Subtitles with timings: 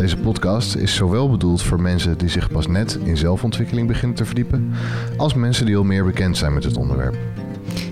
[0.00, 4.24] Deze podcast is zowel bedoeld voor mensen die zich pas net in zelfontwikkeling beginnen te
[4.24, 4.72] verdiepen,
[5.16, 7.16] als mensen die al meer bekend zijn met het onderwerp.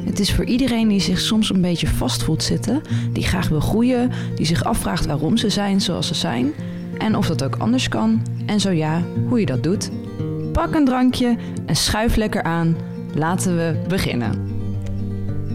[0.05, 3.61] Het is voor iedereen die zich soms een beetje vast voelt zitten, die graag wil
[3.61, 6.53] groeien, die zich afvraagt waarom ze zijn zoals ze zijn
[6.99, 9.91] en of dat ook anders kan en zo ja, hoe je dat doet.
[10.53, 11.37] Pak een drankje
[11.67, 12.77] en schuif lekker aan.
[13.15, 14.49] Laten we beginnen.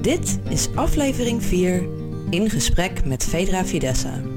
[0.02, 1.84] Dit is aflevering 4
[2.30, 4.33] in gesprek met Fedra Fidessa.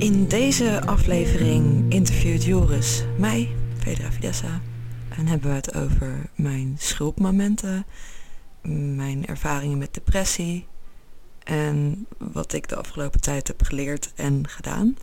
[0.00, 4.60] In deze aflevering interviewt Joris mij, Fedra Fidessa,
[5.08, 7.86] en hebben we het over mijn schulpmomenten,
[8.96, 10.66] mijn ervaringen met depressie
[11.44, 14.96] en wat ik de afgelopen tijd heb geleerd en gedaan.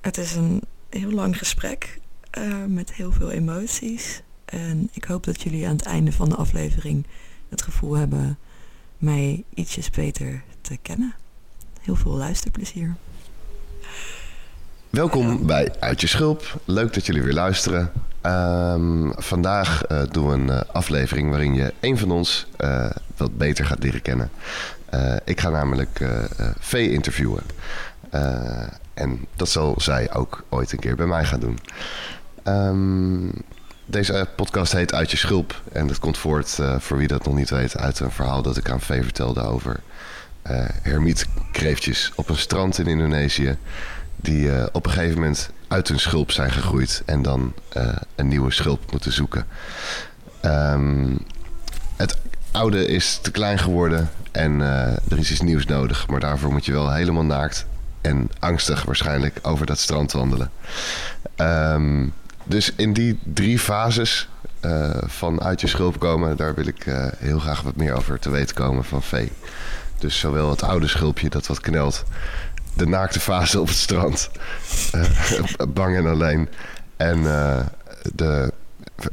[0.00, 2.00] Het is een heel lang gesprek
[2.38, 4.22] uh, met heel veel emoties.
[4.44, 7.06] En ik hoop dat jullie aan het einde van de aflevering
[7.48, 8.38] het gevoel hebben
[8.98, 11.14] mij ietsjes beter te kennen.
[11.80, 12.96] Heel veel luisterplezier.
[14.92, 16.60] Welkom bij Uit je Schulp.
[16.64, 17.92] Leuk dat jullie weer luisteren.
[18.22, 23.38] Um, vandaag uh, doen we een uh, aflevering waarin je een van ons uh, wat
[23.38, 24.30] beter gaat leren kennen.
[25.24, 26.00] ik ga namelijk
[26.58, 27.42] Vee interviewen.
[28.94, 31.58] en dat zal zij ook ooit een keer bij mij gaan doen.
[32.44, 33.32] Um,
[33.84, 35.62] deze podcast heet Uit je schulp.
[35.72, 38.70] En dat komt voort, voor wie dat nog niet weet, uit een verhaal dat ik
[38.70, 39.80] aan Vee vertelde over
[40.82, 43.56] hermietkreeftjes op een strand in Indonesië.
[44.22, 47.54] Die uh, op een gegeven moment uit hun schulp zijn gegroeid en dan
[48.14, 49.46] een nieuwe schulp moeten zoeken.
[50.44, 51.18] Um,
[51.96, 52.16] het
[52.50, 56.08] oude is te klein geworden en er is iets nieuws nodig.
[56.08, 57.66] Maar daarvoor moet je wel helemaal naakt
[58.00, 60.50] en angstig waarschijnlijk over dat strand wandelen.
[61.36, 62.12] Um,
[62.44, 64.28] dus in die drie fases
[65.02, 66.84] van uit je schulp komen, daar wil ik
[67.18, 69.32] heel graag wat meer over te weten komen van Vee.
[69.98, 72.04] Dus zowel het oude schulpje dat wat knelt,
[72.74, 74.30] de naakte fase op het strand,
[74.94, 76.48] uh, bang en alleen,
[76.96, 77.22] en
[78.14, 78.52] de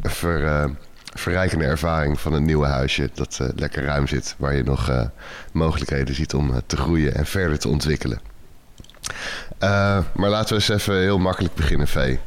[0.02, 0.70] ver,
[1.14, 5.10] verrijkende ervaring van een nieuwe huisje dat lekker ruim zit, waar je nog
[5.52, 8.22] mogelijkheden ziet om te groeien en verder te ontwikkelen.
[10.14, 12.20] maar laten we eens even heel makkelijk beginnen, Vee.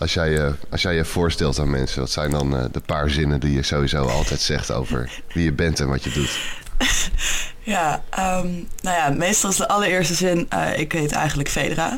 [0.00, 3.40] Als jij, je, als jij je voorstelt aan mensen, wat zijn dan de paar zinnen
[3.40, 6.60] die je sowieso altijd zegt over wie je bent en wat je doet?
[7.62, 11.94] Ja, um, nou ja, meestal is de allereerste zin, uh, ik heet eigenlijk Fedra.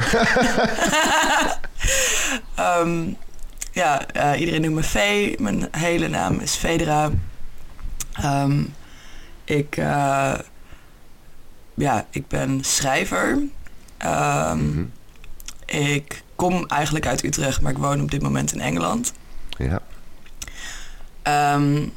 [2.81, 3.16] um,
[3.72, 5.37] ja, uh, iedereen noemt me Vee.
[5.38, 7.10] Mijn hele naam is Fedra.
[8.25, 8.75] Um,
[9.44, 9.76] ik,
[11.75, 13.37] ja, ik ben schrijver.
[13.37, 13.50] Mm
[13.99, 14.93] -hmm.
[15.66, 19.12] Ik kom eigenlijk uit Utrecht, maar ik woon op dit moment in Engeland.
[19.59, 19.81] Ja.
[21.54, 21.93] Um,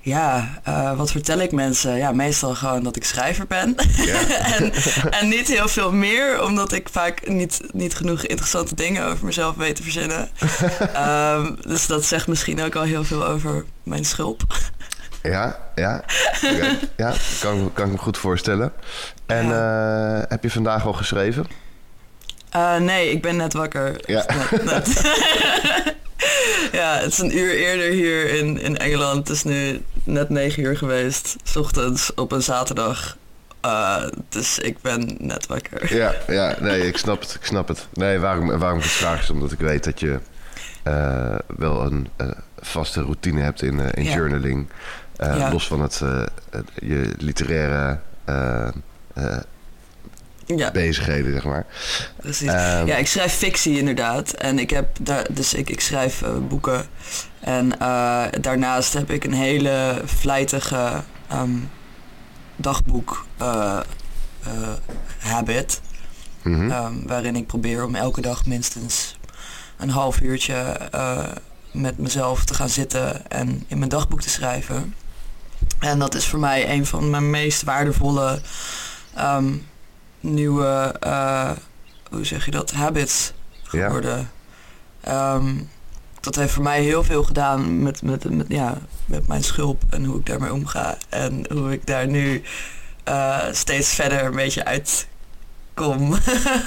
[0.00, 1.96] ja, uh, wat vertel ik mensen?
[1.96, 3.74] Ja, meestal gewoon dat ik schrijver ben.
[3.96, 4.18] Ja.
[4.56, 4.72] en,
[5.10, 9.56] en niet heel veel meer, omdat ik vaak niet, niet genoeg interessante dingen over mezelf
[9.56, 10.28] weet te verzinnen.
[10.96, 14.42] um, dus dat zegt misschien ook al heel veel over mijn schulp.
[15.22, 16.04] Ja, ja.
[16.44, 16.78] Okay.
[16.96, 18.72] Ja, kan, kan ik me goed voorstellen.
[19.26, 20.16] En ja.
[20.16, 21.46] uh, heb je vandaag al geschreven?
[22.56, 24.00] Uh, nee, ik ben net wakker.
[24.06, 24.24] Ja.
[24.50, 25.00] Net, net.
[26.78, 29.28] ja, het is een uur eerder hier in, in Engeland.
[29.28, 33.16] Het is nu net negen uur geweest, s ochtends op een zaterdag.
[33.64, 35.94] Uh, dus ik ben net wakker.
[35.94, 37.34] Ja, ja, nee, ik snap het.
[37.34, 37.86] Ik snap het.
[37.92, 40.18] Nee, waarom, waarom ik het vraag is omdat ik weet dat je
[40.84, 42.08] uh, wel een
[42.58, 44.14] vaste routine hebt in, in ja.
[44.14, 44.68] journaling.
[45.16, 45.52] Ja.
[45.52, 46.02] Los van het,
[46.74, 47.98] je literaire
[50.56, 50.70] ja.
[50.70, 51.66] bezigheden, zeg maar.
[52.16, 52.48] Precies.
[52.48, 54.30] Um, ja, ik schrijf fictie inderdaad.
[54.30, 56.86] En ik heb daar, dus ik, ik schrijf uh, boeken.
[57.40, 61.02] En uh, daarnaast heb ik een hele vlijtige
[61.32, 61.70] um,
[62.56, 63.80] dagboek uh,
[65.18, 65.80] habit.
[66.42, 66.70] Mm -hmm.
[66.70, 69.16] um, waarin ik probeer om elke dag minstens
[69.76, 70.76] een half uurtje
[71.72, 74.94] met mezelf te gaan zitten en in mijn dagboek te schrijven.
[75.78, 78.40] En dat is voor mij een van mijn meest waardevolle
[79.18, 79.66] um,
[80.20, 81.50] nieuwe, uh,
[82.10, 83.32] hoe zeg je dat, habits
[83.62, 84.30] geworden.
[85.02, 85.34] Ja.
[85.34, 85.68] Um,
[86.20, 90.04] dat heeft voor mij heel veel gedaan met, met, met, ja, met mijn schulp en
[90.04, 90.96] hoe ik daarmee omga.
[91.08, 92.42] En hoe ik daar nu
[93.08, 95.08] uh, steeds verder een beetje uit
[95.74, 96.14] kom.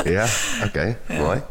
[0.04, 0.24] ja,
[0.63, 1.21] oké, okay, ja.
[1.21, 1.42] mooi.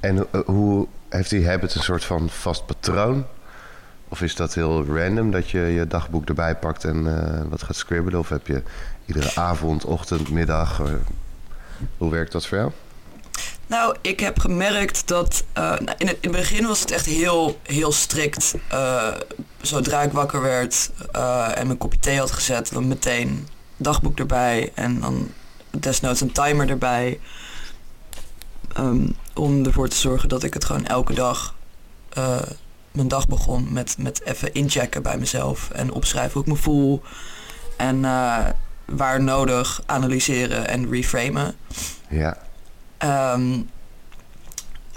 [0.00, 3.26] En uh, hoe heeft die habit een soort van vast patroon?
[4.08, 8.20] Of is dat heel random dat je je dagboek erbij pakt en wat gaat scribbelen?
[8.20, 8.62] Of heb je
[9.06, 10.80] iedere avond, ochtend, middag?
[11.98, 12.70] Hoe werkt dat voor jou?
[13.66, 17.58] Nou, ik heb gemerkt dat uh, in, het, in, het, begin was het echt heel,
[17.62, 18.54] heel strikt.
[18.72, 19.08] Uh,
[19.60, 24.72] zodra ik wakker werd uh, en mijn kopje thee had gezet, dan meteen dagboek erbij
[24.74, 25.30] en dan
[25.70, 27.20] desnoods een timer erbij.
[28.78, 31.54] Um, om ervoor te zorgen dat ik het gewoon elke dag
[32.94, 37.02] mijn dag begon met, met even inchecken bij mezelf en opschrijven hoe ik me voel.
[37.76, 38.04] En
[38.84, 41.54] waar nodig analyseren en reframen.
[42.08, 42.36] Ja.
[43.34, 43.68] Um,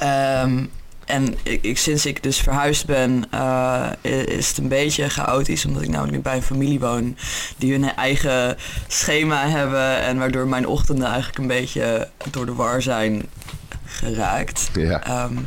[0.04, 0.72] um,
[1.08, 3.90] en ik, sinds ik dus verhuisd ben, uh,
[4.26, 5.66] is het een beetje chaotisch.
[5.66, 7.18] Omdat ik nou nu bij een familie woon
[7.58, 8.58] die hun eigen
[8.88, 10.02] schema hebben.
[10.02, 13.26] En waardoor mijn ochtenden eigenlijk een beetje door de war zijn
[13.86, 14.70] geraakt.
[14.74, 15.24] Ja.
[15.24, 15.46] Um,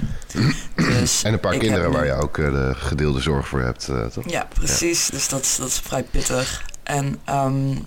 [1.00, 4.06] dus en een paar kinderen waar je ook uh, de gedeelde zorg voor hebt, uh,
[4.06, 4.30] toch?
[4.30, 5.10] Ja, precies.
[5.10, 6.64] Dus dat, dat is vrij pittig.
[6.82, 7.86] En um,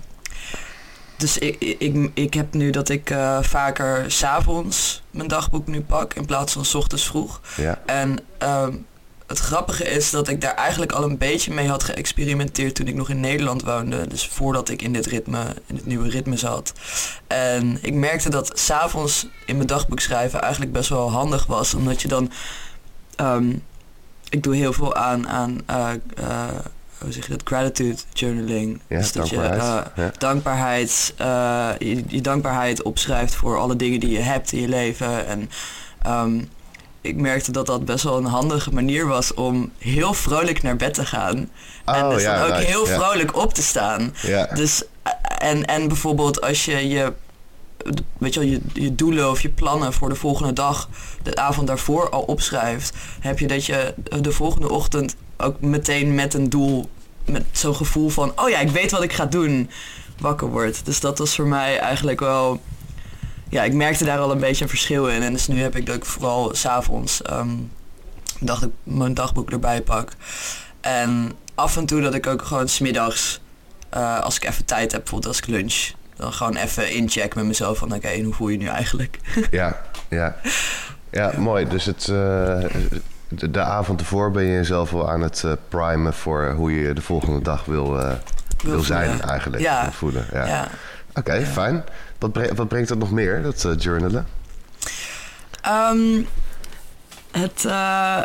[1.18, 6.14] dus ik, ik, ik heb nu dat ik uh, vaker s'avonds mijn dagboek nu pak
[6.14, 7.42] in plaats van s ochtends vroeg.
[7.58, 7.82] Ja.
[7.86, 8.68] En uh,
[9.28, 12.96] het grappige is dat ik daar eigenlijk al een beetje mee had geëxperimenteerd toen ik
[12.96, 14.08] nog in Nederland woonde.
[14.08, 16.74] Dus voordat ik in dit ritme, in het nieuwe ritme zat.
[17.28, 21.74] En ik merkte dat s'avonds in mijn dagboek schrijven eigenlijk best wel handig was.
[21.74, 22.32] Omdat je dan...
[23.22, 23.64] Um,
[24.30, 25.90] ik doe heel veel aan, aan uh,
[27.04, 28.82] hoe zeg je dat, gratitude journaling.
[28.88, 29.92] Ja, dus dat dankbaarheid.
[29.96, 30.12] je uh, ja.
[30.18, 35.28] dankbaarheid, uh, je, je, dankbaarheid opschrijft voor alle dingen die je hebt in je leven.
[35.28, 35.50] En
[36.08, 36.50] um,
[37.02, 40.94] ik merkte dat dat best wel een handige manier was om heel vrolijk naar bed
[40.94, 41.50] te gaan.
[41.86, 44.16] Oh, en dus ja, dan ook heel vrolijk op te staan.
[44.22, 44.46] Ja.
[44.46, 44.84] Dus,
[45.38, 47.14] en, en bijvoorbeeld als je je
[48.18, 50.90] weet je wel, je, je doelen of je plannen voor de volgende dag
[51.24, 56.34] de avond daarvoor al opschrijft, heb je dat je de volgende ochtend ook meteen met
[56.34, 56.90] een doel,
[57.26, 59.70] met zo'n gevoel van, oh ja, ik weet wat ik ga doen,
[60.20, 60.86] wakker wordt.
[60.86, 62.62] Dus dat was voor mij eigenlijk wel,
[63.50, 65.22] ja, ik merkte daar al een beetje een verschil in.
[65.22, 67.72] En dus nu heb ik dat ik vooral s'avonds um,
[68.40, 70.12] dacht ik mijn dagboek erbij pak.
[70.82, 73.42] En af en toe dat ik ook gewoon smiddags,
[73.94, 77.48] uh, als ik even tijd heb, bijvoorbeeld als ik lunch, dan gewoon even inchecken met
[77.48, 79.20] mezelf van oké, okay, hoe voel je nu eigenlijk?
[79.52, 80.36] ja, ja.
[81.14, 81.68] Ja, mooi.
[81.68, 82.64] Dus het, uh,
[83.36, 86.94] de, de, avond ervoor ben je jezelf wel aan het uh, primen voor hoe je
[86.94, 88.12] de volgende dag wil, uh,
[88.64, 89.62] wil, wil zijn eigenlijk.
[89.62, 89.82] Ja.
[89.82, 90.26] Wil voelen.
[90.32, 90.46] Ja.
[90.46, 90.68] ja.
[91.10, 91.84] Oké, okay, fijn.
[92.20, 94.28] Wat, bre wat, brengt dat nog meer, dat journalen?
[95.68, 96.28] Um,
[97.32, 97.66] het,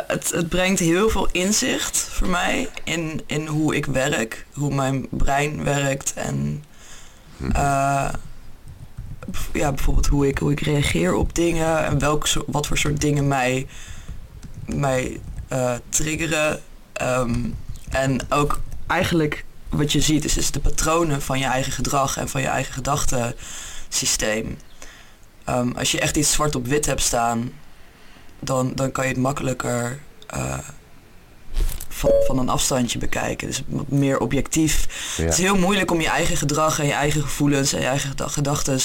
[0.07, 5.07] het, het brengt heel veel inzicht voor mij in, in hoe ik werk, hoe mijn
[5.09, 6.63] brein werkt en
[7.41, 8.09] uh,
[9.53, 13.27] ja, bijvoorbeeld hoe ik, hoe ik reageer op dingen en welk, wat voor soort dingen
[13.27, 13.67] mij,
[14.75, 15.19] mij
[15.53, 16.61] uh, triggeren.
[17.01, 17.55] Um,
[17.89, 22.29] en ook eigenlijk wat je ziet is, is de patronen van je eigen gedrag en
[22.29, 24.57] van je eigen gedachtensysteem.
[25.49, 27.51] Um, als je echt iets zwart op wit hebt staan,
[28.39, 29.99] dan, dan kan je het makkelijker
[30.35, 30.57] uh,
[31.87, 33.47] van, van een afstandje bekijken.
[33.47, 34.87] Dus meer objectief.
[35.17, 35.23] Ja.
[35.23, 38.15] Het is heel moeilijk om je eigen gedrag en je eigen gevoelens en je eigen
[38.29, 38.79] gedachten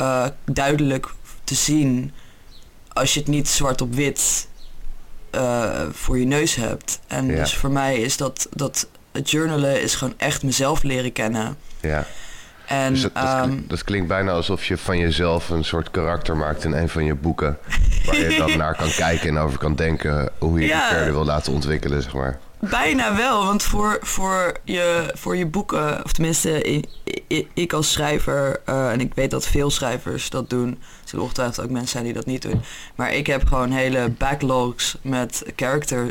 [0.00, 1.14] uh, duidelijk
[1.44, 2.12] te zien
[2.92, 4.48] als je het niet zwart op wit
[5.34, 7.00] uh, voor je neus hebt.
[7.06, 7.34] En ja.
[7.34, 11.56] dus voor mij is dat, dat het journalen is gewoon echt mezelf leren kennen.
[11.80, 12.06] Ja.
[12.66, 16.36] En, dus dat, dat, um, dat, klinkt bijna alsof je van jezelf een soort karakter
[16.36, 17.58] maakt in een van je boeken.
[18.06, 20.78] Waar je dan naar kan kijken en over kan denken hoe je Ja.
[20.78, 22.38] het verder wil laten ontwikkelen, zeg maar.
[22.60, 26.82] Bijna wel, want voor, voor, je, voor je boeken, of tenminste
[27.54, 31.70] ik als schrijver, uh, en ik weet dat veel schrijvers dat doen, zullen ongetwijfeld ook
[31.72, 32.62] mensen zijn die dat niet doen,
[32.94, 36.10] maar ik heb gewoon hele backlogs met character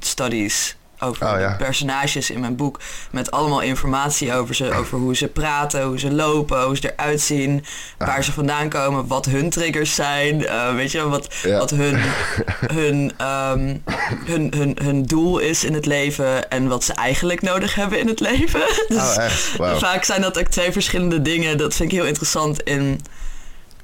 [0.00, 1.54] studies over Oh, ja.
[1.58, 2.80] personages in mijn boek,
[3.10, 7.20] met allemaal informatie over ze, over hoe ze praten, hoe ze lopen, hoe ze eruit
[7.20, 7.64] zien,
[7.98, 8.06] Ah.
[8.06, 11.58] waar ze vandaan komen, wat hun triggers zijn, uh, weet je, wat, Ja.
[11.58, 12.00] wat hun,
[12.80, 13.82] hun, um,
[14.24, 18.06] hun, hun, hun doel is in het leven en wat ze eigenlijk nodig hebben in
[18.08, 18.60] het leven.
[18.88, 19.16] Dus
[19.58, 21.58] Oh, vaak zijn dat ook twee verschillende dingen.
[21.58, 23.00] Dat vind ik heel interessant in,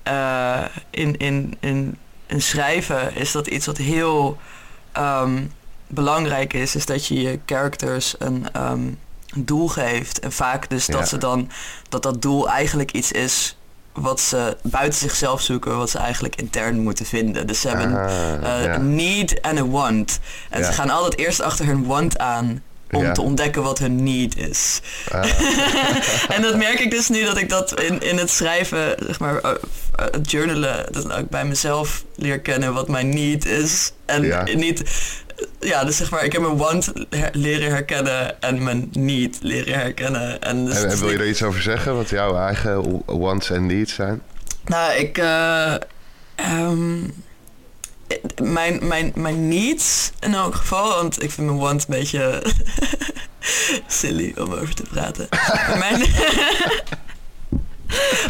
[0.09, 1.97] uh, in, in, in,
[2.27, 3.15] in schrijven.
[3.17, 4.39] Is dat iets wat heel
[4.99, 5.53] um,
[5.87, 8.99] belangrijk is, is dat je je characters een, um,
[9.35, 10.19] een doel geeft.
[10.19, 10.93] En vaak dus Ja.
[10.93, 11.51] dat ze dan
[11.89, 13.57] dat dat doel eigenlijk iets is
[13.93, 17.47] wat ze buiten zichzelf zoeken, wat ze eigenlijk intern moeten vinden.
[17.47, 18.11] Dus ze hebben Ah,
[18.43, 18.75] uh, ja.
[18.75, 20.21] een need en een want.
[20.51, 20.67] En Ja.
[20.67, 24.81] ze gaan altijd eerst achter hun want aan om te ontdekken wat hun need is.
[25.09, 25.25] Ah.
[26.37, 29.45] en dat merk ik dus nu dat ik dat in, in het schrijven, zeg maar,
[29.45, 29.51] uh,
[30.11, 33.93] het journalen, dat ik bij mezelf leer kennen wat mijn need is.
[34.05, 34.83] En niet,
[35.61, 36.93] ja, dus zeg maar, ik heb mijn want
[37.33, 40.41] leren herkennen en mijn need leren herkennen.
[40.41, 43.95] En, dus en, wil je er iets over zeggen, wat jouw eigen wants en needs
[43.95, 44.23] zijn?
[44.65, 45.19] Nou, ik.
[45.19, 45.75] Uh,
[48.43, 52.43] mijn, mijn, mijn needs in elk geval, want ik vind mijn want een beetje
[53.87, 55.29] silly om over te praten.
[55.83, 56.01] mijn,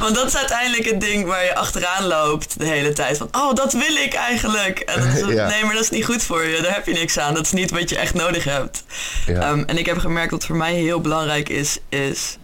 [0.03, 3.17] want dat is uiteindelijk het ding waar je achteraan loopt de hele tijd.
[3.17, 4.79] Van, oh, dat wil ik eigenlijk.
[4.79, 6.63] En dat is, Nee, maar dat is niet goed voor je.
[6.63, 7.35] Daar heb je niks aan.
[7.35, 8.85] Dat is niet wat je echt nodig hebt.
[9.27, 9.41] Ja.
[9.41, 12.39] Ehm, en ik heb gemerkt dat voor mij heel belangrijk is, is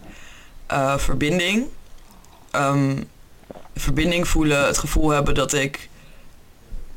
[0.71, 1.67] uh, verbinding.
[2.55, 3.09] Um,
[3.75, 5.89] verbinding voelen, het gevoel hebben dat ik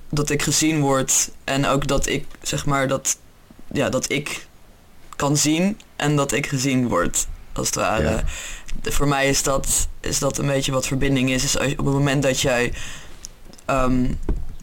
[0.09, 3.19] dat ik gezien word en ook dat ik zeg maar dat
[3.73, 4.47] ja dat ik
[5.17, 8.23] kan zien en dat ik gezien word als het ware.
[8.83, 11.45] Voor mij is dat is dat een beetje wat verbinding is.
[11.45, 12.73] Is op het moment dat jij
[13.65, 14.13] ehm,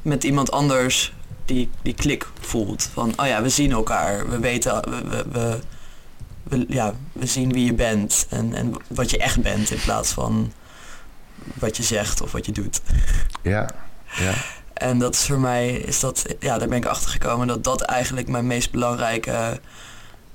[0.02, 1.14] met iemand anders
[1.46, 5.60] die, die klik voelt van oh ja we zien elkaar we weten we, we,
[6.44, 10.12] we, ja, we zien wie je bent en, en wat je echt bent in plaats
[10.12, 10.54] van
[11.54, 12.82] wat je zegt of wat je doet.
[13.42, 13.70] Ja,
[14.16, 14.34] ja.
[14.84, 17.82] En dat is voor mij, is dat, ja, daar ben ik achter gekomen dat dat
[17.82, 19.60] eigenlijk mijn meest belangrijke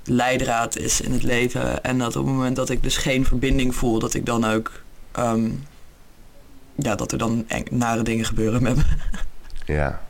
[0.03, 1.83] leidraad is in het leven.
[1.83, 4.71] En dat op het moment dat ik dus geen verbinding voel, dat ik dan ook,
[5.11, 5.49] ehm,
[6.75, 8.83] ja, dat er dan nare dingen gebeuren met me.
[9.65, 10.01] Ja.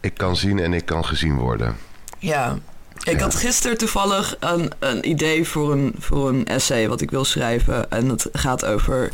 [0.00, 1.76] Ik kan zien en ik kan gezien worden.
[2.18, 2.58] Ja.
[3.02, 7.24] Ik had gisteren toevallig een, een idee voor een, voor een essay wat ik wil
[7.24, 7.90] schrijven.
[7.90, 9.12] En dat gaat over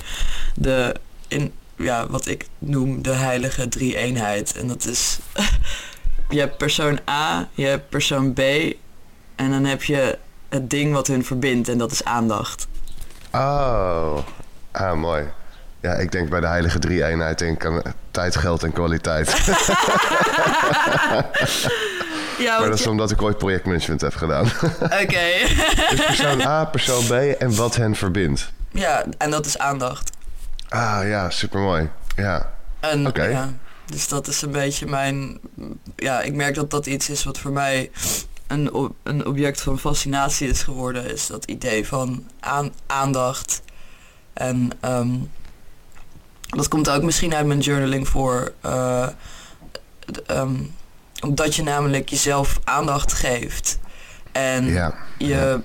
[0.54, 0.95] de
[1.28, 4.56] in, ja, wat ik noem de heilige drie-eenheid.
[4.56, 5.18] En dat is,
[6.28, 8.40] je hebt persoon A, je hebt persoon B
[9.37, 10.18] en dan heb je
[10.49, 12.66] het ding wat hun verbindt en dat is aandacht.
[13.33, 14.18] Oh,
[14.73, 15.25] ah, mooi.
[15.80, 19.28] Ja, ik denk bij de heilige drie-eenheid denk aan tijd, geld en kwaliteit.
[22.38, 24.47] ja, maar dat is omdat ik ooit projectmanagement heb gedaan.
[24.83, 25.47] Oké.
[25.90, 28.52] dus persoon A, persoon B en wat hen verbindt.
[28.71, 30.15] Ja, en dat is aandacht.
[30.68, 31.90] Ah ja, supermooi.
[32.16, 32.52] Ja.
[32.80, 33.52] En, ja,
[33.87, 35.40] dus dat is een beetje mijn...
[35.96, 37.90] Ja, ik merk dat dat iets is wat voor mij
[38.46, 41.12] een, een object van fascinatie is geworden.
[41.12, 43.62] Is dat idee van aan, aandacht.
[44.32, 45.30] En um,
[46.46, 48.52] dat komt ook misschien uit mijn journaling voor.
[48.66, 49.08] Uh,
[50.30, 50.75] um,
[51.23, 53.78] omdat je namelijk jezelf aandacht geeft.
[54.32, 54.94] En ja.
[55.18, 55.61] je...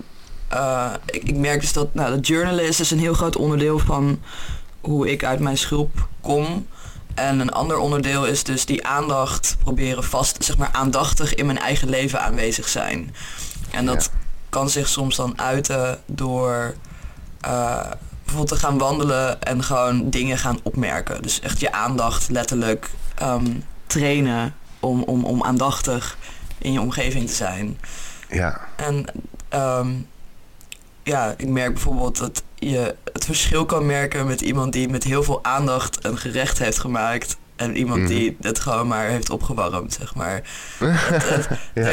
[0.53, 3.79] Uh, ik, ik, merk dus dat nou, dat journalen is dus een heel groot onderdeel
[3.79, 4.21] van
[4.81, 6.67] hoe ik uit mijn schulp kom.
[7.13, 11.59] En een ander onderdeel is dus die aandacht proberen vast, zeg maar aandachtig in mijn
[11.59, 13.15] eigen leven aanwezig zijn.
[13.71, 14.11] En dat
[14.49, 16.75] kan zich soms dan uiten door
[17.45, 17.81] uh,
[18.23, 21.21] bijvoorbeeld te gaan wandelen en gewoon dingen gaan opmerken.
[21.21, 22.89] Dus echt je aandacht letterlijk
[23.21, 26.17] um, trainen om, om, om aandachtig
[26.57, 27.79] in je omgeving te zijn.
[28.29, 28.61] Ja.
[28.75, 29.05] En
[29.53, 30.07] um,
[31.03, 35.23] ja, ik merk bijvoorbeeld dat je het verschil kan merken met iemand die met heel
[35.23, 37.37] veel aandacht een gerecht heeft gemaakt.
[37.55, 38.47] En iemand die mhm.
[38.47, 40.41] het gewoon maar heeft opgewarmd, zeg maar.
[41.73, 41.91] ja.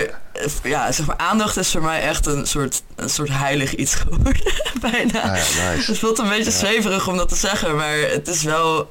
[0.63, 0.93] ja.
[0.93, 5.23] zeg maar, aandacht is voor mij echt een soort, een soort heilig iets geworden, bijna.
[5.23, 5.91] Ah, nice.
[5.91, 8.91] Het voelt een beetje zweverig om dat te zeggen, maar het is wel...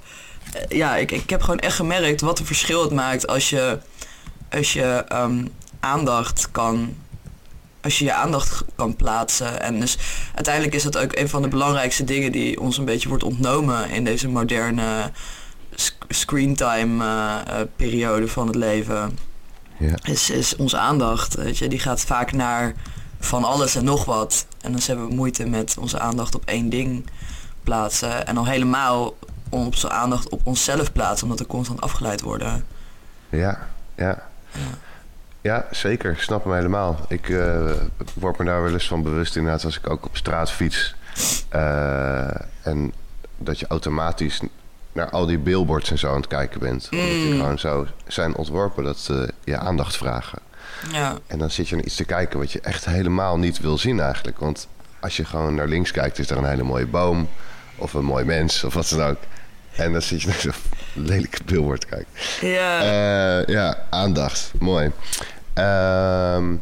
[0.67, 3.79] Ja, ik, ik heb gewoon echt gemerkt wat een verschil het maakt als je,
[4.51, 6.95] als je um, aandacht kan
[7.87, 9.61] als je je aandacht kan plaatsen.
[9.61, 9.97] En dus
[10.35, 13.89] uiteindelijk is dat ook een van de belangrijkste dingen die ons een beetje wordt ontnomen
[13.89, 15.11] in deze moderne
[16.07, 19.17] screentime uh, periode van het leven.
[19.77, 19.95] Ja.
[20.03, 21.35] Is, is onze aandacht.
[21.35, 22.73] Weet je, die gaat vaak naar
[23.19, 24.45] van alles en nog wat.
[24.61, 27.09] En dan hebben we moeite met onze aandacht op één ding
[27.63, 28.27] plaatsen.
[28.27, 29.15] En al helemaal
[29.49, 32.65] onze aandacht op onszelf plaatsen, omdat we constant afgeleid worden.
[33.29, 34.23] Ja, ja.
[34.51, 34.77] ja.
[35.41, 36.11] Ja, zeker.
[36.11, 37.05] Ik snap hem helemaal.
[37.07, 37.71] Ik uh,
[38.13, 40.95] word me daar wel eens van bewust inderdaad als ik ook op straat fiets.
[41.55, 42.93] Uh, en
[43.37, 44.41] dat je automatisch
[44.91, 46.87] naar al die billboards en zo aan het kijken bent.
[46.91, 46.99] Mm.
[46.99, 50.39] Omdat die gewoon zo zijn ontworpen dat ze je aandacht vragen.
[50.91, 51.17] Ja.
[51.27, 53.99] En dan zit je naar iets te kijken wat je echt helemaal niet wil zien
[53.99, 54.39] eigenlijk.
[54.39, 54.67] Want
[54.99, 57.29] als je gewoon naar links kijkt, is er een hele mooie boom.
[57.75, 59.17] Of een mooi mens, of wat dan ook.
[59.77, 60.53] En dan zit je naar zo'n
[60.93, 62.07] lelijke billboard kijken.
[62.41, 62.81] Ja.
[62.81, 64.51] Uh, ja, aandacht.
[64.59, 64.91] Mooi.
[65.53, 66.55] Ehm,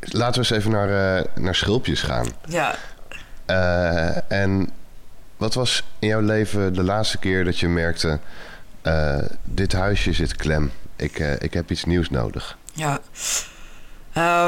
[0.00, 2.26] laten we eens even naar, uh, naar schulpjes gaan.
[2.48, 2.74] Ja.
[3.46, 4.70] Uh, en
[5.36, 8.18] wat was in jouw leven de laatste keer dat je merkte...
[9.44, 10.72] Dit huisje zit klem.
[10.96, 12.56] Ik, ik heb iets nieuws nodig.
[12.72, 13.00] Ja.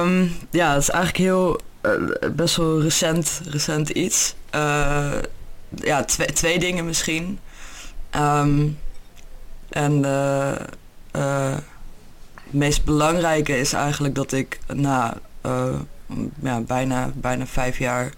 [0.01, 1.61] Um, ja, het is eigenlijk heel
[2.33, 4.35] best wel recent, recent iets.
[5.77, 7.39] Ja, twee, twee dingen misschien.
[8.17, 8.79] Um,
[9.69, 10.03] en
[11.13, 11.63] het
[12.51, 15.19] meest belangrijke is eigenlijk dat ik na
[16.43, 18.13] ja, bijna, bijna vijf jaar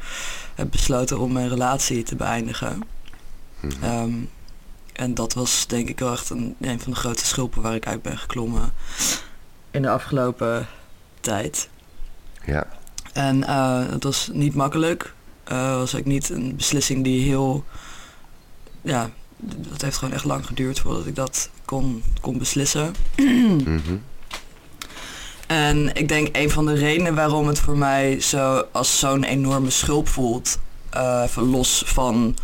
[0.55, 2.81] heb besloten om mijn relatie te beëindigen.
[3.61, 3.85] Mhm.
[3.85, 4.15] Ehm,
[4.93, 7.87] en dat was denk ik wel echt een, een van de grote schulpen waar ik
[7.87, 8.73] uit ben geklommen
[9.71, 10.67] in de afgelopen
[11.21, 11.69] tijd.
[12.45, 12.67] Ja.
[13.13, 15.15] En uh, het was niet makkelijk.
[15.53, 17.65] Uh, was ook niet een beslissing die heel...
[18.83, 22.95] Ja, dat heeft gewoon echt lang geduurd voordat ik dat kon, kon beslissen.
[23.65, 24.03] Mm
[25.47, 29.71] En ik denk een van de redenen waarom het voor mij zo als zo'n enorme
[29.71, 30.59] schulp voelt,
[30.95, 32.37] uh, los van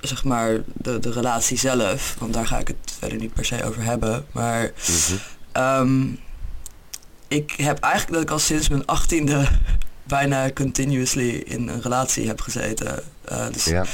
[0.00, 3.64] zeg maar de, de relatie zelf, want daar ga ik het verder niet per se
[3.64, 5.16] over hebben, maar mhm.
[5.52, 6.06] ehm,
[7.28, 9.48] ik heb eigenlijk dat ik al sinds mijn achttiende
[10.06, 13.02] bijna continuously in een relatie heb gezeten.
[13.32, 13.84] Uh, dus ja.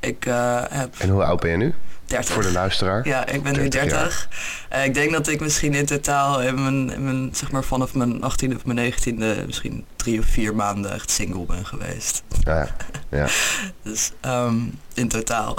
[0.00, 0.94] ik uh, heb...
[0.98, 1.74] En hoe oud ben je nu?
[2.06, 2.34] 30.
[2.34, 3.08] Voor de luisteraar?
[3.08, 4.28] Ja, ik ben nu 30.
[4.72, 7.94] Uh, ik denk dat ik misschien in totaal in mijn, in mijn, zeg maar vanaf
[7.94, 12.22] mijn 18e of mijn 19e misschien drie of vier maanden echt single ben geweest.
[12.40, 12.68] Ja,
[13.10, 13.26] ja.
[13.82, 15.56] dus um, in totaal.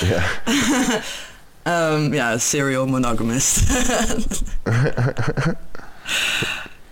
[0.00, 0.22] ja.
[1.92, 3.62] um, ja, serial monogamist.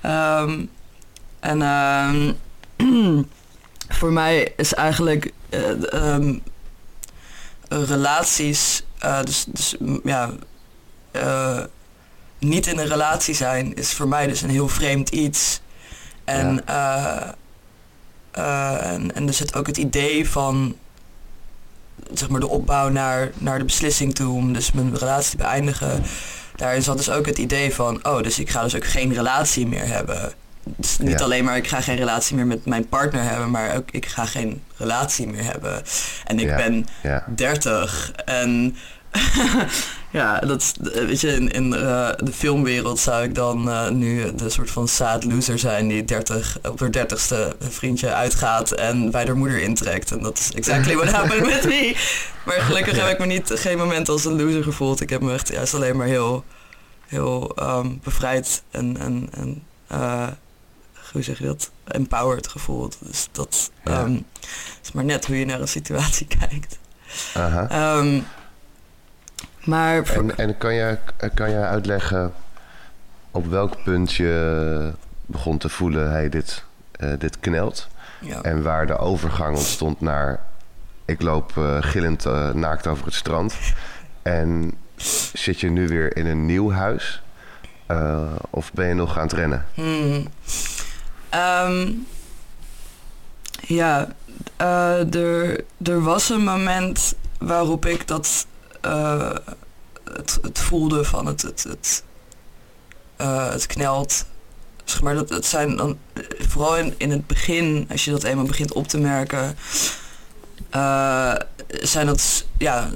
[0.03, 0.71] um,
[1.47, 2.37] en
[3.99, 6.17] voor mij is eigenlijk uh,
[7.69, 10.31] relaties, uh, dus, dus ja,
[11.13, 11.61] uh,
[12.39, 15.61] niet in een relatie zijn is voor mij dus een heel vreemd iets.
[16.25, 17.35] En, ja.
[18.81, 20.77] en, en er zit ook het idee van
[22.13, 26.03] zeg maar de opbouw naar, naar de beslissing toe om dus mijn relatie te beëindigen.
[26.57, 29.67] Daarin zat dus ook het idee van, oh, dus ik ga dus ook geen relatie
[29.67, 30.35] meer hebben.
[30.77, 33.91] Dus niet alleen maar ik ga geen relatie meer met mijn partner hebben, maar ook
[33.91, 35.83] ik ga geen relatie meer hebben.
[36.25, 36.87] En ik ben
[37.35, 38.77] 30 en
[40.11, 44.51] ja, dat weet je, in, in uh, de filmwereld zou ik dan uh, nu de
[44.51, 49.37] soort van sad loser zijn die 30, op haar dertigste vriendje uitgaat en bij haar
[49.37, 50.11] moeder intrekt.
[50.11, 51.97] En dat is exactly what happened with me.
[52.45, 55.01] Maar gelukkig heb ik me niet geen moment als een loser gevoeld.
[55.01, 56.45] Ik heb me echt juist alleen maar heel,
[57.07, 60.27] heel um, bevrijd en, en, en uh,
[61.13, 62.97] hoe zeg je dat, empowered gevoeld.
[63.01, 64.27] Dus dat um,
[64.83, 66.79] is maar net hoe je naar een situatie kijkt.
[67.35, 67.97] Aha.
[67.99, 68.27] Um,
[69.65, 70.03] maar...
[70.03, 70.99] En, en kan, je,
[71.35, 72.33] kan je uitleggen
[73.31, 74.93] op welk punt je
[75.27, 76.65] begon te voelen, hey, dit,
[77.01, 77.89] uh, dit knelt?
[78.21, 78.43] Ja.
[78.43, 80.41] En waar de overgang ontstond naar,
[81.05, 83.55] ik loop uh, gillend uh, naakt over het strand.
[84.23, 84.73] En
[85.33, 87.21] zit je nu weer in een nieuw huis?
[88.51, 89.67] of ben je nog aan het rennen?
[89.75, 90.27] Hmm.
[91.35, 92.07] Um,
[93.67, 94.09] ja,
[94.57, 98.47] er, er was een moment waarop ik dat
[98.87, 99.31] uh,
[100.13, 102.05] het, het, voelde van het, het, het,
[103.21, 104.25] uh, het knelt.
[104.85, 105.99] Zeg maar, dat, het zijn dan,
[106.49, 109.57] vooral in, in het begin, als je dat eenmaal begint op te merken,
[111.69, 112.91] zijn dat ja,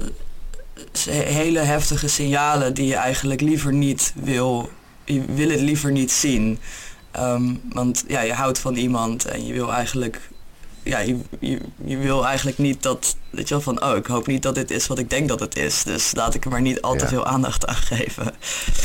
[1.09, 4.69] hele heftige signalen die je eigenlijk liever niet wil.
[5.05, 6.59] Je wil het liever niet zien.
[7.19, 10.29] Um, want ja, je houdt van iemand en je wil eigenlijk
[10.83, 14.27] ja, je, je, je, wil eigenlijk niet dat, weet je wel, van oh, ik hoop
[14.27, 15.83] niet dat dit is wat ik denk dat het is.
[15.83, 18.33] Dus laat ik er maar niet al te veel aandacht aan geven.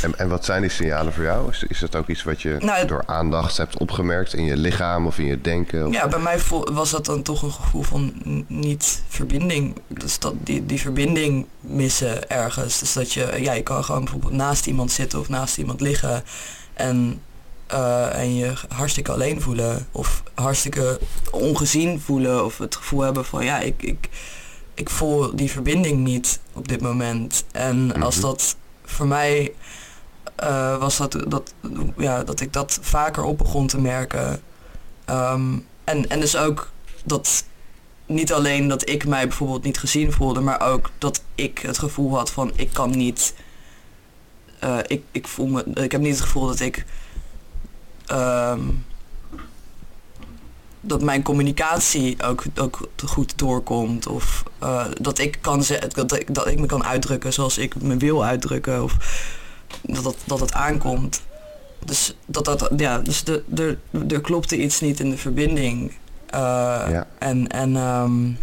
[0.02, 1.50] En, en wat zijn die signalen voor jou?
[1.50, 5.06] Is, is dat ook iets wat je nou, door aandacht hebt opgemerkt in je lichaam
[5.06, 5.86] of in je denken?
[5.86, 5.92] Of?
[5.92, 6.38] Ja, bij mij
[6.72, 8.12] was dat dan toch een gevoel van
[8.46, 9.76] niet verbinding.
[9.88, 12.78] Dus dat die, die verbinding missen ergens.
[12.78, 16.22] Dus dat je, ja, je kan gewoon bijvoorbeeld naast iemand zitten of naast iemand liggen.
[16.74, 17.20] En
[17.72, 21.00] uh, en je hartstikke alleen voelen of hartstikke
[21.30, 24.08] ongezien voelen of het gevoel hebben van ja, ik, ik,
[24.74, 27.44] ik voel die verbinding niet op dit moment.
[27.52, 28.26] En als mhm.
[28.26, 29.52] dat voor mij
[30.42, 31.54] uh, was dat, dat,
[31.96, 34.40] ja, dat ik dat vaker op begon te merken.
[35.10, 36.70] Um, en, en dus ook
[37.04, 37.44] dat
[38.06, 42.16] niet alleen dat ik mij bijvoorbeeld niet gezien voelde, maar ook dat ik het gevoel
[42.16, 43.34] had van ik kan niet.
[44.64, 45.64] Uh, ik, ik voel me.
[45.74, 46.84] Ik heb niet het gevoel dat ik
[48.12, 48.84] um,
[50.80, 54.06] dat mijn communicatie ook, ook goed doorkomt.
[54.06, 57.96] Of uh, dat, ik kan dat, ik, dat ik me kan uitdrukken zoals ik me
[57.96, 58.82] wil uitdrukken.
[58.82, 58.96] Of
[59.82, 61.22] dat, dat, dat het aankomt.
[61.84, 65.90] Dus, dat, dat, ja, dus de, de, er klopte iets niet in de verbinding.
[65.90, 66.40] Uh,
[66.90, 67.06] ja.
[67.18, 68.38] En, en um,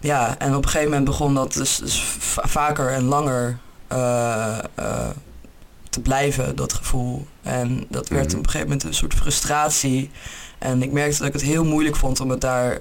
[0.00, 3.58] ja, en op een gegeven moment begon dat dus, dus vaker en langer
[3.92, 4.58] uh,
[6.02, 7.26] blijven, dat gevoel.
[7.42, 8.36] En dat werd Mhm.
[8.36, 10.10] op een gegeven moment een soort frustratie.
[10.58, 12.78] En ik merkte dat ik het heel moeilijk vond om het daar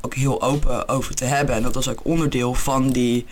[0.00, 1.54] ook heel open over te hebben.
[1.54, 3.26] En dat was ook onderdeel van die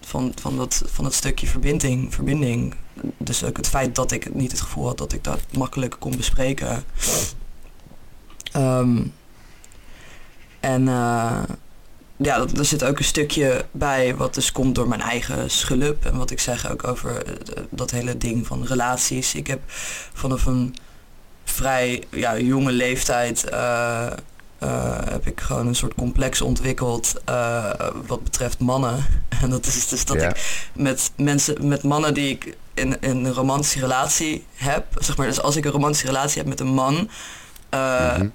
[0.00, 2.74] van, van, dat, van dat stukje verbinding, verbinding.
[3.16, 6.16] Dus ook het feit dat ik niet het gevoel had dat ik dat makkelijk kon
[6.16, 6.84] bespreken.
[8.52, 9.02] Ehm,
[10.60, 11.42] en eh,
[12.22, 16.04] ja, dat, er zit ook een stukje bij wat dus komt door mijn eigen schulp.
[16.04, 17.32] En wat ik zeg ook over eh,
[17.70, 19.34] dat hele ding van relaties.
[19.34, 19.60] Ik heb
[20.12, 20.74] vanaf een
[21.44, 24.06] vrij ja, jonge leeftijd eh,
[24.58, 27.14] eh, heb ik gewoon een soort complex ontwikkeld
[28.06, 29.04] wat betreft mannen.
[29.42, 30.28] En dat is dus dat Ja.
[30.28, 35.26] ik met mensen, met mannen die ik in, in een romantische relatie heb, zeg maar,
[35.26, 37.10] dus als ik een romantische relatie heb met een man,
[37.70, 38.28] Mhm.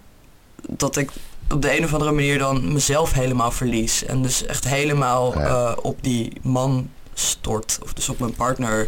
[0.69, 1.11] dat ik
[1.51, 4.05] op de een of andere manier dan mezelf helemaal verlies.
[4.05, 5.45] En dus echt helemaal Ja.
[5.45, 7.79] eh, op die man stort.
[7.83, 8.87] Of dus op mijn partner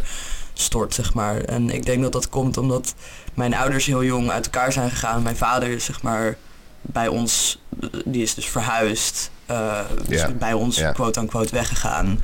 [0.54, 1.40] stort, zeg maar.
[1.40, 2.94] En ik denk dat dat komt omdat
[3.34, 5.22] mijn ouders heel jong uit elkaar zijn gegaan.
[5.22, 6.36] Mijn vader is zeg maar
[6.82, 7.58] bij ons,
[8.04, 9.30] die is dus verhuisd.
[9.46, 10.30] eh, dus Ja.
[10.30, 10.92] bij ons Ja.
[10.92, 12.20] quote-unquote weggegaan.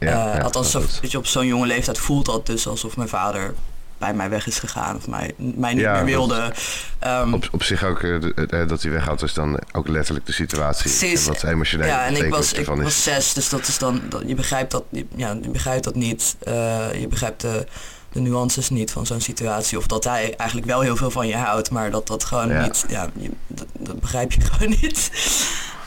[0.00, 2.96] Ja, Eh, ja, althans, zo, weet je, op zo'n jonge leeftijd voelt dat dus alsof
[2.96, 3.54] mijn vader
[3.98, 4.96] bij mij weg is gegaan.
[4.96, 6.52] Of mij, mij niet Ja, meer dat- wilde.
[6.98, 10.26] Ehm, Op, op zich ook eh, de- eh, dat hij weggaat is dan ook letterlijk
[10.26, 10.82] de situatie.
[10.82, 11.26] Precies.
[11.26, 13.02] En wat emotioneel Ja, en ik was, ik was is.
[13.02, 14.84] zes, dus dat is dan, dat, je begrijpt dat,
[15.16, 16.36] ja, je begrijpt dat niet.
[16.42, 17.66] Eh, je begrijpt de,
[18.12, 19.78] de nuances niet van zo'n situatie.
[19.78, 22.62] Of dat hij eigenlijk wel heel veel van je houdt, maar dat dat gewoon Ja.
[22.62, 25.10] niet, ja, je, dat, dat begrijp je gewoon niet.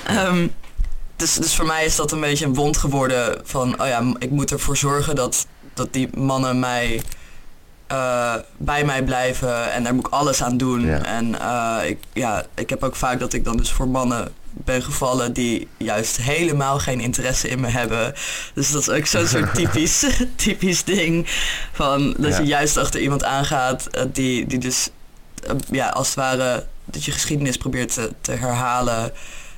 [0.06, 0.48] Ehm,
[1.16, 4.30] dus, dus voor mij is dat een beetje een wond geworden van, oh ja, ik
[4.30, 7.02] moet ervoor zorgen dat, dat die mannen mij
[7.92, 10.86] eh, bij mij blijven en daar moet ik alles aan doen.
[10.86, 11.04] Ja.
[11.06, 14.84] En eh, ik, ja, ik heb ook vaak dat ik dan dus voor mannen ben
[14.84, 18.14] gevallen die juist helemaal geen interesse in me hebben.
[18.54, 21.28] Dus dat is ook zo'n soort typisch, typisch ding
[21.72, 22.38] van dat Ja.
[22.40, 24.90] je juist achter iemand aangaat eh, die, die dus
[25.72, 29.12] ja, als het ware dat je geschiedenis probeert te, te herhalen.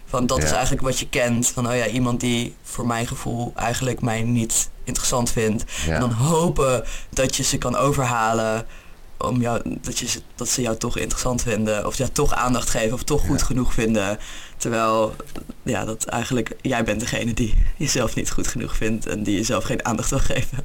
[0.06, 1.48] Van dat is eigenlijk wat je kent.
[1.48, 5.64] Van oh ja, iemand die voor mijn gevoel eigenlijk mij niet interessant vindt.
[5.86, 5.94] Ja.
[5.94, 8.66] En dan hopen dat je ze kan overhalen
[9.18, 11.86] om jou, dat, je ze, dat ze jou toch interessant vinden.
[11.88, 13.46] Of jou toch aandacht geven of toch goed Ja.
[13.46, 14.18] genoeg vinden.
[14.58, 15.16] Terwijl
[15.64, 19.64] ja, dat eigenlijk jij bent degene die jezelf niet goed genoeg vindt en die jezelf
[19.64, 20.58] geen aandacht wil geven.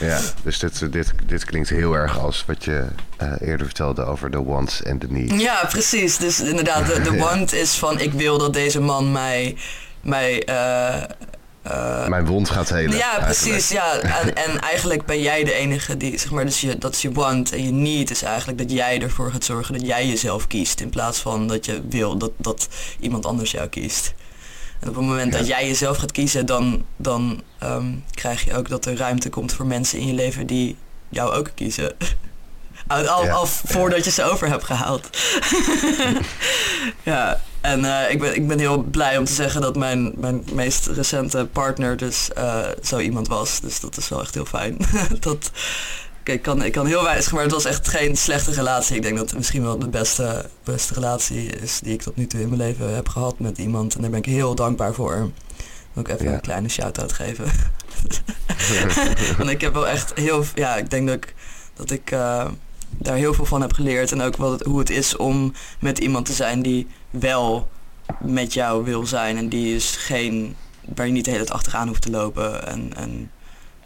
[0.00, 2.86] Ja, dus dit, dit, dit klinkt heel erg als wat je
[3.16, 5.42] eh, eerder vertelde over de wants en de needs.
[5.42, 6.16] Ja, precies.
[6.16, 7.18] Dus inderdaad, de, de Ja.
[7.28, 9.56] want is van ik wil dat deze man mij,
[10.00, 11.02] mij eh,
[11.64, 12.96] eh, Mijn wond gaat helen.
[12.96, 13.40] Ja, eigenlijk.
[13.40, 13.68] precies.
[13.68, 13.98] Ja.
[13.98, 17.12] En, en eigenlijk ben jij de enige die, zeg maar, dus je, dat is je
[17.12, 20.80] want en je need is eigenlijk dat jij ervoor gaat zorgen dat jij jezelf kiest.
[20.80, 22.68] In plaats van dat je wil dat, dat
[23.00, 24.14] iemand anders jou kiest.
[24.80, 25.38] En op het moment Ja.
[25.38, 29.52] dat jij jezelf gaat kiezen, dan, dan ehm, krijg je ook dat er ruimte komt
[29.52, 30.76] voor mensen in je leven die
[31.08, 31.92] jou ook kiezen.
[32.86, 35.08] Al, al, Ja, al voordat je ze over hebt gehaald.
[37.02, 40.44] ja, en eh, ik, ben, ik ben heel blij om te zeggen dat mijn, mijn
[40.52, 43.60] meest recente partner dus eh, zo iemand was.
[43.60, 44.76] Dus dat is wel echt heel fijn.
[45.20, 45.50] dat,
[46.22, 48.96] kijk, ik, kan, ik kan heel weinig, maar het was echt geen slechte relatie.
[48.96, 52.26] Ik denk dat het misschien wel de beste, beste relatie is die ik tot nu
[52.26, 53.94] toe in mijn leven heb gehad met iemand.
[53.94, 55.30] En daar ben ik heel dankbaar voor.
[55.92, 56.32] Wil ik even Ja.
[56.32, 57.44] een kleine shout-out geven.
[59.38, 61.34] Want ik heb wel echt heel, ja, ik denk dat ik,
[61.74, 62.46] dat ik eh,
[62.98, 64.12] daar heel veel van heb geleerd.
[64.12, 66.86] En ook wat hoe het is om met iemand te zijn die
[67.18, 67.68] wel
[68.20, 69.36] met jou wil zijn.
[69.36, 70.56] En die is geen,
[70.94, 72.66] waar je niet de hele tijd achteraan hoeft te lopen.
[72.66, 73.30] En, en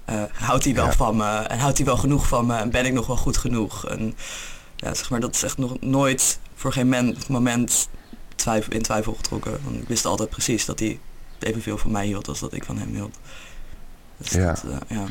[0.04, 0.92] eh, houdt hij wel Ja.
[0.92, 1.24] van me?
[1.36, 2.56] En houdt hij wel genoeg van me?
[2.56, 3.86] En ben ik nog wel goed genoeg?
[3.86, 4.16] En
[4.76, 7.88] ja, zeg maar, dat is echt nog nooit voor geen men, moment
[8.34, 9.58] twijfel, in twijfel getrokken.
[9.64, 10.98] Want ik wist altijd precies dat hij
[11.38, 13.18] evenveel van mij hield als dat ik van hem hield.
[14.16, 14.44] Dus Ja.
[14.46, 15.04] dat, eh, ja.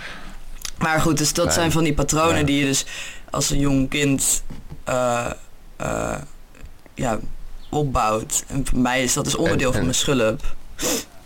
[0.78, 1.56] Maar goed, dus dat Fijn.
[1.60, 2.44] zijn van die patronen Ja.
[2.46, 2.86] die je dus
[3.30, 4.44] als een jong kind
[4.84, 5.32] eh,
[6.96, 7.20] ja,
[7.70, 8.44] opbouwt.
[8.48, 10.56] En voor mij is dat dus onderdeel En- van en- mijn schulp.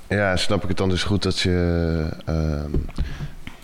[0.08, 2.71] Ja, snap ik het dan dus goed dat je, ehm,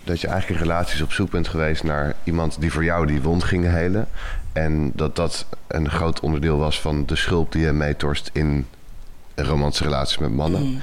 [0.04, 3.22] dat je eigenlijk in relaties op zoek bent geweest naar iemand die voor jou die
[3.22, 4.08] wond ging helen.
[4.52, 8.66] En dat dat een groot onderdeel was van de schulp die je meetorst in
[9.34, 10.62] romantische relaties met mannen.
[10.62, 10.80] Mm.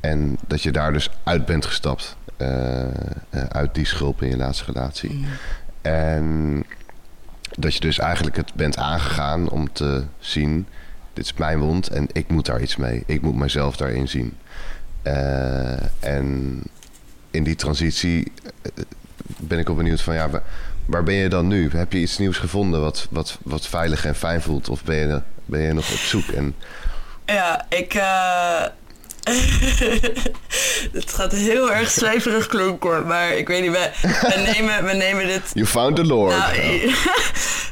[0.00, 2.16] En dat je daar dus uit bent gestapt.
[2.36, 2.88] eh, eh,
[3.48, 5.10] uit die schulp in je laatste relatie.
[5.12, 5.24] Mm.
[5.82, 6.64] En
[7.56, 10.66] dat je dus eigenlijk het bent aangegaan om te zien...
[11.18, 13.02] dit is mijn wond en ik moet daar iets mee.
[13.06, 14.36] Ik moet mezelf daarin zien.
[15.02, 16.60] Eh, en
[17.30, 18.70] in die transitie eh,
[19.38, 20.14] ben ik ook benieuwd van...
[20.14, 20.42] ja, waar,
[20.86, 21.70] waar ben je dan nu?
[21.70, 24.68] Heb je iets nieuws gevonden wat, wat, wat veilig en fijn voelt?
[24.68, 26.28] Of ben je, ben je nog op zoek?
[26.28, 26.54] En,
[27.26, 28.64] Ja, ik, eh,
[30.92, 35.26] Het gaat heel erg zweverig klinken, maar ik weet niet, we, we, nemen, we nemen
[35.26, 35.42] dit...
[35.52, 36.36] You found the Lord.
[36.36, 36.54] Nou,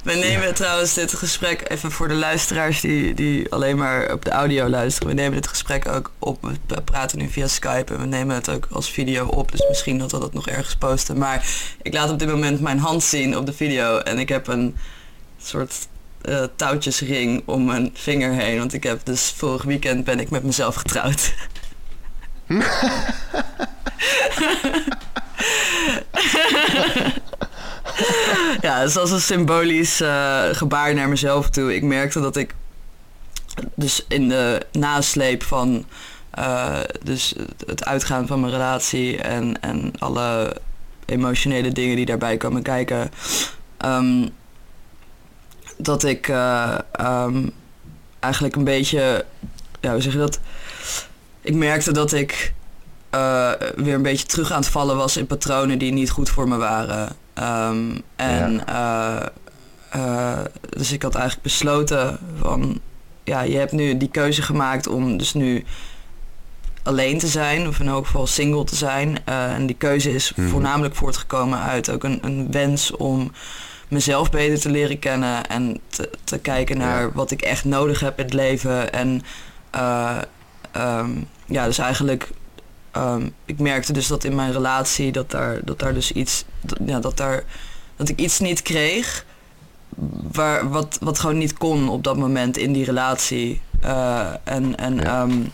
[0.05, 4.31] we nemen trouwens dit gesprek, even voor de luisteraars die, die alleen maar op de
[4.31, 5.09] audio luisteren.
[5.09, 8.49] We nemen dit gesprek ook op, we praten nu via Skype en we nemen het
[8.49, 9.51] ook als video op.
[9.51, 11.19] Dus misschien dat we dat nog ergens posten.
[11.19, 11.47] Maar
[11.83, 14.77] ik laat op dit moment mijn hand zien op de video en ik heb een
[15.39, 15.75] soort
[16.29, 18.59] uh, touwtjesring om mijn vinger heen.
[18.59, 21.35] Want ik heb dus vorig weekend ben ik met mezelf getrouwd.
[28.61, 31.75] ja, het was een symbolisch uh, gebaar naar mezelf toe.
[31.75, 32.55] Ik merkte dat ik
[33.75, 35.87] dus in de nasleep van
[36.39, 37.35] uh, dus
[37.67, 40.57] het uitgaan van mijn relatie en, en alle
[41.07, 43.11] emotionele dingen die daarbij komen kijken,
[43.85, 44.29] um,
[45.77, 47.51] dat ik uh, um,
[48.21, 49.25] eigenlijk een beetje,
[49.81, 50.41] ja, hoe zeg je dat?
[51.41, 52.55] Ik merkte dat ik
[53.15, 56.49] uh, weer een beetje terug aan het vallen was in patronen die niet goed voor
[56.49, 57.17] me waren.
[57.39, 59.33] Um, en ja.
[59.97, 62.81] uh, dus ik had eigenlijk besloten van,
[63.25, 65.65] ja, je hebt nu die keuze gemaakt om dus nu
[66.83, 69.25] alleen te zijn, of in elk geval single te zijn.
[69.25, 70.49] en die keuze is mm.
[70.49, 73.33] voornamelijk voortgekomen uit ook een, een wens om
[73.89, 78.19] mezelf beter te leren kennen en te, te kijken naar wat ik echt nodig heb
[78.19, 78.93] in het leven.
[78.93, 79.23] En
[79.75, 80.19] uh,
[80.77, 82.31] um, ja, dus eigenlijk,
[82.97, 86.79] um, ik merkte dus dat in mijn relatie dat daar, dat daar dus iets, dat,
[86.87, 87.45] ja, dat daar,
[87.97, 89.25] dat ik iets niet kreeg.
[90.33, 93.61] Waar, wat, wat gewoon niet kon op dat moment in die relatie.
[93.85, 95.23] Uh, en en ja.
[95.23, 95.53] Um,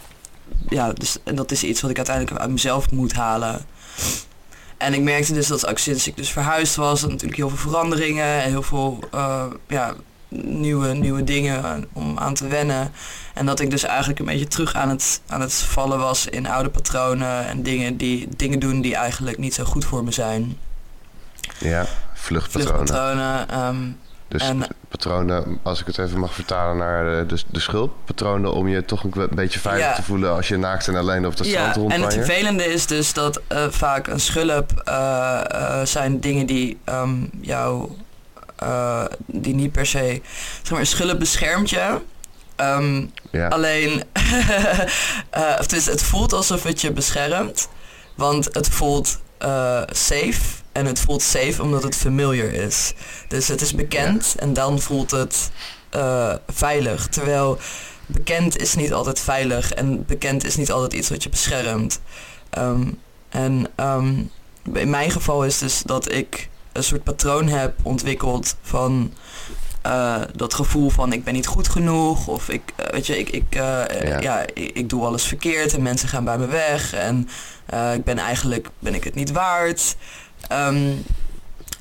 [0.68, 3.60] ja, dus en dat is iets wat ik uiteindelijk uit mezelf moet halen.
[4.82, 8.42] En ik merkte dus dat ook sinds ik dus verhuisd was, natuurlijk heel veel veranderingen
[8.42, 9.94] en heel veel uh, ja,
[10.28, 12.92] nieuwe, nieuwe dingen om aan te wennen.
[13.34, 16.46] En dat ik dus eigenlijk een beetje terug aan het, aan het vallen was in
[16.46, 20.56] oude patronen en dingen, die, dingen doen die eigenlijk niet zo goed voor me zijn.
[21.58, 22.86] Ja, vluchtpatronen.
[22.86, 23.64] Vluchtpatronen.
[23.64, 23.98] Um,
[24.32, 28.84] dus en, patronen, als ik het even mag vertalen naar de, de schuldpatronen, om je
[28.84, 29.94] toch een beetje veilig ja.
[29.94, 32.86] te voelen als je naakt en alleen op de strand ja, En het vervelende is
[32.86, 37.90] dus dat uh, vaak een schulp uh, uh, zijn dingen die um, jou,
[39.26, 40.20] die niet per se,
[40.62, 42.00] zeg maar, een schulp beschermt je.
[42.56, 43.48] Um, ja.
[43.48, 44.02] Alleen,
[45.60, 47.68] het, is, het voelt alsof het je beschermt,
[48.14, 49.20] want het voelt
[49.90, 52.94] safe en het voelt safe omdat het familiar is.
[53.28, 55.50] Dus het is bekend en dan voelt het
[55.96, 57.06] uh, veilig.
[57.06, 57.58] Terwijl
[58.06, 62.00] bekend is niet altijd veilig en bekend is niet altijd iets wat je beschermt.
[62.58, 64.30] Um, en um,
[64.72, 69.12] in mijn geval is dus dat ik een soort patroon heb ontwikkeld van
[69.86, 73.30] uh, dat gevoel van ik ben niet goed genoeg of ik uh, weet je ik
[73.30, 73.60] ik, uh,
[74.02, 74.20] ja.
[74.20, 77.28] ja ik, ik, doe alles verkeerd en mensen gaan bij me weg en
[77.94, 79.96] ik ben eigenlijk ben ik het niet waard
[80.52, 81.04] Um,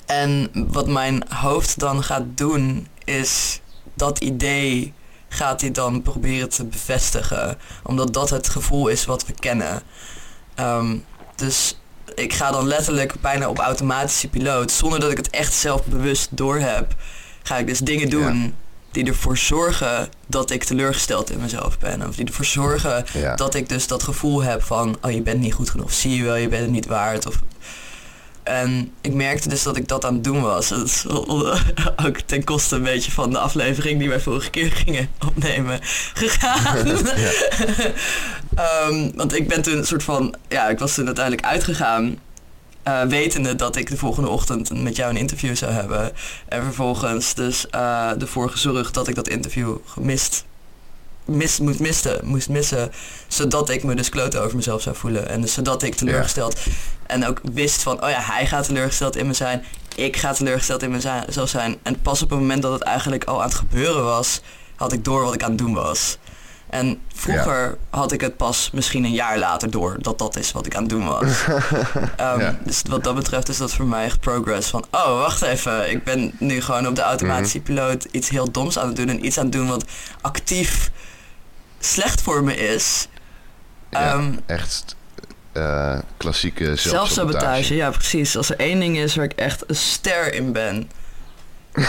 [0.05, 3.59] en wat mijn hoofd dan gaat doen, is
[3.93, 4.93] dat idee
[5.29, 7.57] gaat hij dan proberen te bevestigen.
[7.83, 9.81] Omdat dat het gevoel is wat we kennen.
[10.59, 11.77] Um, dus
[12.15, 16.37] ik ga dan letterlijk bijna op automatische piloot, zonder dat ik het echt zelf bewust
[16.37, 16.95] doorheb,
[17.43, 18.49] ga ik dus dingen doen ja.
[18.91, 22.07] die ervoor zorgen dat ik teleurgesteld in mezelf ben.
[22.07, 23.35] Of die ervoor zorgen ja.
[23.35, 26.23] dat ik dus dat gevoel heb van, oh je bent niet goed genoeg, zie je
[26.23, 27.27] wel, je bent het niet waard.
[27.27, 27.39] Of
[28.51, 30.67] en ik merkte dus dat ik dat aan het doen was.
[30.67, 31.05] Dat is
[32.05, 35.79] ook ten koste een beetje van de aflevering die wij vorige keer gingen opnemen
[36.13, 36.87] gegaan.
[38.89, 42.19] um, want ik ben toen een soort van, ja, ik was toen uiteindelijk uitgegaan.
[42.87, 46.11] Uh, wetende dat ik de volgende ochtend met jou een interview zou hebben.
[46.47, 50.45] En vervolgens dus uh, ervoor gezorgd dat ik dat interview gemist
[51.25, 52.91] mis, moest, miste, moest missen.
[53.27, 55.29] Zodat ik me dus kloten over mezelf zou voelen.
[55.29, 56.59] En dus zodat ik teleurgesteld.
[56.59, 56.71] Ja.
[57.05, 59.63] En ook wist van, oh ja, hij gaat teleurgesteld in me zijn.
[59.95, 61.77] Ik ga teleurgesteld in mezelf zijn.
[61.83, 64.41] En pas op het moment dat het eigenlijk al aan het gebeuren was,
[64.75, 66.17] had ik door wat ik aan het doen was.
[66.71, 67.97] En vroeger ja.
[67.97, 70.81] had ik het pas misschien een jaar later door dat dat is wat ik aan
[70.81, 71.45] het doen was.
[71.47, 71.59] um,
[72.39, 72.57] ja.
[72.63, 76.03] Dus wat dat betreft is dat voor mij echt progress van, oh wacht even, ik
[76.03, 77.75] ben nu gewoon op de automatische mm -hmm.
[77.75, 79.85] piloot iets heel doms aan het doen en iets aan het doen wat
[80.21, 80.91] actief
[81.81, 83.07] slecht voor me is.
[83.89, 84.95] Ja, um, echt
[85.53, 87.13] uh, klassieke zelfsabotage.
[87.13, 87.75] zelfsabotage.
[87.75, 88.37] Ja, precies.
[88.37, 90.91] Als er één ding is waar ik echt een ster in ben.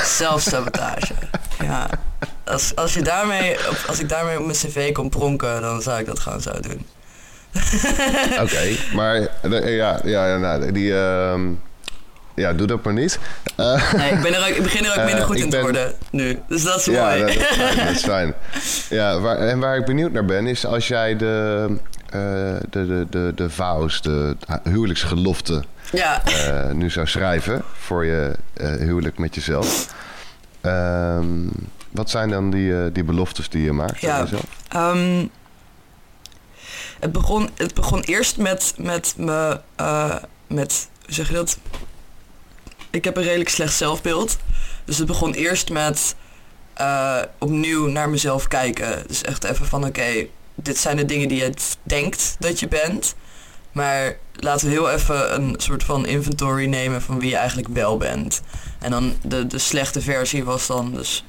[0.04, 1.14] Zelfsabotage.
[1.68, 1.88] ja.
[2.44, 6.06] Als, als, je daarmee, als ik daarmee op mijn cv kon pronken, dan zou ik
[6.06, 6.86] dat gewoon zo doen.
[8.30, 9.28] Oké, okay, maar
[9.70, 10.90] ja, ja, nou, die...
[10.90, 11.40] Uh,
[12.34, 13.18] ja, doe dat maar niet.
[13.56, 15.50] Uh, nee, ik, ben er ook, ik begin er ook minder uh, goed in ben...
[15.50, 16.38] te worden nu.
[16.48, 17.20] Dus dat is ja, mooi.
[17.20, 17.34] Dat,
[17.76, 18.34] dat, is fijn.
[18.88, 21.66] Ja, waar, en waar ik benieuwd naar ben, is als jij de,
[22.10, 26.22] de, de, de, de vows, de huwelijksgelofte ja.
[26.72, 29.94] nu zou schrijven voor je huwelijk met jezelf.
[30.60, 31.48] Ehm,
[31.90, 34.44] wat zijn dan die, die beloftes die je maakt ja, jezelf?
[34.76, 35.30] Um,
[37.00, 39.60] het, begon, het begon eerst met, met me,
[40.46, 41.58] met, hoe zeg je dat?
[42.92, 44.36] Ik heb een redelijk slecht zelfbeeld.
[44.84, 46.14] Dus het begon eerst met
[46.80, 49.04] uh, opnieuw naar mezelf kijken.
[49.06, 51.52] Dus echt even van oké, dit zijn de dingen die je
[51.82, 53.14] denkt dat je bent.
[53.72, 57.96] Maar laten we heel even een soort van inventory nemen van wie je eigenlijk wel
[57.96, 58.42] bent.
[58.78, 61.24] En dan de, de slechte versie was dan dus,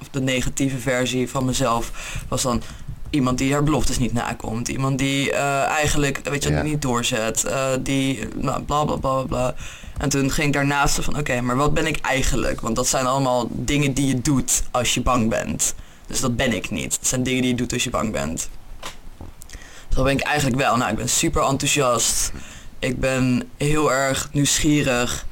[0.00, 1.92] of de negatieve versie van mezelf
[2.28, 2.62] was dan
[3.10, 4.68] iemand die haar beloftes niet nakomt.
[4.68, 7.44] Iemand die uh, eigenlijk, weet je, niet doorzet.
[7.46, 9.54] Uh, die, nou, bla bla bla bla.
[9.98, 12.60] En toen ging ik daarnaast van, oké, maar wat ben ik eigenlijk?
[12.60, 15.74] Want dat zijn allemaal dingen die je doet als je bang bent.
[16.06, 16.94] Dus dat ben ik niet.
[16.94, 18.48] Het zijn dingen die je doet als je bang bent.
[19.88, 20.76] Dus dat ben ik eigenlijk wel.
[20.76, 22.32] Nou, ik ben super enthousiast.
[22.78, 25.26] Ik ben heel erg nieuwsgierig.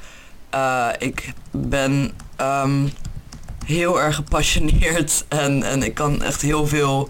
[0.55, 2.11] Uh, ik ben
[2.41, 2.91] um,
[3.65, 5.25] heel erg gepassioneerd.
[5.27, 7.09] En, en ik kan echt heel veel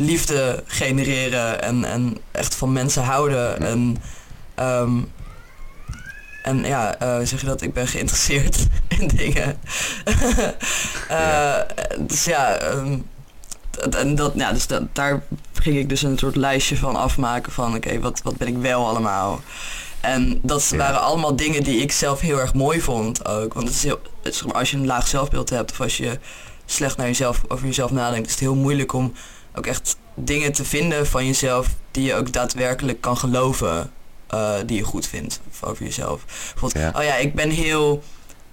[0.00, 1.62] liefde genereren.
[1.62, 3.60] En, en echt van mensen houden.
[3.60, 3.96] En
[4.60, 5.12] um,
[6.42, 7.62] en ja, uh, zeg je dat?
[7.62, 8.66] Ik ben geïnteresseerd
[8.98, 9.60] in dingen.
[11.10, 11.60] uh,
[12.08, 13.06] Dus ja, um,
[13.90, 17.74] en dat, ja dus dat, daar ging ik dus een soort lijstje van afmaken van
[17.74, 19.40] oké, wat, wat ben ik wel allemaal.
[20.00, 23.54] En dat waren allemaal dingen die ik zelf heel erg mooi vond ook.
[23.54, 24.00] Want het is heel,
[24.52, 26.18] als je een laag zelfbeeld hebt of als je
[26.66, 29.12] slecht naar jezelf, over jezelf nadenkt, is het heel moeilijk om
[29.54, 33.90] ook echt dingen te vinden van jezelf die je ook daadwerkelijk kan geloven.
[34.34, 36.24] Uh, die je goed vindt over jezelf.
[36.52, 38.02] Bijvoorbeeld, oh ja, ik ben heel,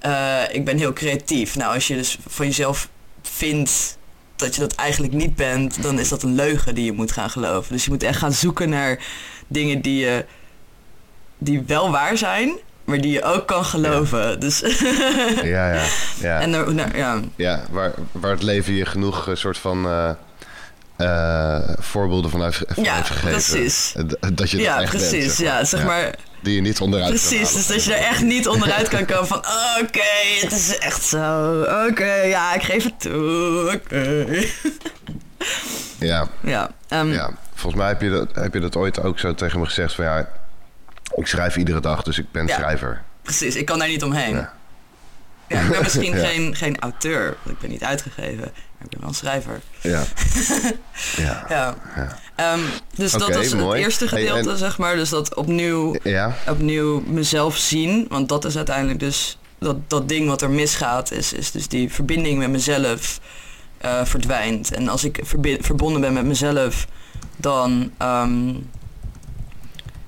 [0.05, 1.55] uh, ik ben heel creatief.
[1.55, 2.89] Nou, als je dus van jezelf
[3.21, 3.97] vindt
[4.35, 7.29] dat je dat eigenlijk niet bent, dan is dat een leugen die je moet gaan
[7.29, 7.73] geloven.
[7.73, 8.99] Dus je moet echt gaan zoeken naar
[9.47, 10.25] dingen die, je,
[11.37, 14.29] die wel waar zijn, maar die je ook kan geloven.
[14.29, 14.35] Ja.
[14.35, 14.59] Dus
[15.43, 15.85] ja, ja,
[16.19, 16.39] ja.
[16.43, 17.19] En er, nou, ja.
[17.35, 19.85] ja waar, waar het leven je genoeg een soort van.
[19.85, 20.11] Uh
[20.97, 23.29] uh, voorbeelden vanuit, ja, gegeven.
[23.29, 23.93] Precies.
[24.33, 26.15] Dat je dat ja, echt precies, bent, zeg ja, zeg maar.
[26.41, 29.37] Die je niet onderuit Precies, dus dat je er echt niet onderuit kan komen van...
[29.81, 31.61] Oké, het is echt zo.
[31.89, 33.71] Oké, ja, ik geef het toe.
[33.73, 34.25] Oké.
[35.99, 36.27] Ja.
[36.41, 37.29] Ja, um, ja.
[37.53, 40.05] Volgens mij heb je, dat, heb je dat ooit ook zo tegen me gezegd van...
[40.05, 40.29] Ja,
[41.15, 43.01] ik schrijf iedere dag, dus ik ben schrijver.
[43.21, 44.35] Precies, ik kan daar niet omheen.
[44.35, 44.53] Ja.
[45.47, 48.51] Ja, ik ben misschien geen, geen auteur, want ik ben niet uitgegeven
[48.83, 49.61] ik ben wel een schrijver.
[49.81, 50.03] Ja.
[51.25, 51.45] ja.
[51.49, 51.75] ja.
[52.53, 52.61] Um,
[52.95, 54.95] dus dat was het eerste gedeelte, zeg maar.
[54.95, 56.35] Dus dat opnieuw, ja.
[56.47, 58.05] opnieuw mezelf zien.
[58.09, 59.37] Want dat is uiteindelijk dus...
[59.59, 63.19] Dat, dat ding wat er misgaat, is, is dus die verbinding met mezelf
[63.85, 64.73] uh, verdwijnt.
[64.73, 65.19] En als ik
[65.59, 66.87] verbonden ben met mezelf,
[67.37, 67.91] dan...
[68.01, 68.69] Um,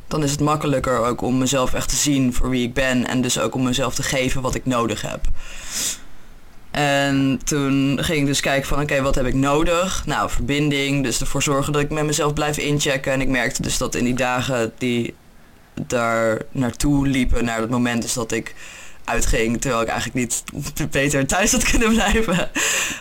[0.07, 3.07] dan is het makkelijker ook om mezelf echt te zien voor wie ik ben.
[3.07, 5.21] En dus ook om mezelf te geven wat ik nodig heb.
[6.79, 10.05] En toen ging ik dus kijken van oké, wat heb ik nodig?
[10.05, 13.11] Nou, verbinding, dus ervoor zorgen dat ik met mezelf blijf inchecken.
[13.11, 15.13] En ik merkte dus dat in die dagen die
[15.73, 18.55] daar naartoe liepen, naar het moment dus dat ik
[19.03, 20.43] uitging, terwijl ik eigenlijk niet
[20.91, 22.49] beter thuis had kunnen blijven.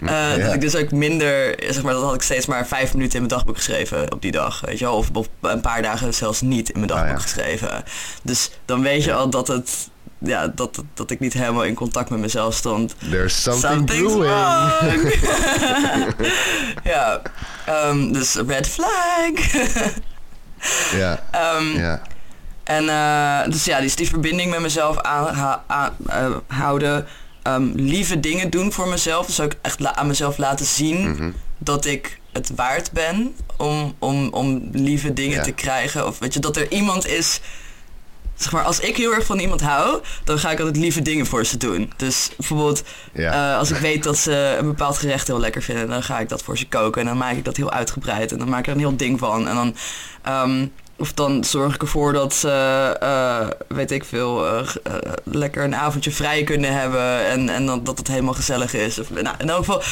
[0.02, 3.14] Uh, Dat ik dus ook minder, zeg maar, dat had ik steeds maar vijf minuten
[3.14, 4.94] in mijn dagboek geschreven op die dag, weet je wel.
[4.94, 5.10] Of,
[5.40, 7.84] een paar dagen zelfs niet in mijn dagboek ah, geschreven.
[8.22, 9.88] Dus dan weet je al dat het
[10.18, 12.94] ja, dat, dat ik niet helemaal in contact met mezelf stond.
[13.10, 15.14] There's something brewing.
[16.92, 17.22] ja,
[17.68, 19.52] um, dus red flag.
[21.00, 21.22] ja.
[21.56, 22.02] Um, ja.
[22.64, 27.06] En uh, dus ja, dus die verbinding met mezelf aan, aan uh, houden.
[27.42, 29.26] Um, lieve dingen doen voor mezelf.
[29.26, 31.34] Dus ook echt aan mezelf laten zien mm -hmm.
[31.58, 35.42] dat ik het waard ben om, om, om lieve dingen ja.
[35.42, 36.06] te krijgen.
[36.06, 37.40] Of weet je, dat er iemand is
[38.38, 41.26] zeg maar, als ik heel erg van iemand hou, dan ga ik altijd lieve dingen
[41.26, 41.92] voor ze doen.
[41.96, 43.52] Dus bijvoorbeeld, ja.
[43.52, 46.28] uh, als ik weet dat ze een bepaald gerecht heel lekker vinden, dan ga ik
[46.28, 47.00] dat voor ze koken.
[47.00, 48.32] En dan maak ik dat heel uitgebreid.
[48.32, 49.48] En dan maak ik er een heel ding van.
[49.48, 49.76] En dan,
[50.50, 54.68] um, of dan zorg ik ervoor dat ze, uh, weet ik veel, uh,
[55.24, 57.26] lekker een avondje vrij kunnen hebben.
[57.26, 58.98] En, en dan, dat het helemaal gezellig is.
[58.98, 59.82] Of, nou, in elk geval,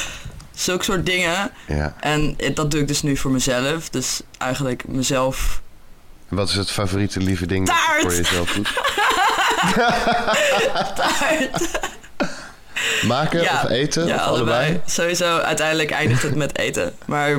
[0.54, 1.50] zulke soort dingen.
[1.66, 1.94] Ja.
[2.00, 3.88] En dat doe ik dus nu voor mezelf.
[3.88, 5.60] Dus eigenlijk mezelf
[6.28, 8.00] wat is het favoriete lieve ding Taart.
[8.00, 8.72] voor jezelf doet?
[10.96, 11.80] Taart.
[13.06, 14.06] Maken of eten?
[14.06, 14.80] Ja, of allebei?
[14.86, 16.94] Sowieso, uiteindelijk eindigt het met eten.
[17.04, 17.36] Maar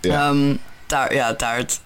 [0.00, 1.80] ja, um, taart, ja taart.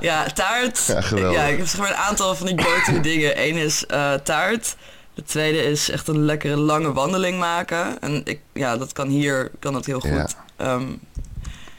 [0.00, 0.86] ja, taart.
[0.86, 3.42] Ja, ja, ik heb zeg maar een aantal van die grote dingen.
[3.42, 4.76] Eén is uh, taart.
[5.14, 8.00] De tweede is echt een lekkere lange wandeling maken.
[8.00, 10.36] En ik, ja, dat kan hier kan dat heel goed.
[10.58, 10.72] Ja.
[10.72, 11.00] Um,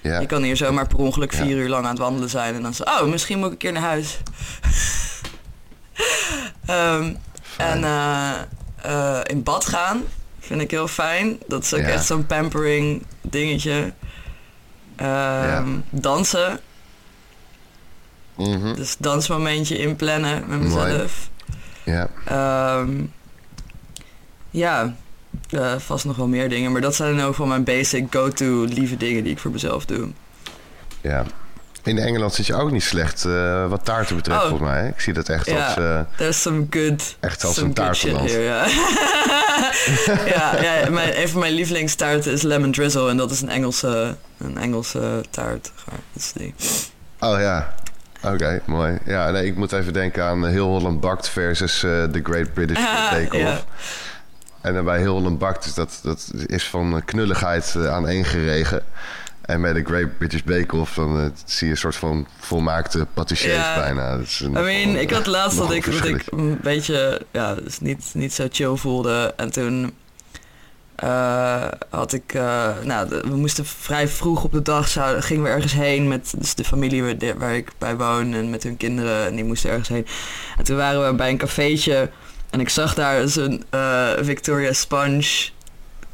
[0.03, 0.19] Ja.
[0.19, 2.73] Je kan hier zomaar per ongeluk vier uur lang aan het wandelen zijn en dan
[2.73, 4.17] zo, oh, misschien moet ik een keer naar huis.
[6.69, 7.17] um,
[7.57, 7.79] en
[8.85, 10.03] uh, in bad gaan
[10.39, 11.39] vind ik heel fijn.
[11.47, 13.93] Dat is ook echt zo'n pampering dingetje.
[15.01, 16.59] Um, dansen.
[18.35, 21.29] Mm Dus dansmomentje inplannen met mezelf.
[21.83, 22.09] Ja.
[22.79, 23.13] Um,
[24.49, 24.95] ja,
[25.49, 26.71] uh, vast nog wel meer dingen.
[26.71, 30.07] Maar dat zijn ook van mijn basic go-to lieve dingen die ik voor mezelf doe.
[31.01, 31.25] Ja.
[31.83, 34.47] In Engeland zit je ook niet slecht uh, wat taarten betreft, oh.
[34.47, 34.87] volgens mij.
[34.87, 35.77] Ik zie dat echt als...
[35.77, 37.17] Uh, there's some good...
[37.19, 38.31] Echt als een taartenland.
[38.31, 38.43] Here,
[40.35, 43.09] ja, ja, ja mijn, een van mijn lievelingstaarten is lemon drizzle.
[43.09, 45.71] En dat is een Engelse, een Engelse taart.
[45.85, 46.53] Dat is die.
[47.19, 47.73] Oh ja,
[48.23, 48.97] Oké, mooi.
[49.05, 53.37] Ja, nee, ik moet even denken aan Heel Holland Bakt versus The Great British Bake
[53.37, 53.65] Off.
[54.63, 58.25] En dan bij heel een bakt, dus dat, dat is van knulligheid uh, aan één
[58.25, 58.83] geregen.
[59.41, 63.07] En bij de Great British Bake Off dan uh, zie je een soort van volmaakte
[63.13, 64.17] patissiers bijna.
[64.17, 67.79] Dat is I mean, ik had laatst dat ik, dat ik een beetje ja, dus
[67.79, 69.33] niet, niet zo chill voelde.
[69.37, 69.93] En toen
[71.03, 72.33] uh, had ik,
[72.83, 76.55] nou, we moesten vrij vroeg op de dag, zouden, gingen we ergens heen met dus
[76.55, 79.25] de familie waar, waar ik bij woon en met hun kinderen.
[79.25, 80.07] En die moesten ergens heen.
[80.57, 82.09] En toen waren we bij een cafeetje
[82.53, 85.49] en ik zag daar een uh, Victoria Sponge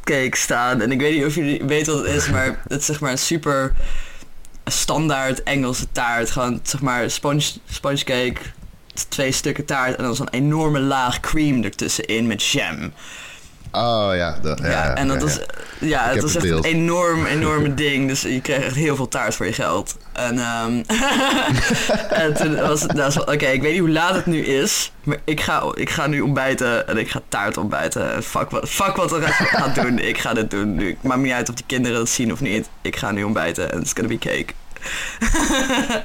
[0.03, 0.81] cake staan.
[0.81, 3.11] En ik weet niet of jullie weten wat het is, maar het is zeg maar
[3.11, 3.73] een super
[4.65, 6.31] standaard Engelse taart.
[6.31, 8.37] Gewoon zeg maar sponge, sponge cake,
[9.09, 12.93] twee stukken taart en dan zo'n enorme laag cream ertussenin met jam.
[13.71, 15.39] Oh ja, dat, ja, ja, en dat is,
[15.79, 18.07] ja, het was echt een enorm, enorme ding.
[18.07, 19.97] Dus je kreeg echt heel veel taart voor je geld.
[20.13, 20.83] En, um,
[22.23, 25.17] en toen was het, nou, oké, ik weet niet hoe laat het nu is, maar
[25.23, 28.23] ik ga, ik ga nu ontbijten en ik ga taart ontbijten.
[28.23, 29.99] Fuck wat, fuck wat de rest gaat doen.
[29.99, 30.75] Ik ga dit doen.
[30.75, 32.69] Nu, ik maak me niet uit of die kinderen dat zien of niet.
[32.81, 34.53] Ik ga nu ontbijten en it's gonna be cake.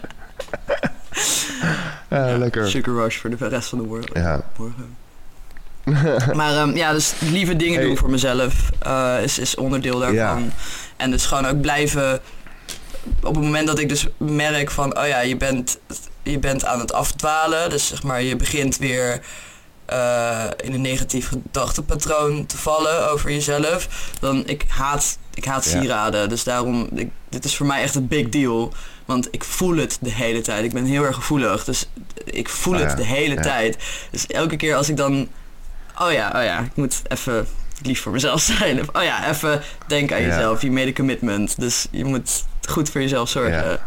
[2.10, 2.70] ja, lekker.
[2.70, 4.10] Sugar rush voor de rest van de wereld.
[4.14, 4.42] Ja.
[4.56, 5.03] Morgen.
[6.38, 8.54] maar um, ja, dus lieve dingen doen voor mezelf
[8.86, 10.52] uh, is, is onderdeel daarvan.
[10.96, 12.20] En dus gewoon ook blijven...
[13.22, 14.98] Op het moment dat ik dus merk van...
[14.98, 15.78] Oh ja, je bent,
[16.22, 17.70] je bent aan het afdwalen.
[17.70, 19.20] Dus zeg maar, je begint weer...
[19.92, 23.88] Uh, in een negatief gedachtepatroon te vallen over jezelf.
[24.20, 26.28] Dan ik haat, ik haat sieraden.
[26.28, 28.72] Dus daarom, ik, dit is voor mij echt een big deal.
[29.04, 30.64] Want ik voel het de hele tijd.
[30.64, 31.64] Ik ben heel erg gevoelig.
[31.64, 31.88] Dus
[32.24, 33.76] ik voel oh het de hele tijd.
[34.10, 35.28] Dus elke keer als ik dan
[35.98, 37.46] oh ja, oh ja, ik moet even
[37.82, 38.80] lief voor mezelf zijn.
[38.80, 40.62] Of, oh ja, even denken aan jezelf.
[40.62, 41.60] Je made a commitment.
[41.60, 43.52] Dus je moet goed voor jezelf zorgen.
[43.52, 43.78] Ja.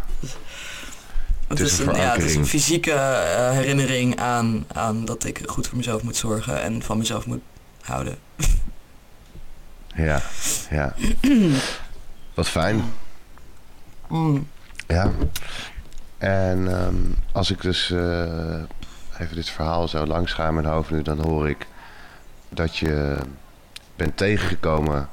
[1.47, 5.41] Dus, het, is een, ja, het is een fysieke uh, herinnering aan, aan dat ik
[5.45, 7.41] goed voor mezelf moet zorgen en van mezelf moet
[7.81, 8.17] houden.
[9.95, 10.21] Ja,
[10.69, 10.93] ja.
[12.33, 12.83] Wat fijn.
[14.07, 14.47] Mm.
[14.87, 15.11] Ja.
[16.17, 18.61] En um, als ik dus uh,
[19.19, 21.67] even dit verhaal zo langs ga in mijn hoofd nu, dan hoor ik
[22.49, 23.17] dat je
[23.95, 25.09] bent tegengekomen.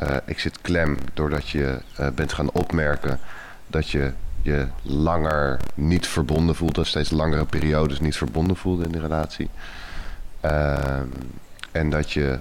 [0.00, 3.20] Uh, ik zit klem doordat je uh, bent gaan opmerken
[3.66, 4.12] dat je
[4.42, 9.50] je langer niet verbonden voelt, dat steeds langere periodes niet verbonden voelde in de relatie.
[10.44, 10.78] Uh,
[11.72, 12.38] en dat je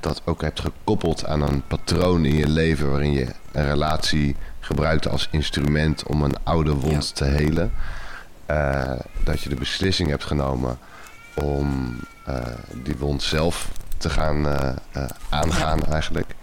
[0.00, 5.08] dat ook hebt gekoppeld aan een patroon in je leven waarin je een relatie gebruikte
[5.08, 7.14] als instrument om een oude wond ja.
[7.14, 7.72] te helen.
[8.50, 8.92] Uh,
[9.24, 10.78] dat je de beslissing hebt genomen
[11.34, 11.96] om
[12.28, 12.36] uh,
[12.72, 13.68] die wond zelf
[13.98, 16.34] te gaan uh, uh, aangaan eigenlijk.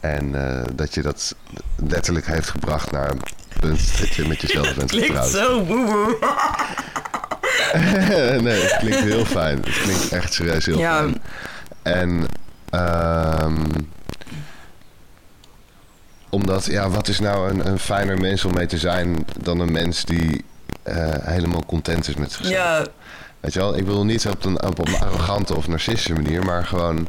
[0.00, 0.34] en
[0.74, 1.34] dat je dat
[1.76, 3.20] letterlijk heeft gebracht naar een
[3.60, 5.30] punt dat je met jezelf bent klinkt getrouwd.
[5.30, 6.16] zo boe
[8.42, 9.56] nee, het klinkt heel fijn.
[9.56, 10.98] Het klinkt echt serieus heel ja.
[10.98, 11.22] fijn.
[11.82, 12.26] En
[13.44, 13.92] um,
[16.34, 19.72] omdat, ja, wat is nou een, een fijner mens om mee te zijn dan een
[19.72, 20.44] mens die
[20.84, 22.56] uh, helemaal content is met zichzelf?
[22.56, 22.86] Ja,
[23.44, 26.66] Weet je wel, ik wil niet op een, op een arrogante of narcistische manier, maar
[26.66, 27.08] gewoon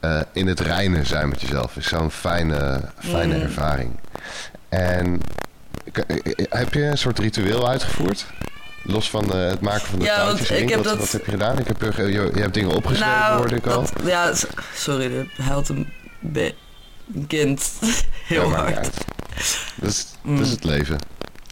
[0.00, 1.76] uh, in het reinen zijn met jezelf.
[1.76, 3.42] Is zo'n fijne, fijne mm.
[3.42, 3.98] ervaring.
[4.68, 5.20] En
[6.48, 8.26] heb je een soort ritueel uitgevoerd?
[8.82, 10.98] Los van het maken van de ja, touwtjes ik heb wat, dat...
[10.98, 11.58] wat heb je gedaan?
[11.58, 13.80] Ik heb, je, je hebt dingen opgeschreven, nou, hoorde ik al.
[13.80, 14.32] Dat, ja,
[14.74, 15.92] sorry, er huilt een,
[17.14, 17.72] een kind
[18.32, 18.90] heel ja, hard.
[19.74, 20.36] Dat is, mm.
[20.36, 20.98] dat is het leven.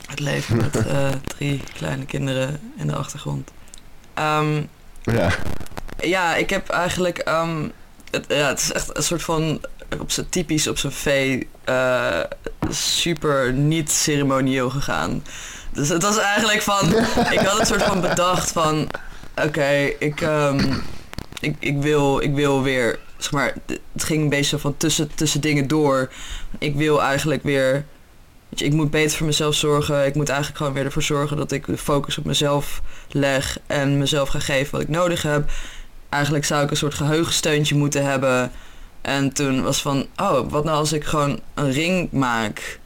[0.07, 3.51] Het leven met uh, drie kleine kinderen in de achtergrond.
[4.19, 4.69] Um,
[5.03, 5.31] ja.
[5.99, 7.29] Ja, ik heb eigenlijk...
[7.29, 7.73] Um,
[8.11, 9.61] het, ja, het is echt een soort van...
[10.01, 11.49] Op zijn typisch op zijn vee...
[11.69, 12.21] Uh,
[12.71, 15.25] super niet ceremonieel gegaan.
[15.73, 16.89] Dus het was eigenlijk van...
[17.37, 18.89] ik had een soort van bedacht van...
[19.45, 20.83] Oké, ik, um,
[21.41, 22.99] ik, ik, wil, ik wil weer...
[23.17, 23.55] Zeg maar,
[23.93, 26.13] het ging een beetje van tussen, tussen dingen door.
[26.59, 27.85] Ik wil eigenlijk weer
[28.55, 30.07] ik moet beter voor mezelf zorgen.
[30.07, 32.81] Ik moet eigenlijk gewoon weer ervoor zorgen dat ik de focus op mezelf
[33.11, 35.51] leg en mezelf ga geven wat ik nodig heb.
[36.09, 38.53] Eigenlijk zou ik een soort geheugensteuntje moeten hebben.
[39.01, 42.81] En toen was van, oh, wat nou als ik gewoon een ring maak?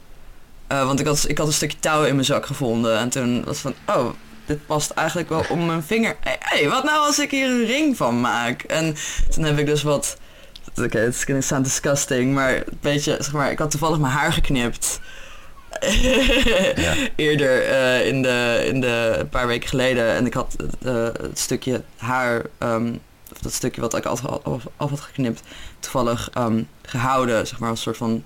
[0.73, 2.99] Uh, want ik had, ik had een stukje touw in mijn zak gevonden.
[2.99, 4.09] En toen was van, oh,
[4.47, 6.17] dit past eigenlijk wel om mijn vinger.
[6.21, 8.63] Hé, hey, wat nou als ik hier een ring van maak?
[8.63, 8.97] En
[9.31, 10.17] toen heb ik dus wat...
[10.71, 14.13] Oké, okay, het is sound disgusting, maar een beetje, zeg maar, ik had toevallig mijn
[14.13, 15.01] haar geknipt.
[16.75, 16.95] Ja.
[17.17, 20.15] Eerder uh, in, de, in de een paar weken geleden.
[20.15, 23.01] En ik had uh, het stukje haar, um,
[23.33, 25.43] of dat stukje wat ik af, af, af had geknipt,
[25.81, 28.25] toevallig um, gehouden, zeg maar, als een soort van,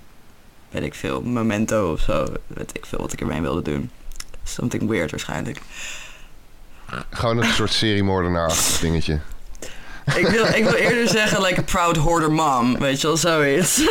[0.69, 2.25] weet ik veel, memento of zo.
[2.47, 3.91] Weet ik veel wat ik ermee wilde doen.
[4.43, 5.61] Something weird waarschijnlijk.
[7.09, 9.19] Gewoon een soort seriemoordenaar dingetje.
[10.15, 12.79] Ik wil, ik wil eerder zeggen, like a proud hoarder mom.
[12.79, 13.81] Weet je wel, zoiets.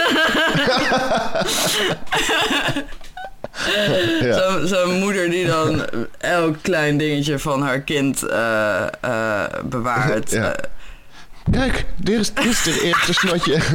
[4.21, 4.39] ja.
[4.39, 5.87] Zo'n zo moeder die dan
[6.19, 10.31] elk klein dingetje van haar kind uh, uh, bewaart.
[10.31, 10.49] Ja.
[10.49, 10.53] Uh,
[11.51, 13.61] Kijk, dit is, dit is de eerste snotje.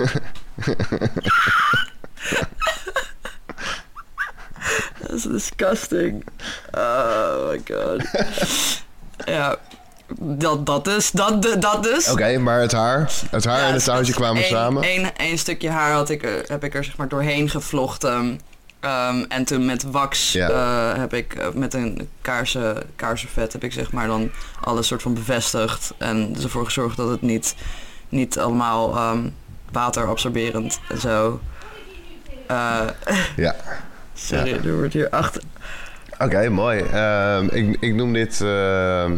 [5.07, 6.25] That's disgusting.
[6.71, 8.03] Oh my god.
[9.35, 9.57] ja,
[10.19, 11.11] dat, dat is.
[11.11, 12.07] Dat, dat dus.
[12.11, 15.11] Oké, maar het haar, het haar en het touwtje kwamen samen.
[15.17, 18.39] Eén stukje haar had ik, heb ik er zeg maar doorheen gevlochten.
[18.85, 23.73] Um, en toen met wax uh, heb ik uh, met een kaarsen, kaarsenvet heb ik
[23.73, 24.31] zeg maar dan
[24.61, 25.93] alles soort van bevestigd.
[25.97, 27.55] En ervoor gezorgd dat het niet,
[28.09, 29.35] niet allemaal um,
[29.71, 31.39] waterabsorberend en zo.
[32.51, 32.81] Uh,
[33.35, 33.55] ja.
[34.13, 34.63] Sorry, ja.
[34.63, 35.41] er wordt hier achter.
[36.13, 36.79] Oké, okay, mooi.
[36.79, 39.11] Um, ik, ik noem dit uh,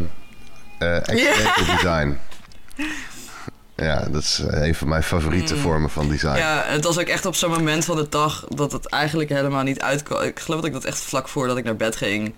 [1.66, 2.18] design.
[3.82, 5.60] Ja, dat is een van mijn favoriete mm.
[5.60, 6.36] vormen van design.
[6.36, 9.62] Ja, het was ook echt op zo'n moment van de dag dat het eigenlijk helemaal
[9.62, 10.22] niet uitkwam.
[10.22, 12.34] Ik geloof dat ik dat echt vlak voordat ik naar bed ging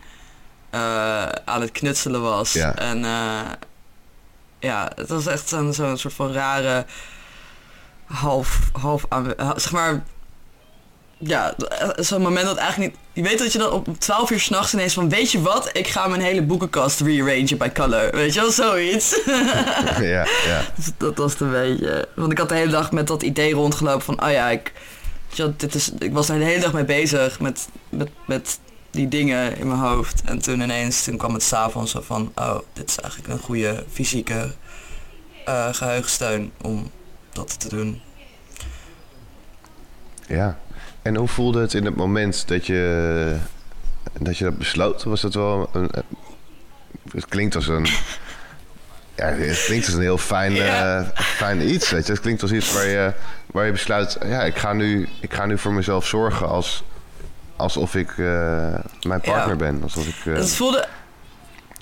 [0.74, 2.52] uh, aan het knutselen was.
[2.52, 2.74] Ja.
[2.74, 3.40] En uh,
[4.58, 6.86] ja, het was echt zo'n zo soort van rare
[8.04, 10.02] half, half aan, zeg maar
[11.22, 11.54] ja,
[11.96, 13.00] zo'n moment dat eigenlijk niet...
[13.12, 15.08] Je weet dat je dan op 12 uur s'nachts ineens van...
[15.08, 15.70] Weet je wat?
[15.72, 18.10] Ik ga mijn hele boekenkast rearrangen bij Color.
[18.10, 19.20] Weet je wel, zoiets.
[20.00, 20.64] ja, ja.
[20.74, 22.08] Dus dat was het een beetje...
[22.14, 24.24] Want ik had de hele dag met dat idee rondgelopen van...
[24.24, 24.72] Oh ja, ik,
[25.56, 28.58] dit is, ik was er de hele dag mee bezig met, met, met
[28.90, 30.22] die dingen in mijn hoofd.
[30.24, 32.32] En toen ineens, toen kwam het s'avonds zo van...
[32.34, 34.54] Oh, dit is eigenlijk een goede fysieke
[35.48, 36.90] uh, geheugensteun om
[37.32, 38.00] dat te doen.
[40.26, 40.58] Ja,
[41.02, 43.36] en hoe voelde het in het moment dat je
[44.20, 45.02] dat, je dat besloot?
[45.02, 45.90] Was dat wel een,
[47.12, 47.86] het klinkt als een
[49.20, 51.00] ja, het klinkt als een heel fijn, ja.
[51.00, 51.90] uh, fijn iets.
[51.90, 52.12] Weet je.
[52.12, 53.12] Het klinkt als iets waar je,
[53.46, 54.18] waar je besluit...
[54.24, 56.84] ja, ik ga nu, ik ga nu voor mezelf zorgen als,
[57.56, 58.26] alsof ik uh,
[59.02, 59.56] mijn partner ja.
[59.56, 59.82] ben.
[59.82, 60.86] Alsof ik, uh, het voelde...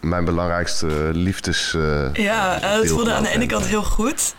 [0.01, 1.77] Mijn belangrijkste liefdes...
[2.13, 4.35] ja, het voelde aan de ene kant heel goed.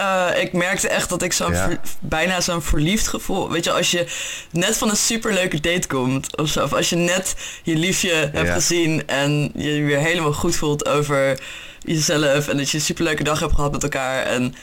[0.00, 1.70] Uh, ik merkte echt dat ik zo'n ja.
[2.00, 3.50] bijna zo'n verliefd gevoel.
[3.50, 4.06] Weet je, als je
[4.50, 6.62] net van een superleuke date komt of zo.
[6.62, 10.88] Of als je net je liefje hebt gezien en je je weer helemaal goed voelt
[10.88, 11.40] over
[11.80, 12.48] jezelf.
[12.48, 14.22] En dat je een superleuke dag hebt gehad met elkaar.
[14.22, 14.54] En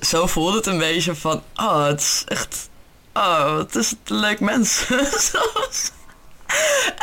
[0.00, 2.68] zo voelde het een beetje van, oh, het is echt,
[3.14, 4.84] oh, het is een leuk mens.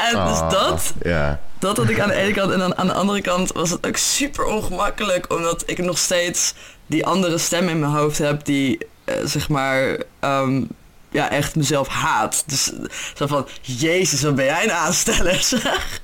[0.10, 1.40] en dus oh, dat, ja.
[1.60, 2.52] dat had ik aan de ene kant.
[2.52, 5.34] En dan aan de andere kant was het ook super ongemakkelijk.
[5.34, 6.54] Omdat ik nog steeds
[6.90, 10.68] die andere stem in mijn hoofd heb die, uh, zeg maar, um,
[11.12, 12.44] ja, echt mezelf haat.
[12.48, 12.72] Dus
[13.16, 16.02] zo van, jezus, wat ben jij een aansteller, zeg.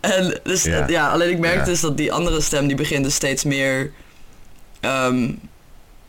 [0.00, 0.88] en dus, ja.
[0.88, 1.64] ja, alleen ik merk ja.
[1.64, 3.92] dus dat die andere stem, die begint dus steeds meer,
[4.80, 5.40] um,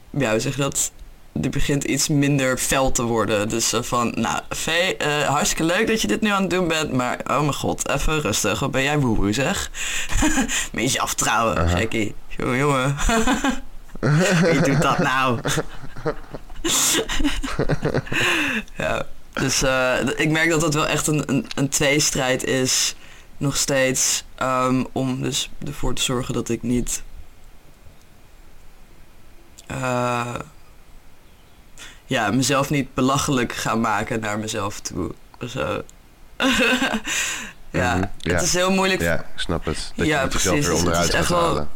[0.09, 0.91] ja, hoe zeg je dat?
[1.39, 3.49] Die begint iets minder fel te worden.
[3.49, 6.67] Dus uh, van, nou, Vee, uh, hartstikke leuk dat je dit nu aan het doen
[6.67, 8.59] bent, maar oh mijn god, even rustig.
[8.59, 9.71] Wat ben jij woehoe, zeg?
[10.71, 11.77] Met jezelf trouwen, uh -huh.
[11.77, 12.15] gekkie.
[12.27, 12.95] Jongen, jongen.
[14.51, 15.39] Wie doet dat nou?
[18.77, 22.95] ja, dus uh, ik merk dat dat wel echt een, een, een tweestrijd is.
[23.37, 24.23] Nog steeds.
[24.41, 27.03] Um, om dus ervoor te zorgen dat ik niet...
[29.71, 30.35] Uh,
[32.07, 35.11] ja, mezelf niet belachelijk ga maken naar mezelf toe.
[35.47, 35.59] Zo.
[37.69, 38.09] ja, mm -hmm.
[38.17, 39.01] ja, het is heel moeilijk.
[39.01, 39.91] Ja, snap het.
[39.95, 40.49] Dat ja, je precies.
[40.49, 41.69] jezelf weer onderuit gaat halen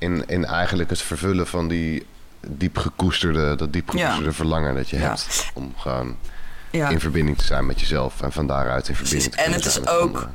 [0.00, 2.06] in, in eigenlijk het vervullen van die
[2.46, 5.50] diep gekoesterde, dat diep gekoesterde verlangen dat je hebt.
[5.54, 6.16] Om gewoon
[6.70, 9.54] in verbinding te zijn met jezelf en van daaruit in verbinding Precies.
[9.54, 9.78] te zijn.
[9.78, 10.28] En het is ook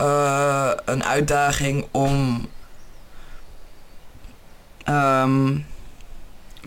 [0.00, 2.46] uh, een uitdaging om.
[4.88, 5.66] Um,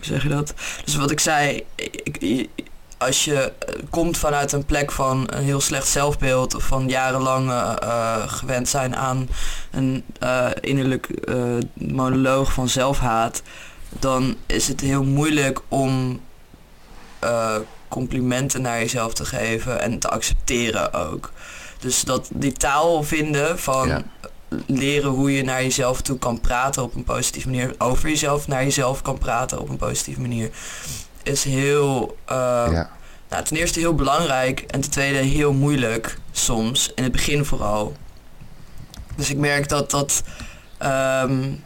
[0.06, 0.54] hoe zeg je dat?
[0.84, 2.48] Dus wat ik zei, ik, ik,
[2.98, 3.52] als je
[3.90, 7.76] komt vanuit een plek van een heel slecht zelfbeeld of van jarenlang
[8.26, 9.28] gewend zijn aan
[9.70, 10.04] een
[10.60, 11.08] innerlijk
[11.74, 13.42] monoloog van zelfhaat,
[13.88, 16.20] dan is het heel moeilijk om
[17.88, 21.32] complimenten naar jezelf te geven en te accepteren ook.
[21.78, 24.04] Dus dat die taal vinden van
[24.66, 28.62] leren hoe je naar jezelf toe kan praten op een positieve manier, over jezelf naar
[28.62, 30.50] jezelf kan praten op een positieve manier,
[31.22, 32.36] is heel, uh,
[32.72, 32.90] ja.
[33.28, 37.96] nou, ten eerste heel belangrijk en ten tweede heel moeilijk soms, in het begin vooral.
[39.16, 40.22] Dus ik merk dat dat
[40.82, 41.62] um,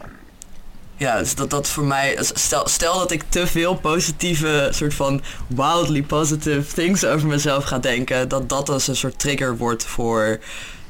[0.97, 5.23] ja, dus dat dat voor mij, stel, stel dat ik te veel positieve, soort van
[5.47, 10.39] wildly positive things over mezelf ga denken, dat dat als een soort trigger wordt voor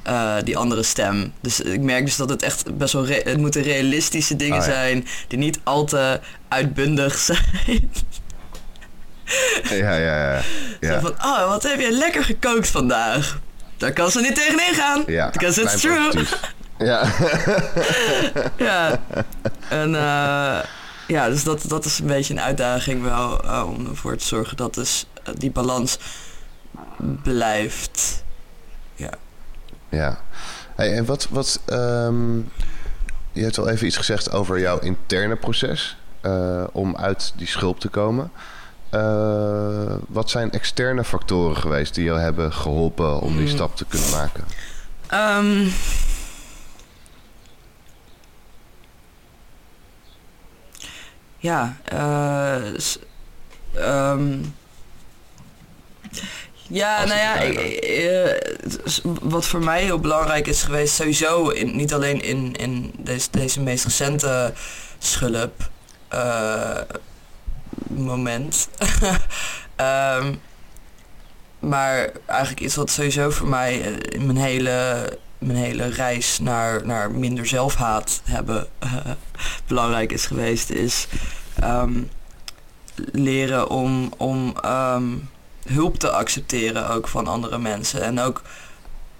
[0.08, 1.32] uh, die andere stem.
[1.40, 5.06] Dus ik merk dus dat het echt best wel, het moeten realistische dingen oh, zijn,
[5.28, 7.90] die niet al te uitbundig zijn.
[9.70, 10.42] ja, ja, ja.
[10.80, 11.00] ja.
[11.00, 13.40] van, oh, wat heb je lekker gekookt vandaag?
[13.76, 15.02] Daar kan ze niet tegenin gaan.
[15.06, 16.24] Ja, because it's true.
[16.78, 17.12] Ja.
[18.56, 19.00] ja.
[19.68, 20.58] En uh,
[21.06, 24.56] ja, dus dat, dat is een beetje een uitdaging wel uh, om ervoor te zorgen
[24.56, 25.06] dat dus
[25.38, 25.98] die balans
[27.22, 28.23] blijft.
[29.94, 30.18] Ja.
[30.74, 32.50] Hey, en wat, wat um,
[33.32, 35.96] je hebt al even iets gezegd over jouw interne proces
[36.72, 38.30] om uit die schulp te komen.
[40.08, 43.54] wat zijn externe factoren geweest die jou hebben geholpen om die hmm.
[43.54, 44.44] stap te kunnen maken?
[45.12, 45.72] Um,
[51.44, 52.74] ja, uh,
[53.76, 54.54] um,
[56.68, 58.30] ja, nou ja, uh,
[59.22, 63.60] wat voor mij heel belangrijk is geweest, sowieso, in, niet alleen in, in deze, deze
[63.60, 64.52] meest recente
[64.98, 65.70] schulp
[66.14, 66.80] uh,
[67.88, 68.68] moment,
[70.20, 70.40] um,
[71.70, 75.08] maar eigenlijk iets wat sowieso voor mij in mijn hele
[75.44, 78.66] mijn hele reis naar, naar minder zelfhaat hebben
[79.66, 81.06] belangrijk is geweest, is
[81.54, 82.02] ehm,
[83.12, 85.12] leren om, om ehm,
[85.68, 88.02] hulp te accepteren ook van andere mensen.
[88.02, 88.42] En ook,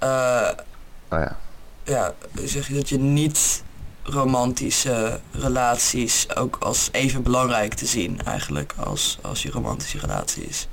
[0.02, 0.48] uh,
[1.08, 1.36] oh ja.
[1.84, 2.14] ja,
[2.44, 3.62] zeg je dat je niet
[4.02, 10.68] romantische relaties ook als even belangrijk te zien eigenlijk als, als je romantische relatie is.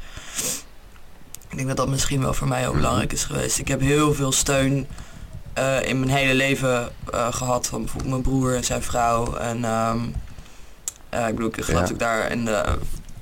[1.49, 2.81] Ik denk dat dat misschien wel voor mij ook mhm.
[2.81, 3.59] belangrijk is geweest.
[3.59, 4.87] Ik heb heel veel steun
[5.57, 9.35] uh, in mijn hele leven uh, gehad van bijvoorbeeld mijn broer en zijn vrouw.
[9.35, 10.15] En um,
[11.13, 11.93] uh, ik bedoel, ik geloof ja.
[11.93, 12.77] ik daar in de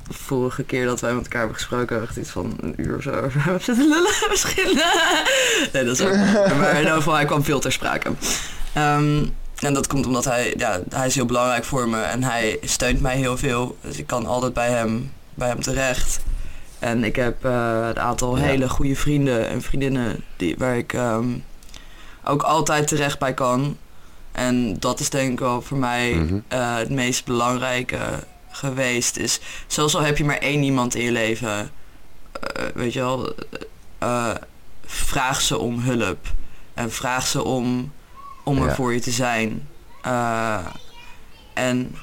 [0.10, 3.12] vorige keer dat wij met elkaar hebben gesproken, echt iets van een uur of zo
[3.26, 4.82] over hebben zitten lullen misschien.
[5.74, 6.16] nee, dat is ook.
[6.60, 8.10] maar in ieder geval, hij kwam veel ter sprake.
[8.78, 12.58] Um, en dat komt omdat hij, ja, hij is heel belangrijk voor me en hij
[12.62, 13.78] steunt mij heel veel.
[13.82, 16.20] Dus ik kan altijd bij hem, bij hem terecht.
[16.80, 18.44] En ik heb uh, een aantal ja.
[18.44, 21.44] hele goede vrienden en vriendinnen die, waar ik um,
[22.24, 23.78] ook altijd terecht bij kan.
[24.32, 27.98] En dat is denk ik wel voor mij mm het meest belangrijke
[28.60, 29.18] geweest.
[29.18, 33.34] Is, zelfs al heb je maar één iemand in je leven, uh, weet je wel,
[34.04, 34.36] uh,
[34.86, 36.28] vraag ze om hulp.
[36.74, 37.92] En vraag ze om,
[38.44, 39.68] om er voor je te zijn.
[41.54, 41.96] en...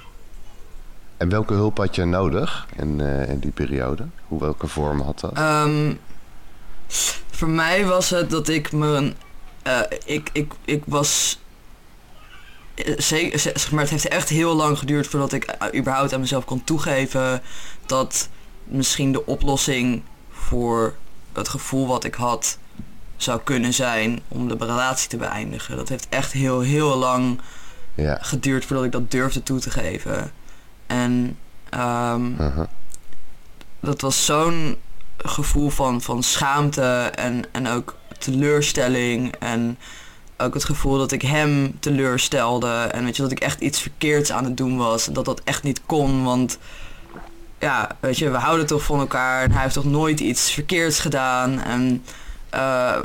[1.16, 4.06] En welke hulp had je nodig in, in die periode?
[4.26, 5.38] Hoe, welke vorm had dat?
[5.38, 5.98] Um,
[7.30, 9.12] voor mij was het dat ik me
[10.04, 11.38] ik, ik, ik was
[12.96, 16.44] zeker, zeg maar, het heeft echt heel lang geduurd voordat ik uh, überhaupt aan mezelf
[16.44, 17.42] kon toegeven
[17.86, 18.28] dat
[18.64, 20.94] misschien de oplossing voor
[21.32, 22.58] het gevoel wat ik had
[23.16, 25.76] zou kunnen zijn om de relatie te beëindigen.
[25.76, 27.40] Dat heeft echt heel, heel lang
[27.94, 28.18] ja.
[28.20, 30.32] geduurd voordat ik dat durfde toe te geven.
[30.86, 31.38] En
[31.74, 32.66] um, uh -huh.
[33.80, 34.76] dat was zo'n
[35.16, 39.78] gevoel van, van schaamte en, en ook teleurstelling en
[40.38, 44.32] ook het gevoel dat ik hem teleurstelde en weet je dat ik echt iets verkeerds
[44.32, 46.58] aan het doen was en dat dat echt niet kon, want
[47.58, 51.00] ja, weet je, we houden toch van elkaar en hij heeft toch nooit iets verkeerds
[51.00, 52.02] gedaan en
[52.54, 52.96] uh,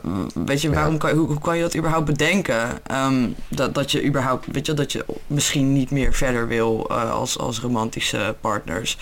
[0.46, 2.80] weet je, waarom kan, hoe, hoe, kan je dat überhaupt bedenken?
[2.92, 7.12] Um, dat, dat je überhaupt, weet je, dat je misschien niet meer verder wil uh,
[7.12, 8.98] als, als romantische partners.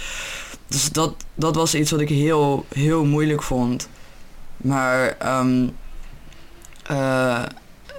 [0.68, 3.90] Dus dat, dat was iets wat ik heel, heel moeilijk vond.
[4.58, 5.76] Maar um,
[6.92, 7.44] uh,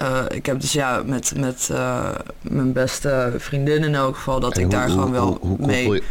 [0.03, 2.09] uh, ik heb dus ja, met, met uh,
[2.41, 5.67] mijn beste vriendin in elk geval, dat en ik hoe, daar hoe, gewoon wel hoe,
[5.67, 6.03] mee,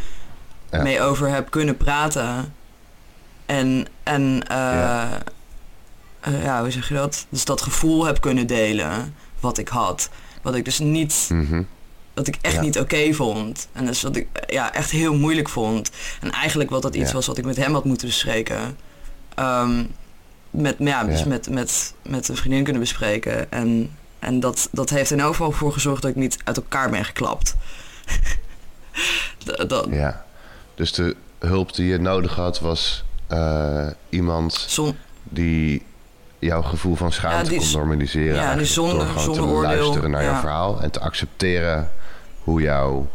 [0.71, 0.81] ja.
[0.81, 2.53] mee over heb kunnen praten.
[3.45, 5.09] En, en ja.
[6.43, 6.61] ja.
[6.61, 7.25] hoe zeg je dat?
[7.29, 10.09] Dus dat gevoel heb kunnen delen wat ik had.
[10.41, 11.67] Wat ik dus niet, mm -hmm.
[12.13, 12.61] wat ik echt ja.
[12.61, 13.67] niet oké okay vond.
[13.71, 15.91] En dus wat ik ja, echt heel moeilijk vond.
[16.21, 18.77] En eigenlijk wat dat iets was wat ik met hem had moeten bespreken.
[19.35, 19.83] ehm,
[20.51, 23.51] met, ja, dus met, met, met een vriendin kunnen bespreken.
[23.51, 27.05] En, en dat, dat heeft in geval voor gezorgd dat ik niet uit elkaar ben
[27.05, 27.55] geklapt.
[29.67, 30.25] dat, ja,
[30.75, 34.79] dus de hulp die je nodig had was uh, iemand
[35.23, 35.83] die
[36.39, 38.35] jouw gevoel van schaamte kon normaliseren.
[38.35, 39.79] Ja, die zonder, door gewoon zonder te oordeel.
[39.79, 41.91] luisteren naar jouw verhaal en te accepteren
[42.43, 43.07] hoe jouw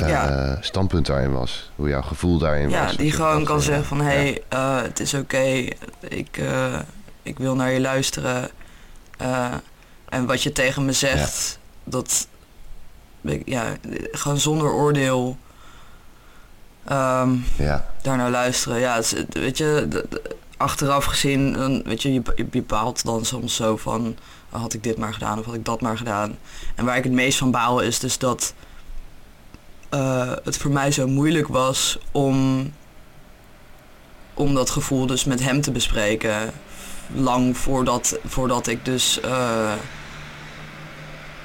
[0.00, 1.70] uh, standpunt daarin was.
[1.76, 2.90] Hoe jouw gevoel daarin was.
[2.90, 4.00] Ja, die gewoon kan zeggen van...
[4.00, 5.66] hé, hey, uh, het is oké,
[6.00, 6.78] ik, uh,
[7.22, 8.50] ik wil naar je luisteren.
[10.08, 12.28] en wat je tegen me zegt, dat...
[13.44, 13.76] Ja,
[14.12, 15.36] gewoon zonder oordeel...
[16.92, 17.86] Um, ja.
[18.02, 18.78] daar naar luisteren.
[18.78, 20.04] Ja, het, weet je,
[20.56, 24.16] achteraf gezien, dan, weet je, je, je bepaalt dan soms zo van...
[24.50, 26.38] had ik dit maar gedaan of had ik dat maar gedaan.
[26.74, 28.54] En waar ik het meest van baal is dus dat
[29.94, 32.66] uh, het voor mij zo moeilijk was om,
[34.34, 36.52] om dat gevoel dus met hem te bespreken.
[37.14, 39.20] Lang voordat, voordat ik dus.
[39.24, 39.72] Uh,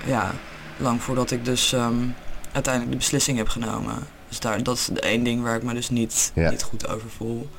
[0.06, 0.32] ja,
[0.78, 2.16] lang voordat ik dus um,
[2.52, 3.96] uiteindelijk de beslissing heb genomen.
[4.28, 6.50] Dus daar, dat is de één ding waar ik me dus niet, ja.
[6.50, 7.50] niet goed over voel.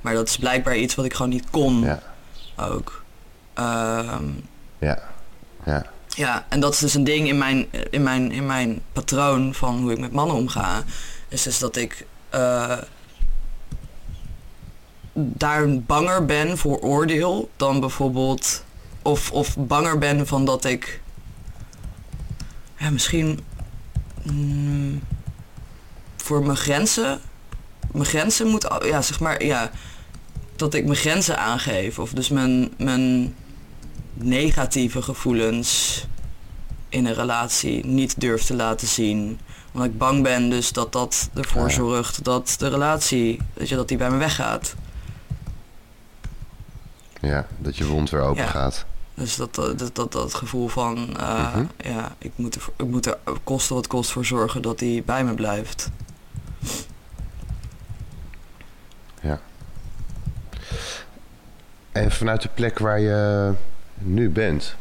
[0.00, 1.80] Maar dat is blijkbaar iets wat ik gewoon niet kon.
[1.80, 2.02] Ja.
[2.56, 3.02] Ook.
[3.54, 4.98] Um, ja.
[5.64, 5.86] Ja.
[6.18, 9.78] Ja, en dat is dus een ding in mijn, in mijn, in mijn patroon van
[9.78, 10.84] hoe ik met mannen omga.
[11.28, 12.78] Is dus dat ik uh,
[15.12, 18.64] daar banger ben voor oordeel dan bijvoorbeeld.
[19.02, 21.00] Of, of banger ben van dat ik.
[22.76, 23.40] Ja, misschien.
[24.22, 25.02] Mm,
[26.16, 27.20] voor mijn grenzen.
[27.92, 28.68] Mijn grenzen moet.
[28.84, 29.44] Ja, zeg maar.
[29.44, 29.70] Ja,
[30.56, 31.98] dat ik mijn grenzen aangeef.
[31.98, 32.72] Of dus mijn.
[32.76, 33.34] mijn
[34.20, 36.06] negatieve gevoelens
[36.88, 39.40] in een relatie niet durf te laten zien.
[39.72, 43.88] Omdat ik bang ben dus dat dat ervoor zorgt dat de relatie, dat, je, dat
[43.88, 44.74] die bij me weggaat.
[47.20, 48.86] Ja, dat je wond weer open gaat.
[49.14, 53.18] Dus dat, dat, dat, dat gevoel van, uh, ja, ik moet, er, ik moet er
[53.44, 55.90] kosten wat kost voor zorgen dat die bij me blijft.
[59.20, 59.40] Ja.
[61.92, 63.52] En vanuit de plek waar je
[63.98, 64.74] nu bent,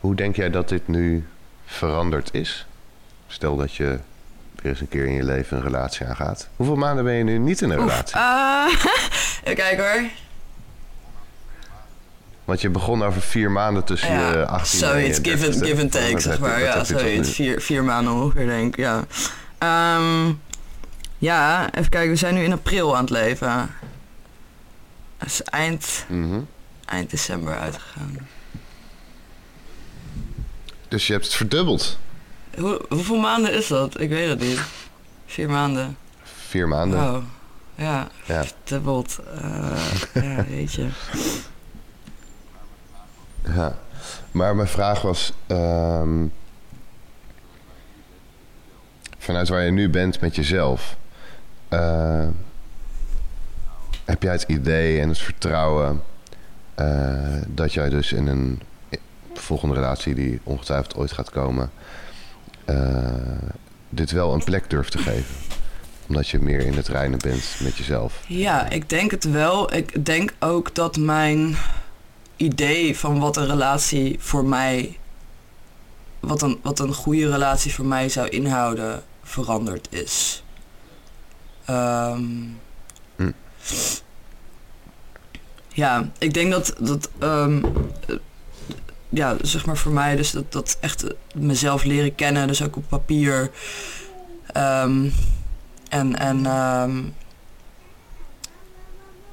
[0.00, 1.26] hoe denk jij dat dit nu
[1.66, 2.66] veranderd is?
[3.26, 3.98] Stel dat je
[4.62, 6.48] er eens een keer in je leven een relatie aangaat.
[6.56, 8.16] Hoeveel maanden ben je nu niet in een relatie?
[8.16, 8.66] Uh,
[9.44, 10.10] even kijken hoor.
[12.44, 15.80] Want je begon over vier maanden tussen ja, je 18 zoiets, en give, and, give
[15.82, 16.60] and take, zeg maar.
[16.60, 17.30] Ja, zoiets.
[17.30, 18.84] Vier, vier maanden ongeveer, denk ik.
[18.84, 19.04] Ja.
[19.96, 20.40] Um,
[21.18, 22.10] ja, even kijken.
[22.10, 23.70] We zijn nu in april aan het leven.
[25.18, 26.46] Dat is eind, mm -hmm.
[26.90, 28.18] Eind december uitgegaan.
[30.88, 31.98] Dus je hebt het verdubbeld.
[32.58, 34.00] Hoe, hoeveel maanden is dat?
[34.00, 34.60] Ik weet het niet.
[35.26, 35.96] Vier maanden.
[36.22, 37.14] Vier maanden.
[37.14, 37.24] Oh,
[37.74, 38.08] ja.
[38.24, 38.44] ja.
[38.44, 39.18] Verdubbeld.
[39.42, 40.88] Uh, ja, weet je.
[43.44, 43.78] Ja.
[44.30, 45.32] Maar mijn vraag was...
[45.46, 46.32] Um,
[49.18, 50.96] vanuit waar je nu bent met jezelf...
[51.70, 52.28] Uh,
[54.04, 56.02] heb jij het idee en het vertrouwen...
[56.80, 58.60] Uh, dat jij dus in een
[59.34, 61.70] volgende relatie die ongetwijfeld ooit gaat komen,
[62.66, 63.12] uh,
[63.88, 65.34] dit wel een plek durft te geven?
[66.06, 68.24] Omdat je meer in het reinen bent met jezelf.
[68.26, 69.74] Ja, ik denk het wel.
[69.74, 71.56] Ik denk ook dat mijn
[72.36, 74.98] idee van wat een relatie voor mij,
[76.20, 80.44] wat een, wat een goede relatie voor mij zou inhouden, veranderd is.
[81.70, 82.58] Um,
[85.72, 87.62] Ja, ik denk dat, dat um,
[89.08, 91.04] ja, zeg maar voor mij, dus dat, dat echt
[91.34, 93.50] mezelf leren kennen, dus ook op papier.
[94.56, 95.12] Um,
[95.88, 97.14] en en um,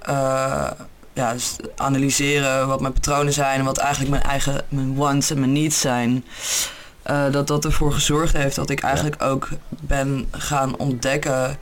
[0.09, 0.71] uh,
[1.13, 5.39] ja, dus analyseren wat mijn patronen zijn en wat eigenlijk mijn eigen mijn wants en
[5.39, 6.25] mijn needs zijn.
[7.09, 11.57] Uh, dat dat ervoor gezorgd heeft dat ik eigenlijk ook ben gaan ontdekken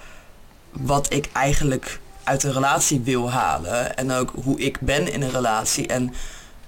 [0.71, 3.97] wat ik eigenlijk uit een relatie wil halen.
[3.97, 5.87] En ook hoe ik ben in een relatie.
[5.87, 6.13] En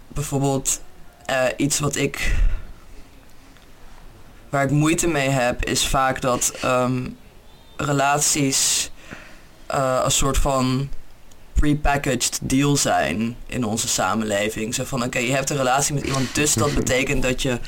[0.07, 0.81] bijvoorbeeld
[1.29, 2.35] uh, iets wat ik.
[4.49, 7.17] waar ik moeite mee heb, is vaak dat um,
[7.77, 8.91] relaties
[9.71, 10.89] uh, een soort van
[11.53, 14.75] prepackaged deal zijn in onze samenleving.
[14.75, 17.59] Zo van: oké, je hebt een relatie met iemand, dus dat betekent dat je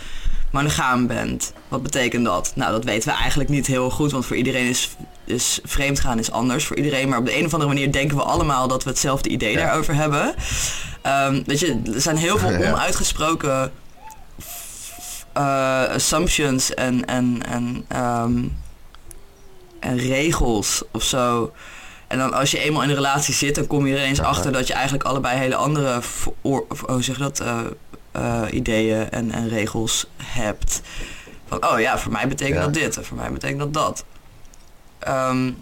[0.52, 1.54] monogaam bent.
[1.68, 2.52] Wat betekent dat?
[2.56, 4.90] Nou, dat weten we eigenlijk niet heel goed, want voor iedereen is,
[5.30, 7.10] is vreemdgaan is anders voor iedereen.
[7.10, 9.96] Maar op de een of andere manier denken we allemaal dat we hetzelfde idee daarover
[9.96, 10.36] hebben.
[11.28, 13.72] Um, weet je, er zijn heel veel onuitgesproken
[15.38, 18.58] uh, assumptions en, en, en, um,
[19.80, 21.54] en regels of zo
[22.08, 24.52] En dan als je eenmaal in een relatie zit, dan kom je er eens achter
[24.52, 27.60] dat je eigenlijk allebei hele andere voor, hoe zeg dat, uh,
[28.16, 30.82] uh, ideeën en, en regels hebt.
[31.48, 34.06] Van, oh ja, voor mij betekent dat dit en voor mij betekent dat dat.
[35.08, 35.58] Um,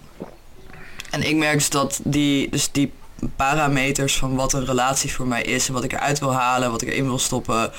[1.10, 2.92] en ik merk dus dat die, dus die
[3.36, 6.82] parameters van wat een relatie voor mij is en wat ik eruit wil halen, wat
[6.82, 7.72] ik erin wil stoppen,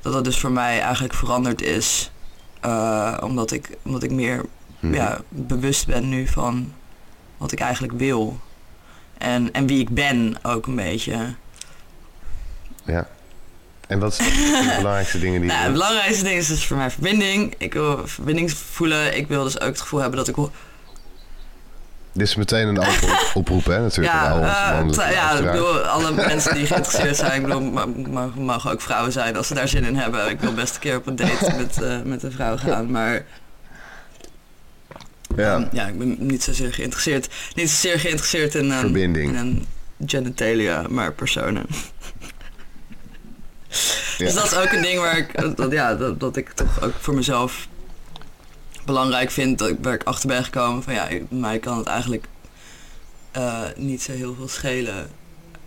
[0.00, 2.10] dat dat dus voor mij eigenlijk veranderd is.
[2.64, 4.44] Uh, omdat, ik, omdat ik meer
[4.80, 4.94] hmm.
[4.94, 6.72] ja, bewust ben nu van
[7.36, 8.40] wat ik eigenlijk wil.
[9.18, 11.34] En, en wie ik ben ook een beetje.
[12.84, 13.08] Ja.
[13.86, 16.90] En wat zijn de belangrijkste dingen die nou, Het belangrijkste ding is dus voor mij
[16.90, 17.54] verbinding.
[17.58, 19.16] Ik wil verbinding voelen.
[19.16, 20.36] Ik wil dus ook het gevoel hebben dat ik
[22.12, 22.86] dit is meteen een
[23.34, 24.14] oproep, hè, natuurlijk.
[24.14, 24.36] Ja,
[24.82, 27.60] uh, ja ik bedoel, alle mensen die geïnteresseerd zijn, ik bedoel,
[28.52, 30.30] mogen ook vrouwen zijn als ze daar zin in hebben.
[30.30, 33.24] Ik wil best een keer op een date met, uh, met een vrouw gaan, maar...
[35.36, 35.54] Ja.
[35.54, 39.28] Um, ja, ik ben niet zozeer geïnteresseerd, niet zozeer geïnteresseerd in, um, Verbinding.
[39.28, 39.66] in een
[40.06, 41.66] genitalia, maar personen.
[43.68, 44.24] Ja.
[44.24, 46.92] Dus dat is ook een ding waar ik, dat, ja, dat, dat ik toch ook
[47.00, 47.68] voor mezelf
[48.88, 52.26] belangrijk vind, dat ik, waar ik achter ben gekomen van ja, mij kan het eigenlijk
[53.36, 55.10] uh, niet zo heel veel schelen.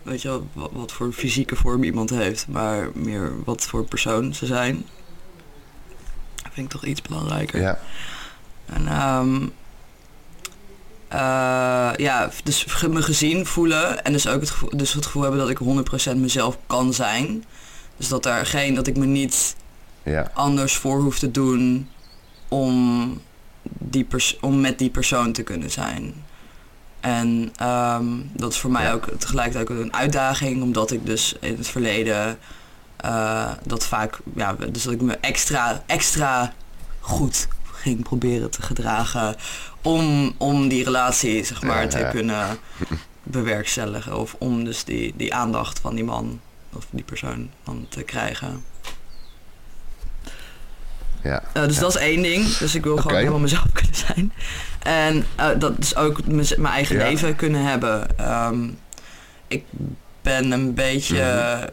[0.04, 4.34] Weet je wel, wat, wat, voor fysieke vorm iemand heeft, maar meer wat voor persoon
[4.34, 4.86] ze zijn.
[6.36, 7.62] Dat vind ik toch iets belangrijker.
[7.62, 7.80] Ja.
[8.66, 9.54] En um,
[11.14, 15.40] uh, ja, dus me gezien voelen en dus ook het gevoel, dus het gevoel hebben
[15.40, 17.44] dat ik 100% mezelf kan zijn.
[17.98, 19.56] Dus dat, er geen, dat ik me niet
[20.04, 20.32] ja.
[20.34, 21.90] anders voor hoef te doen
[22.52, 23.22] om,
[23.64, 24.08] die
[24.41, 26.14] om met die persoon te kunnen zijn.
[26.99, 31.58] En um, dat is voor mij ook tegelijkertijd ook een uitdaging, omdat ik dus in
[31.58, 32.38] het verleden
[33.06, 36.54] uh, dat vaak, ja, dus dat ik me extra, extra
[36.99, 39.36] goed ging proberen te gedragen
[39.82, 42.58] om, om die relatie, zeg maar, te kunnen
[43.24, 44.20] bewerkstelligen.
[44.20, 46.39] Of om dus die, die aandacht van die man
[46.74, 48.64] of die persoon dan te krijgen.
[51.24, 51.44] Ja.
[51.54, 52.58] Uh, dus dat is één ding.
[52.58, 54.34] Dus ik wil gewoon helemaal mezelf kunnen zijn.
[54.80, 58.08] En uh, dat is ook mijn eigen leven kunnen hebben.
[58.20, 58.78] Um,
[59.48, 59.64] ik
[60.22, 61.70] ben een beetje mm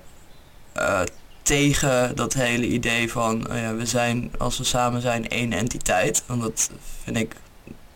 [0.75, 0.85] -hmm.
[0.85, 1.01] uh,
[1.43, 3.51] tegen dat hele idee van...
[3.51, 6.23] Oh ja, we zijn, als we samen zijn, één entiteit.
[6.27, 6.71] Want dat
[7.05, 7.35] vind ik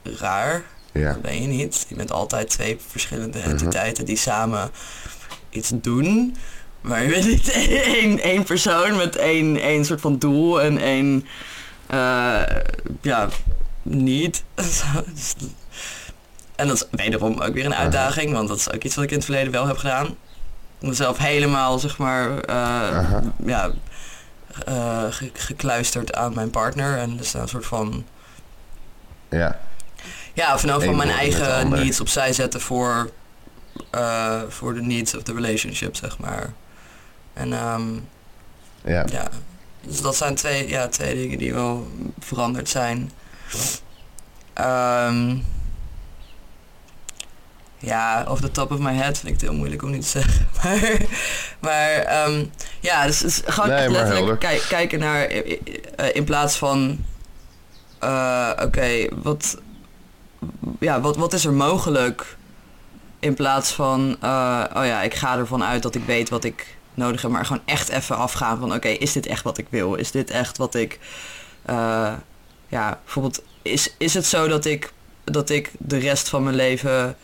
[0.03, 0.63] raar.
[0.93, 1.13] Ja.
[1.13, 1.87] Dat ben je niet.
[1.89, 3.51] Je bent altijd twee verschillende -hmm.
[3.51, 4.71] entiteiten die samen
[5.51, 6.37] iets doen...
[6.83, 7.51] Maar je bent niet
[7.97, 11.27] één, één persoon met één, één soort van doel en één...
[11.91, 12.43] Uh,
[13.01, 13.29] ja,
[13.83, 14.45] niet.
[16.57, 19.11] en dat is wederom ook weer een uitdaging, want dat is ook iets wat ik
[19.11, 20.17] in het verleden wel heb gedaan.
[20.79, 23.71] Mezelf helemaal, zeg maar, uh, ja,
[24.69, 26.99] uh, gekluisterd aan mijn partner.
[26.99, 28.05] En dus een soort van...
[29.29, 29.61] Ja.
[30.35, 33.11] Ja, of nou van mijn eigen needs opzij zetten voor,
[34.49, 36.53] voor de needs of the relationship, zeg maar.
[37.33, 38.09] En um,
[38.85, 39.05] ja.
[39.11, 39.29] ja.
[39.81, 41.87] Dus dat zijn twee, ja, twee dingen die wel
[42.19, 43.11] veranderd zijn.
[44.61, 45.45] Um,
[47.79, 50.09] ja, off the top of my head vind ik het heel moeilijk om niet te
[50.09, 50.49] zeggen.
[50.63, 51.07] maar
[51.61, 55.45] maar um, ja, dus, dus gewoon nee, letterlijk kijk, kijken naar uh,
[56.13, 57.05] in plaats van
[58.05, 59.59] uh, oké, okay, wat,
[60.79, 62.37] ja, wat, wat is er mogelijk
[63.19, 66.77] in plaats van uh, oh ja, ik ga ervan uit dat ik weet wat ik
[66.95, 69.95] nodig hebben, maar gewoon echt even afgaan van oké, is dit echt wat ik wil?
[69.95, 70.99] Is dit echt wat ik,
[71.71, 72.13] uh,
[72.69, 74.93] ja, bijvoorbeeld, is, is het zo dat ik,
[75.25, 77.17] dat ik de rest van mijn leven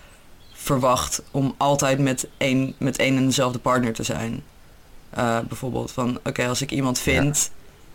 [0.52, 4.42] verwacht om altijd met één, met één en dezelfde partner te zijn?
[5.18, 7.50] Uh, bijvoorbeeld van oké, als ik iemand vind,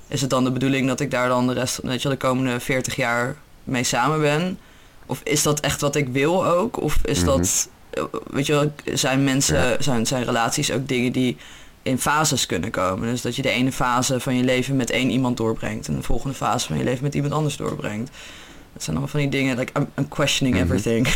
[0.08, 2.60] is het dan de bedoeling dat ik daar dan de rest, weet je, de komende
[2.60, 4.60] 40 jaar mee samen ben?
[5.06, 6.82] Of is dat echt wat ik wil ook?
[6.82, 7.38] Of is mm -hmm.
[7.38, 7.70] dat,
[8.28, 9.76] weet je wel, zijn mensen, ja.
[9.80, 11.38] zijn, zijn relaties ook dingen die
[11.84, 13.10] in fases kunnen komen.
[13.10, 16.04] Dus dat je de ene fase van je leven met één iemand doorbrengt en de
[16.04, 18.12] volgende fase van je leven met iemand anders doorbrengt.
[18.74, 20.72] Dat zijn allemaal van die dingen, like I'm, I'm questioning mm -hmm.
[20.72, 21.08] everything.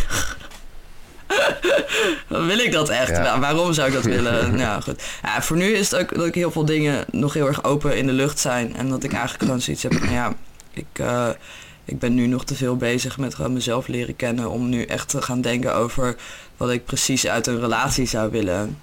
[2.48, 3.10] wil ik dat echt?
[3.10, 3.22] Ja.
[3.22, 4.56] Nou, waarom zou ik dat willen?
[4.56, 5.04] nou goed.
[5.24, 7.98] Ja, voor nu is het ook dat ik heel veel dingen nog heel erg open
[7.98, 8.76] in de lucht zijn.
[8.76, 10.34] En dat ik eigenlijk gewoon zoiets heb van ja,
[10.74, 11.30] ik, uh,
[11.86, 14.50] ik ben nu nog te veel bezig met gewoon mezelf leren kennen.
[14.50, 16.16] Om nu echt te gaan denken over
[16.58, 18.78] wat ik precies uit een relatie zou willen.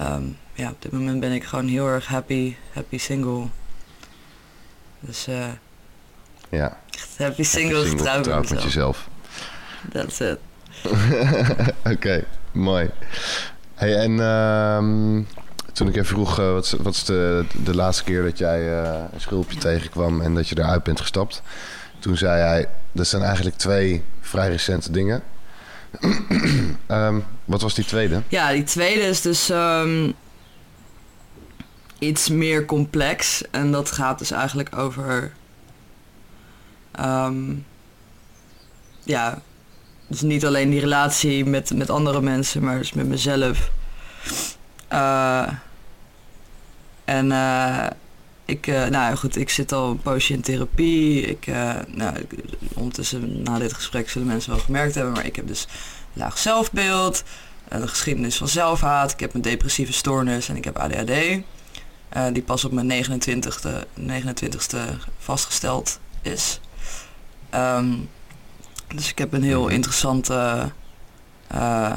[0.00, 3.46] Um, ja, op dit moment ben ik gewoon heel erg happy, happy single.
[5.00, 5.46] Dus uh,
[6.48, 6.78] ja.
[7.18, 9.08] happy single, happy single getrouwd met jezelf.
[9.92, 10.38] That's it.
[11.78, 12.90] Oké, okay, mooi.
[13.74, 15.26] Hey, en um,
[15.72, 19.02] toen ik even vroeg, uh, wat, wat is de, de laatste keer dat jij uh,
[19.12, 21.42] een schulpje tegenkwam en dat je eruit bent gestapt?
[21.98, 25.22] Toen zei hij, dat zijn eigenlijk twee vrij recente dingen.
[26.86, 28.22] Ehm, wat was die tweede?
[28.28, 30.10] Ja, die tweede is dus ehm,
[31.98, 33.42] iets meer complex.
[33.50, 35.32] En dat gaat dus eigenlijk over...
[36.92, 37.54] ehm,
[39.02, 39.40] ja,
[40.06, 43.70] dus niet alleen die relatie met, met andere mensen, maar dus met mezelf.
[44.88, 45.48] Eh,
[47.04, 47.86] en eh,
[48.44, 51.20] ik, eh, nou goed, ik zit al een poosje in therapie.
[51.22, 51.46] Ik,
[51.86, 52.44] nou, ik-
[52.74, 55.66] ondertussen na dit gesprek zullen mensen wel gemerkt hebben, maar ik heb dus
[56.16, 57.22] laag zelfbeeld,
[57.68, 59.12] een geschiedenis van zelfhaat.
[59.12, 61.10] Ik heb een depressieve stoornis en ik heb ADHD.
[62.08, 64.78] eh, die pas op mijn 29ste, 29ste
[65.18, 66.60] vastgesteld is.
[67.50, 67.88] Ehm,
[68.94, 69.72] dus ik heb een heel Mhm.
[69.72, 70.70] interessante
[71.48, 71.96] eh,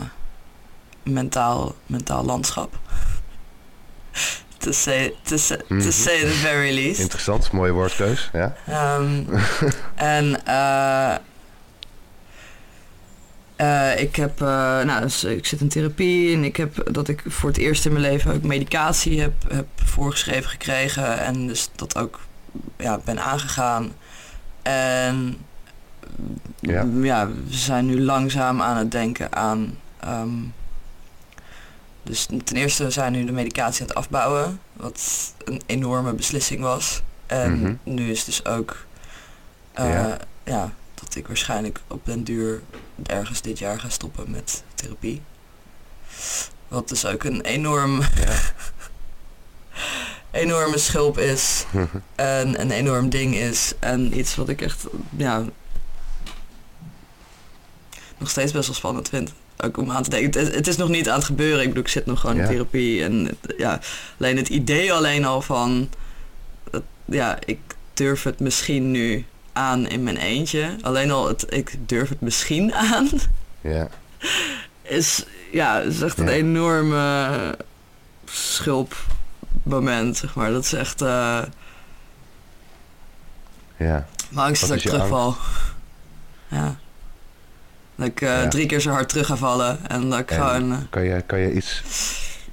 [1.04, 2.78] mentaal, mentaal landschap.
[4.58, 5.92] to, say, to, say, to Mhm.
[5.92, 7.00] say the very least.
[7.00, 8.30] Interessant, mooie woordkeus.
[8.34, 8.56] Ja?
[8.68, 9.24] Ehm,
[9.96, 10.46] en
[13.60, 14.48] eh, eh, ik heb, eh,
[14.82, 17.92] nou, dus ik zit in therapie en ik heb dat ik voor het eerst in
[17.92, 22.20] mijn leven ook medicatie heb, heb voorgeschreven gekregen en dus dat ook
[22.78, 23.92] ja, ben aangegaan.
[24.62, 25.38] En
[26.60, 26.86] Ja.
[27.02, 29.78] ja, we zijn nu langzaam aan het denken aan.
[30.00, 30.30] ehm,
[32.04, 36.62] dus ten eerste zijn we nu de medicatie aan het afbouwen, wat een enorme beslissing
[36.62, 37.02] was.
[37.28, 37.74] En Mhm.
[37.84, 38.86] nu is dus ook
[39.74, 40.18] eh, Ja.
[40.44, 40.72] ja.
[41.10, 42.62] Dat ik waarschijnlijk op den duur
[43.06, 45.22] ergens dit jaar ga stoppen met therapie.
[46.68, 48.02] Wat dus ook een enorm,
[50.32, 51.66] enorme schulp is
[52.16, 53.74] en een enorm ding is.
[53.80, 54.86] En iets wat ik echt,
[55.18, 55.44] ja,
[58.18, 59.34] nog steeds best wel spannend vind.
[59.64, 60.42] Ook om aan te denken.
[60.46, 61.62] Het, het is nog niet aan het gebeuren.
[61.62, 62.42] Ik bedoel, ik zit nog gewoon Ja.
[62.44, 63.04] in therapie.
[63.04, 63.80] En het- ja,
[64.20, 65.90] alleen het idee alleen al van...
[66.72, 67.60] dat- ja, ik
[67.94, 69.26] durf het misschien nu
[69.60, 70.76] aan in mijn eentje.
[70.82, 73.10] Alleen al het ik durf het misschien aan...
[73.62, 73.88] Ja.
[74.82, 76.32] is, ja, is echt een Ja.
[76.32, 77.58] enorme
[78.26, 80.52] schulpmoment, zeg maar.
[80.52, 81.02] Dat is echt...
[81.02, 81.42] eh
[83.78, 84.08] Ja.
[84.30, 85.36] mijn angst is dat ik terugval.
[86.48, 86.76] Ja.
[87.96, 88.48] Dat ik eh, Ja.
[88.48, 89.90] drie keer zo hard terug ga vallen.
[89.90, 90.72] En dat ik En gewoon...
[90.72, 91.82] eh, Kan je, kan, je iets,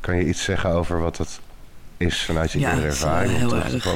[0.01, 1.41] kan je iets zeggen over wat dat
[1.97, 3.33] is vanuit je Ja, eerdere ervaring?
[3.33, 3.85] om heel erg.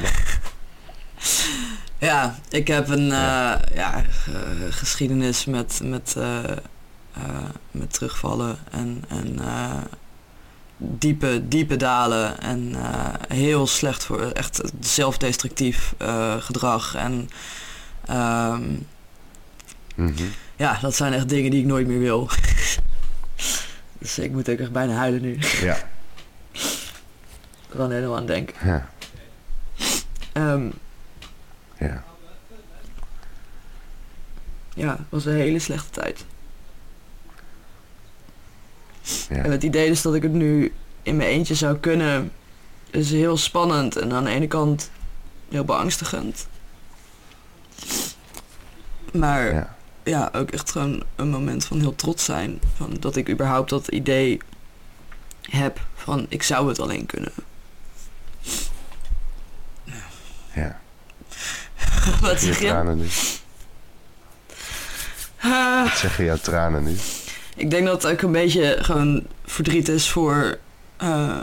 [2.01, 3.51] Ja, ik heb een Ja.
[3.51, 3.61] ja.
[3.75, 6.43] ja, ge- geschiedenis met, met, eh,
[7.13, 9.75] eh, met terugvallen en, en eh,
[10.77, 12.41] diepe, diepe dalen.
[12.41, 16.95] En eh, heel slecht voor echt zelfdestructief eh, gedrag.
[16.95, 17.31] En
[18.07, 18.63] ehm,
[19.95, 20.23] Mhm.
[20.57, 22.29] ja, dat zijn echt dingen die ik nooit meer wil.
[23.99, 25.39] dus ik moet ook echt bijna huilen nu.
[25.63, 25.77] Ja.
[27.71, 28.55] Ik kan er helemaal aan denken.
[28.69, 28.89] Ja.
[30.33, 30.69] Ehm,
[31.81, 32.05] Ja.
[34.75, 36.25] ja, het was een hele slechte tijd.
[39.29, 39.37] Ja.
[39.37, 40.73] En het idee dus dat ik het nu
[41.03, 42.33] in mijn eentje zou kunnen,
[42.91, 43.97] is heel spannend.
[43.97, 44.91] En aan de ene kant
[45.49, 46.49] heel beangstigend.
[49.13, 49.77] Maar ja.
[50.03, 50.31] Ja.
[50.33, 52.61] ook echt gewoon een moment van heel trots zijn.
[52.75, 54.41] Van dat ik überhaupt dat idee
[55.41, 57.33] heb van ik zou het alleen kunnen.
[60.55, 60.81] Ja.
[62.21, 62.67] Wat zeg je?
[62.67, 63.07] tranen nu.
[65.41, 65.83] Ah.
[65.89, 66.97] Wat zeggen jouw tranen nu?
[67.57, 70.59] Ik denk dat het ook een beetje gewoon verdriet is voor
[70.97, 71.39] eh,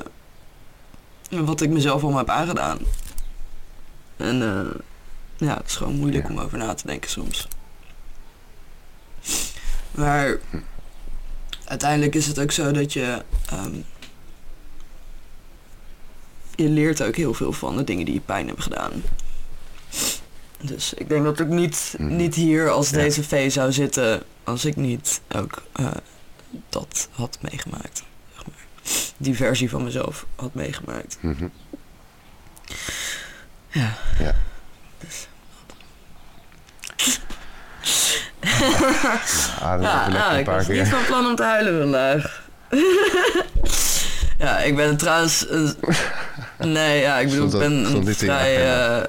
[1.29, 2.77] wat ik mezelf allemaal heb aangedaan.
[4.17, 4.79] En eh,
[5.47, 6.33] ja, het is gewoon moeilijk Ja.
[6.33, 7.47] om over na te denken soms.
[9.91, 10.37] Maar
[11.65, 13.21] uiteindelijk is het ook zo dat je.
[13.49, 13.75] ehm,
[16.55, 18.91] je leert ook heel veel van de dingen die je pijn hebben gedaan.
[20.61, 22.15] Dus ik denk dat ik niet, Mhm.
[22.15, 22.97] niet hier als Ja.
[22.97, 25.85] deze V zou zitten als ik niet ook eh,
[26.69, 28.03] dat had meegemaakt.
[28.35, 28.91] Zeg maar.
[29.17, 31.17] Die versie van mezelf had meegemaakt.
[31.21, 31.47] Mhm.
[33.67, 33.93] Ja.
[34.19, 34.35] Ja.
[34.97, 35.27] Dus.
[39.59, 42.41] Ja, lekker nou, ik was niet van plan om te huilen vandaag.
[44.45, 45.45] ja, ik ben trouwens...
[46.59, 49.05] nee, ja, ik bedoel, ik ben een vrij...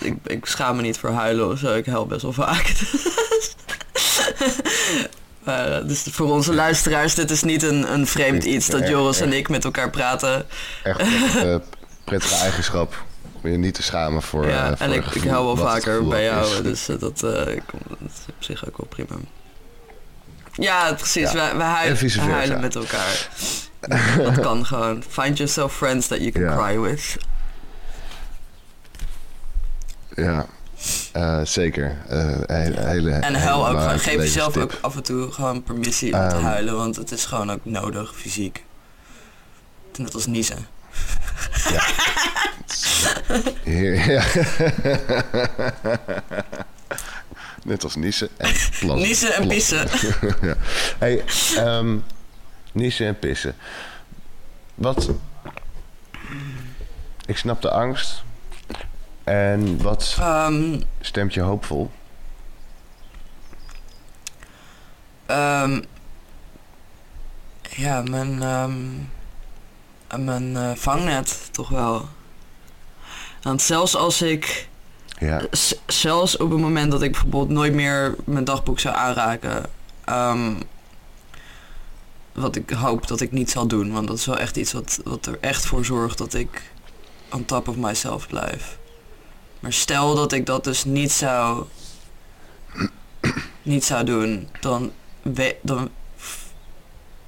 [0.00, 1.74] eh, ik, ik schaam me niet voor huilen of zo.
[1.74, 2.72] Ik huil best wel vaak.
[5.44, 9.20] maar, eh, dus voor onze luisteraars, dit is niet een, een vreemd iets dat Joris
[9.20, 10.46] en ik met elkaar praten.
[10.82, 11.56] Echt een eh,
[12.04, 13.02] prettige eigenschap.
[13.42, 14.44] Om je niet te schamen voor.
[14.44, 17.22] eh, ja, voor en ik, ik gevoel, hou wel vaker bij jou, dus eh, dat,
[17.22, 17.62] eh, is
[18.28, 19.20] op zich ook wel prima.
[20.52, 21.32] Ja, precies.
[21.32, 23.28] Ja, wij, en huilen, huilen met elkaar.
[24.24, 25.02] dat kan gewoon.
[25.08, 26.56] Find yourself friends that you can Ja.
[26.56, 27.16] cry with.
[30.18, 30.46] Ja.
[31.16, 31.96] Uh, zeker.
[32.10, 34.00] Uh, hele, hele, en huil ook.
[34.00, 36.44] Geef jezelf ook af en toe gewoon permissie om um, te ehm.
[36.44, 38.64] huilen, want het is gewoon ook nodig, fysiek.
[39.96, 40.66] Net als niezen.
[41.70, 41.84] Ja.
[44.12, 44.24] ja.
[47.64, 49.06] Net als niezen en plassen.
[49.06, 49.86] Niezen en pissen.
[50.48, 50.54] ja.
[50.98, 51.24] Hey,
[51.56, 52.04] um,
[52.72, 53.54] niezen en pissen.
[54.74, 55.10] Wat...
[57.26, 58.22] Ik snap de angst.
[59.28, 61.90] En wat um, stemt je hoopvol?
[65.26, 65.84] Um,
[67.62, 69.10] ja, mijn, um,
[70.16, 72.08] mijn uh, vangnet toch wel.
[73.42, 74.68] Want zelfs als ik...
[75.18, 75.42] Ja.
[75.86, 79.64] Zelfs op het moment dat ik bijvoorbeeld nooit meer mijn dagboek zou aanraken...
[82.32, 83.92] wat ik hoop dat ik niet zal doen.
[83.92, 86.72] Want dat is wel echt iets wat, wat er echt voor zorgt dat ik
[87.30, 88.77] on top of myself blijf.
[89.60, 91.64] Maar stel dat ik dat dus niet zou,
[93.62, 94.92] niet zou doen, dan,
[95.62, 95.90] dan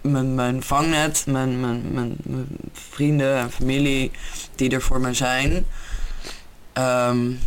[0.01, 4.11] mijn, mijn vangnet, mijn, mijn, mijn, mijn vrienden en familie
[4.55, 5.67] die er voor mij zijn,
[6.75, 7.39] um,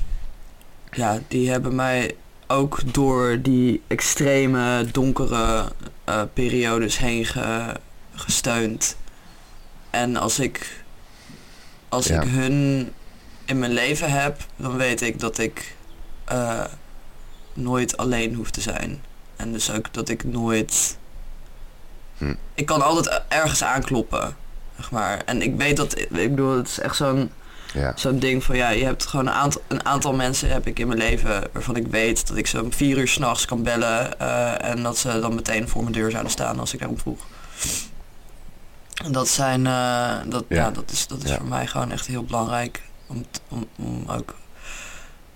[0.92, 2.16] ja, die hebben mij
[2.48, 5.72] ook door die extreme donkere
[6.10, 7.76] uh, periodes heen ge,
[8.16, 8.98] gesteund.
[9.90, 10.84] En als ik,
[11.90, 12.92] als ik hun
[13.54, 15.76] in mijn leven heb, dan weet ik dat ik
[16.32, 16.64] uh,
[17.54, 19.02] nooit alleen hoef te zijn.
[19.36, 20.98] En dus ook dat ik nooit.
[22.18, 22.36] Hm.
[22.54, 24.36] Ik kan altijd ergens aankloppen,
[24.76, 25.22] zeg maar.
[25.26, 27.32] En ik weet dat, ik bedoel, het is echt zo'n
[27.74, 27.94] ja.
[27.96, 30.88] zo'n ding van ja, je hebt gewoon een aantal, een aantal mensen heb ik in
[30.88, 34.64] mijn leven waarvan ik weet dat ik ze om vier uur s'nachts kan bellen uh,
[34.70, 37.26] en dat ze dan meteen voor mijn deur zouden staan als ik daarom vroeg.
[39.04, 40.56] En dat zijn, uh, dat, ja.
[40.56, 40.72] ja.
[40.72, 42.82] dat is, dat is voor mij gewoon echt heel belangrijk.
[43.14, 44.36] Om, om, om ook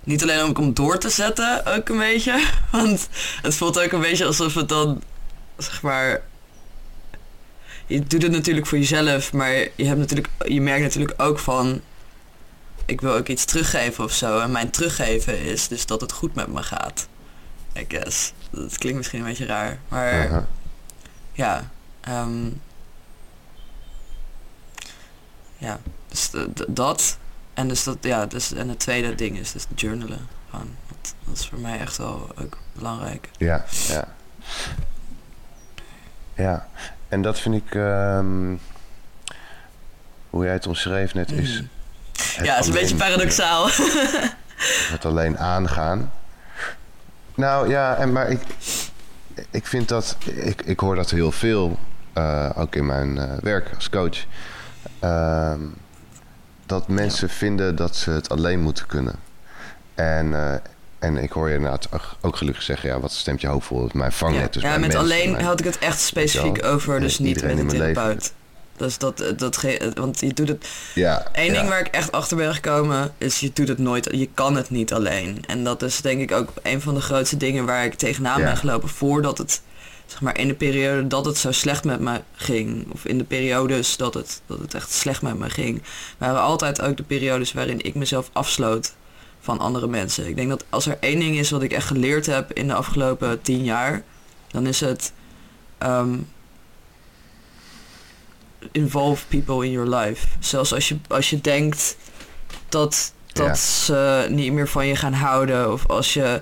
[0.04, 2.48] niet alleen om, om door te zetten, ook een beetje.
[2.72, 3.08] Want
[3.42, 5.02] het voelt ook een beetje alsof het dan,
[5.58, 6.22] zeg maar.
[7.86, 11.82] Je doet het natuurlijk voor jezelf, maar je, hebt natuurlijk, je merkt natuurlijk ook van.
[12.86, 14.40] Ik wil ook iets teruggeven of zo.
[14.40, 17.08] En mijn teruggeven is dus dat het goed met me gaat.
[17.78, 18.34] I guess.
[18.52, 19.80] Dat klinkt misschien een beetje raar.
[19.88, 20.48] Maar
[21.34, 21.72] ja.
[22.10, 22.62] Um,
[25.58, 26.32] ja, dus
[26.68, 27.18] dat.
[27.58, 30.28] En dus dat, ja, dus, en het tweede ding is dus journalen.
[30.49, 33.30] Gewoon, dat, dat, is voor mij echt wel ook belangrijk.
[33.38, 34.08] Ja, ja.
[36.34, 36.68] Ja,
[37.08, 38.60] en dat vind ik, um,
[40.30, 41.62] hoe jij het omschreef net, is...
[41.62, 41.70] Mm.
[42.45, 43.68] Ja, het is een beetje paradoxaal.
[44.93, 46.12] het alleen aangaan.
[47.36, 48.41] Nou ja, en, maar ik,
[49.49, 51.80] ik vind dat, ik, ik hoor dat heel veel,
[52.18, 54.26] uh, ook in mijn uh, werk als coach.
[55.03, 55.53] Uh,
[56.68, 59.15] dat mensen vinden dat ze het alleen moeten kunnen.
[59.95, 60.53] En, uh,
[60.99, 61.89] en ik hoor je inderdaad
[62.22, 63.89] ook gelukkig zeggen, ja, wat stemt je hoopvol?
[63.93, 64.41] Mijn vangnet.
[64.41, 67.68] Ja, dus ja met alleen had ik het echt specifiek over, dus niet met een
[67.68, 68.34] therapeut.
[68.78, 70.68] Dus dat, dat, want je doet het.
[70.93, 71.26] Ja.
[71.34, 74.07] Eén ding waar ik echt achter ben gekomen is: je doet het nooit.
[74.11, 75.43] Je kan het niet alleen.
[75.47, 78.57] En dat is denk ik ook een van de grootste dingen waar ik tegenaan ben
[78.57, 79.61] gelopen voordat het
[80.08, 83.24] zeg maar in de periode dat het zo slecht met me ging, of in de
[83.24, 85.82] periodes dat het, dat het echt slecht met me ging,
[86.18, 88.93] waren altijd ook de periodes waarin ik mezelf afsloot
[89.39, 90.28] van andere mensen.
[90.28, 92.74] Ik denk dat als er één ding is wat ik echt geleerd heb in de
[92.74, 94.03] afgelopen tien jaar,
[94.47, 95.14] dan is het
[95.80, 96.30] um,
[98.72, 100.28] involve people in your life.
[100.39, 101.97] Zelfs als je, als je denkt
[102.70, 106.41] dat, dat ze niet meer van je gaan houden, of als je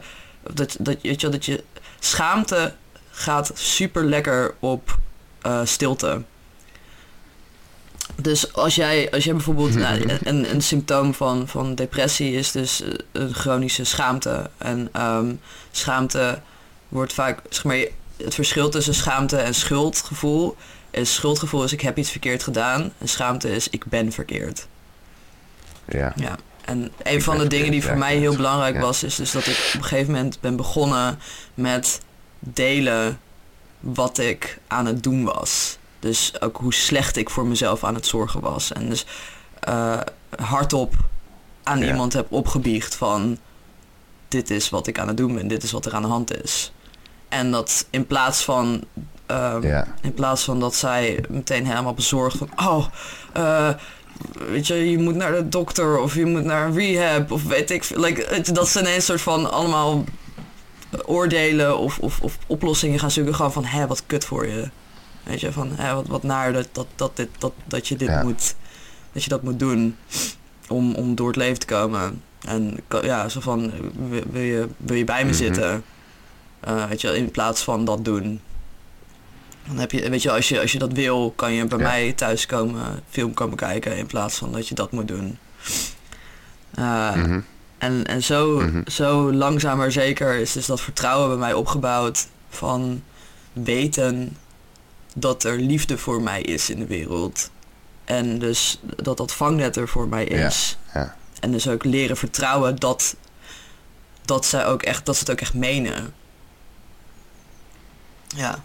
[0.53, 1.63] dat, dat, weet je, dat je
[1.99, 2.76] schaamte
[3.16, 4.98] gaat super lekker op
[5.46, 6.22] uh, stilte.
[8.16, 12.82] Dus als jij, als jij bijvoorbeeld nou, een, een symptoom van, van depressie is dus
[12.82, 14.50] eh, een chronische schaamte.
[14.58, 15.40] En um,
[15.72, 16.40] schaamte
[16.88, 17.78] wordt vaak, zeg maar,
[18.18, 20.56] het verschil tussen schaamte en schuldgevoel
[20.92, 24.68] is schuldgevoel is ik heb iets verkeerd gedaan en schaamte is ik ben verkeerd.
[25.88, 26.14] Ja.
[26.16, 26.38] ja.
[26.66, 29.72] En een van de dingen die voor mij heel belangrijk was, is dus dat ik
[29.74, 31.20] op een gegeven moment ben begonnen
[31.54, 32.00] met
[32.40, 33.20] delen
[33.80, 35.78] wat ik aan het doen was.
[35.99, 38.74] Dus ook hoe slecht ik voor mezelf aan het zorgen was.
[38.74, 39.06] En dus
[39.70, 39.99] uh,
[40.36, 40.94] hardop
[41.64, 43.38] aan iemand heb opgebiecht van...
[44.28, 46.44] dit is wat ik aan het doen ben, dit is wat er aan de hand
[46.44, 46.72] is.
[47.30, 48.84] En dat in plaats van...
[49.28, 52.49] Um, in plaats van dat zij meteen helemaal bezorgd van...
[52.56, 52.86] oh,
[53.38, 53.70] uh,
[54.49, 57.72] weet je, je moet naar de dokter of je moet naar een rehab of weet
[57.72, 60.03] ik like, dat ze ineens soort van allemaal
[61.05, 63.35] oordelen of, of, of oplossingen gaan zoeken.
[63.35, 64.69] Gewoon van, hé, wat kut voor je.
[65.23, 68.23] Weet je, van, hé, wat, wat naar dat, dat, dat, dit, dat, dat je dit
[68.23, 68.55] moet,
[69.11, 69.95] dat je dat moet doen.
[70.67, 72.22] om, om door het leven te komen.
[72.41, 73.72] En ja, zo van,
[74.31, 75.38] wil je, wil je bij me mhm.
[75.38, 75.84] zitten?
[76.67, 78.41] Uh, weet je, in plaats van dat doen.
[79.67, 82.13] Dan heb je, weet je, als je, als je dat wil, kan je bij mij
[82.13, 85.38] thuis komen, film komen kijken, in plaats van dat je dat moet doen.
[86.80, 87.38] Uh,
[87.77, 92.27] En, en zo, mm zo langzaam maar zeker is dus dat vertrouwen bij mij opgebouwd
[92.49, 93.03] van
[93.53, 94.38] weten
[95.15, 97.49] dat er liefde voor mij is in de wereld.
[98.06, 100.77] En dus dat dat vangnet er voor mij is.
[100.93, 101.15] Ja, ja.
[101.39, 103.15] En dus ook leren vertrouwen dat,
[104.22, 106.14] dat, zij ook echt, dat ze het ook echt menen.
[108.27, 108.64] Ja.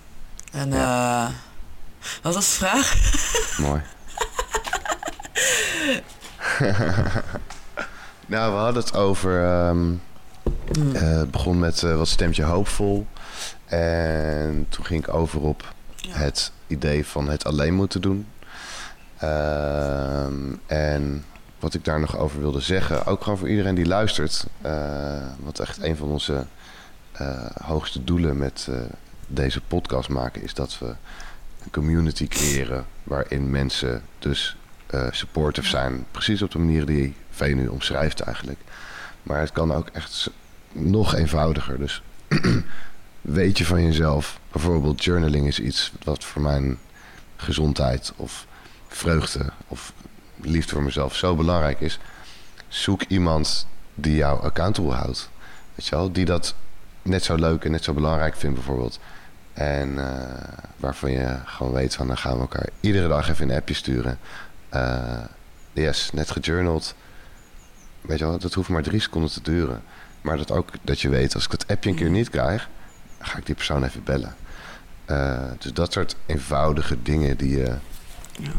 [0.52, 1.26] En ja.
[1.28, 1.34] Uh,
[2.22, 2.94] wat was de vraag?
[3.58, 3.82] Mooi.
[8.30, 9.44] nou, we hadden het over.
[9.68, 10.00] Um,
[10.92, 13.06] het begon met uh, wat stemtje hoopvol.
[13.66, 15.74] En toen ging ik over op
[16.08, 18.26] het idee van het alleen moeten doen.
[19.18, 20.34] Ehm,
[20.66, 21.24] en
[21.58, 24.46] wat ik daar nog over wilde zeggen, ook gewoon voor iedereen die luistert.
[24.66, 24.72] Uh,
[25.38, 26.46] wat echt een van onze
[27.62, 28.68] hoogste doelen met
[29.26, 30.86] deze podcast maken, is dat we
[31.62, 34.56] een community creëren waarin mensen dus
[35.10, 36.04] supportive zijn.
[36.10, 38.58] Precies op de manier die Vee nu omschrijft eigenlijk.
[39.22, 40.30] Maar het kan ook echt
[40.72, 41.78] nog eenvoudiger.
[41.78, 42.02] Dus
[43.20, 44.40] weet je van jezelf.
[44.52, 46.78] Bijvoorbeeld journaling is iets wat voor mijn
[47.36, 48.46] gezondheid of
[48.88, 49.92] vreugde of
[50.40, 51.98] liefde voor mezelf zo belangrijk is.
[52.68, 55.30] Zoek iemand die jou accountable houdt.
[55.74, 56.12] Weet je wel?
[56.12, 56.54] Die dat
[57.02, 59.00] net zo leuk en net zo belangrijk vindt bijvoorbeeld.
[59.52, 60.04] En uh,
[60.76, 64.18] waarvan je gewoon weet van dan gaan we elkaar iedere dag even een appje sturen.
[64.74, 65.24] Uh,
[65.72, 66.94] yes, net gejournald.
[68.00, 69.82] Weet je wel, dat hoeft maar drie seconden te duren.
[70.20, 72.68] Maar dat ook dat je weet, als ik dat appje een keer niet krijg,
[73.18, 74.34] ga ik die persoon even bellen.
[75.06, 77.74] Uh, dus dat soort eenvoudige dingen die je
[78.32, 78.50] ja.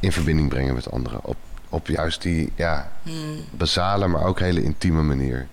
[0.00, 1.24] in verbinding brengen met anderen.
[1.24, 1.36] Op,
[1.68, 3.44] op juist die ja, hmm.
[3.50, 5.46] basale, maar ook hele intieme manier.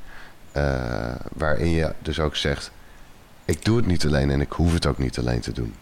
[0.57, 2.72] Uh, waarin je dus ook zegt:
[3.45, 5.76] Ik doe het niet alleen en ik hoef het ook niet alleen te doen.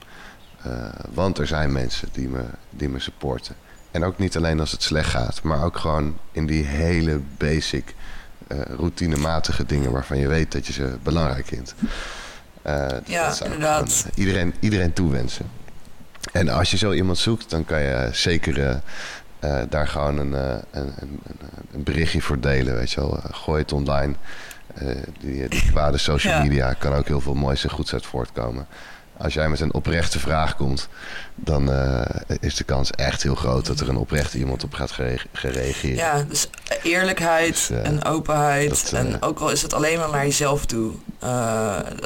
[0.67, 3.55] Uh, want er zijn mensen die me, die me supporten.
[3.91, 7.95] En ook niet alleen als het slecht gaat, maar ook gewoon in die hele basic,
[8.47, 11.75] uh, routinematige dingen waarvan je weet dat je ze belangrijk vindt.
[12.67, 14.05] Uh, ja, inderdaad.
[14.15, 15.45] iedereen, iedereen toewensen.
[16.31, 18.81] En als je zo iemand zoekt, dan kan je zeker
[19.39, 21.19] uh, daar gewoon een, een, een,
[21.71, 22.75] een, berichtje voor delen.
[22.75, 23.19] Weet je wel.
[23.31, 24.13] gooi het online.
[25.19, 28.67] die, die kwade social media kan ook heel veel moois en goeds uit voortkomen
[29.19, 30.87] als jij met een oprechte vraag komt,
[31.35, 32.01] dan uh,
[32.39, 34.91] is de kans echt heel groot dat er een oprechte iemand op gaat
[35.33, 35.97] gereageerd.
[35.97, 36.49] Ja, dus
[36.83, 38.93] eerlijkheid dus, uh, en openheid.
[38.93, 40.91] en uh, ook al is het alleen maar naar jezelf toe.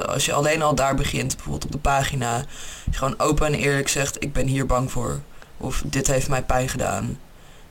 [0.05, 2.45] als je alleen al daar begint, bijvoorbeeld op de pagina,
[2.91, 5.19] je gewoon open en eerlijk zegt: Ik ben hier bang voor.
[5.57, 7.19] Of dit heeft mij pijn gedaan.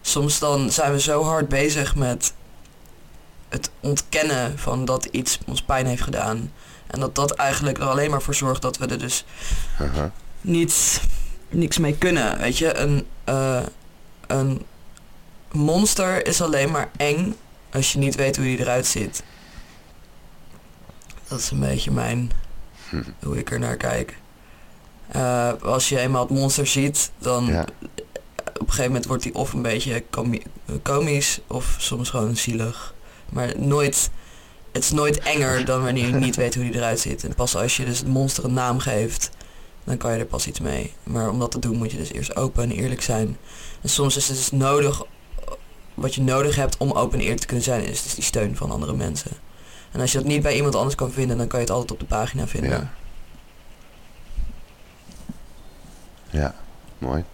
[0.01, 2.33] Soms dan zijn we zo hard bezig met
[3.49, 6.51] het ontkennen van dat iets ons pijn heeft gedaan
[6.93, 9.25] en dat dat eigenlijk er alleen maar voor zorgt dat we er dus
[9.81, 10.05] uh
[10.41, 11.01] niets,
[11.49, 12.39] niks mee kunnen.
[12.39, 13.63] Weet je, een, uh,
[14.27, 14.63] een
[15.53, 17.37] monster is alleen maar eng
[17.73, 19.23] als je niet weet hoe hij eruit ziet.
[21.29, 22.31] Dat is een beetje mijn,
[22.89, 23.03] hm.
[23.27, 24.17] hoe ik er naar kijk.
[25.17, 27.63] Uh, als je eenmaal het monster ziet, dan ja.
[27.63, 30.05] op een gegeven moment wordt hij of een beetje
[30.83, 32.95] komisch of soms gewoon zielig.
[33.29, 34.11] Maar nooit
[34.73, 37.25] het is nooit enger dan wanneer je niet weet hoe die eruit ziet.
[37.25, 39.31] En pas als je dus het monster een naam geeft,
[39.85, 40.93] dan kan je er pas iets mee.
[41.03, 43.37] Maar om dat te doen moet je dus eerst open en eerlijk zijn.
[43.81, 45.03] En soms is het dus nodig,
[45.95, 48.57] wat je nodig hebt om open en eerlijk te kunnen zijn, is dus die steun
[48.57, 49.31] van andere mensen.
[49.91, 51.93] En als je dat niet bij iemand anders kan vinden, dan kan je het altijd
[51.93, 52.71] op de pagina vinden.
[52.71, 52.91] Ja,
[56.31, 56.55] ja
[56.99, 57.25] mooi.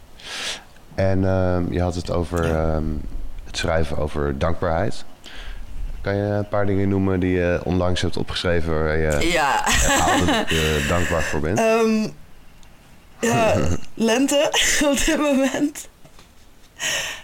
[0.95, 2.77] En uh, je had het over uh,
[3.45, 5.05] het schrijven over dankbaarheid.
[6.01, 9.67] Kan je een paar dingen noemen die je onlangs hebt opgeschreven waar je ja.
[10.53, 11.59] uh, dankbaar voor bent?
[11.59, 12.13] Um,
[13.21, 13.55] ja,
[13.95, 14.51] lente
[14.91, 15.89] op dit moment.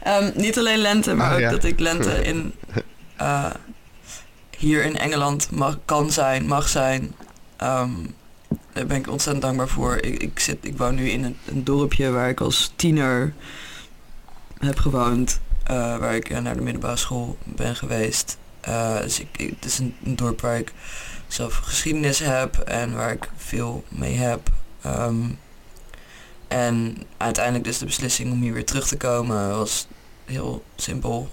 [0.06, 2.55] Um, niet alleen lente, maar oh, ook dat ik lente in,
[3.20, 3.51] uh,
[4.59, 7.14] hier in Engeland mag, kan zijn, mag zijn.
[7.62, 8.14] Um,
[8.72, 9.96] daar ben ik ontzettend dankbaar voor.
[9.96, 13.32] Ik, ik, zit, ik woon nu in een, een dorpje waar ik als tiener
[14.59, 15.40] heb gewoond.
[15.70, 18.38] Uh, waar ik naar de middelbare school ben geweest.
[18.69, 20.73] Uh, dus ik, het is een, dorp waar ik
[21.27, 24.49] zelf geschiedenis heb en waar ik veel mee heb.
[24.86, 25.39] Um,
[26.49, 29.86] en uiteindelijk dus de beslissing om hier weer terug te komen was
[30.24, 31.28] heel simpel.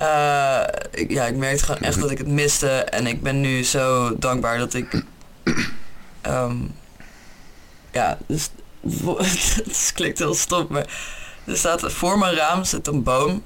[0.00, 0.62] uh,
[1.00, 2.68] ik, ja, ik merkte gewoon echt dat ik het miste.
[2.68, 5.02] En ik ben nu zo dankbaar dat ik...
[6.26, 6.74] Um,
[7.92, 8.50] ja, dus
[9.64, 10.86] het klinkt heel stom, maar
[11.44, 13.42] er staat voor mijn raam zit een boom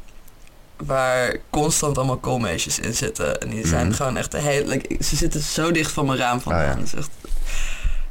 [0.87, 3.41] waar constant allemaal koolmeesjes in zitten.
[3.41, 3.97] En die zijn Mhm.
[3.97, 4.67] gewoon echt de hele...
[4.69, 6.63] like, ze zitten zo dicht van mijn raam vandaan.
[6.63, 6.75] Ah, ja.
[6.75, 7.11] Dat is echt-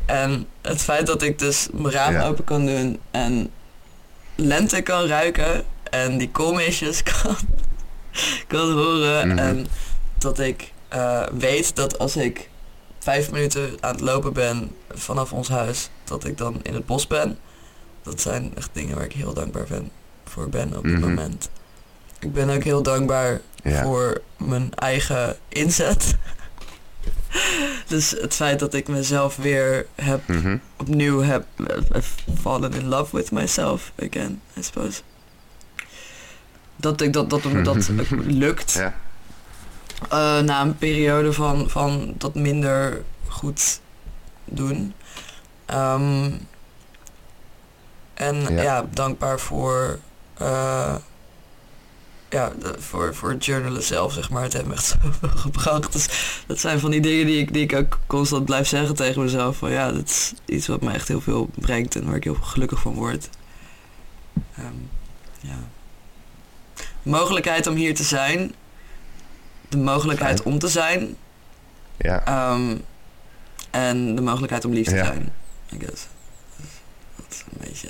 [0.06, 2.26] En het feit dat ik dus mijn raam Ja.
[2.28, 3.50] open kan doen en
[4.36, 7.36] lente kan ruiken en die koolmeesjes kan,
[8.48, 9.38] kan horen Mhm.
[9.38, 9.68] en
[10.18, 12.50] dat ik eh, weet dat als ik
[13.00, 17.08] vijf minuten aan het lopen ben vanaf ons huis, dat ik dan in het bos
[17.08, 17.38] ben.
[18.04, 19.92] Dat zijn echt dingen waar ik heel dankbaar ben,
[20.26, 21.02] voor ben op dit Mhm.
[21.02, 21.50] moment.
[22.22, 23.84] Ik ben ook heel dankbaar Ja.
[23.84, 26.16] voor mijn eigen inzet.
[27.88, 30.58] dus het feit dat ik mezelf weer heb, Mhm.
[30.78, 32.02] opnieuw heb eh,
[32.42, 35.02] fallen in love with myself again, I suppose.
[36.76, 38.72] Dat ik dat, dat, me dat lukt.
[38.74, 38.94] Ja.
[40.10, 43.80] Eh, na een periode van, van dat minder goed
[44.46, 44.94] doen.
[45.66, 46.32] Ehm,
[48.14, 48.62] en Ja.
[48.62, 48.86] ja.
[48.94, 50.00] dankbaar voor,
[50.34, 50.96] eh,
[52.32, 54.44] ja, voor, voor het journalen zelf, zeg maar.
[54.44, 55.92] Het heeft me echt zoveel gebracht.
[55.94, 56.08] Dus
[56.48, 59.58] dat zijn van die dingen die ik, die ik ook constant blijf zeggen tegen mezelf.
[59.58, 62.36] Van ja, dat is iets wat me echt heel veel brengt en waar ik heel
[62.42, 63.30] gelukkig van word.
[64.56, 64.66] Ehm,
[65.40, 65.58] ja.
[66.76, 68.56] De mogelijkheid om hier te zijn.
[69.70, 71.16] De mogelijkheid om te zijn.
[71.98, 72.26] Ja.
[72.26, 72.78] Ehm,
[73.72, 75.06] en de mogelijkheid om lief te Ja.
[75.06, 75.34] zijn,
[75.74, 76.08] I guess.
[76.58, 76.70] Dus
[77.16, 77.90] dat is een beetje...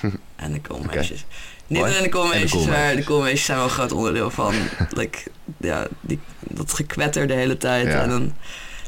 [0.36, 1.18] en de koolmeisjes.
[1.18, 1.90] Niet Mooi.
[1.90, 4.54] alleen de koolmeisjes, de maar de koolmeisjes zijn wel een groot onderdeel van...
[5.00, 5.18] like,
[5.56, 7.86] ja, die, dat gekwetter de hele tijd.
[7.86, 8.02] Ja.
[8.02, 8.34] En een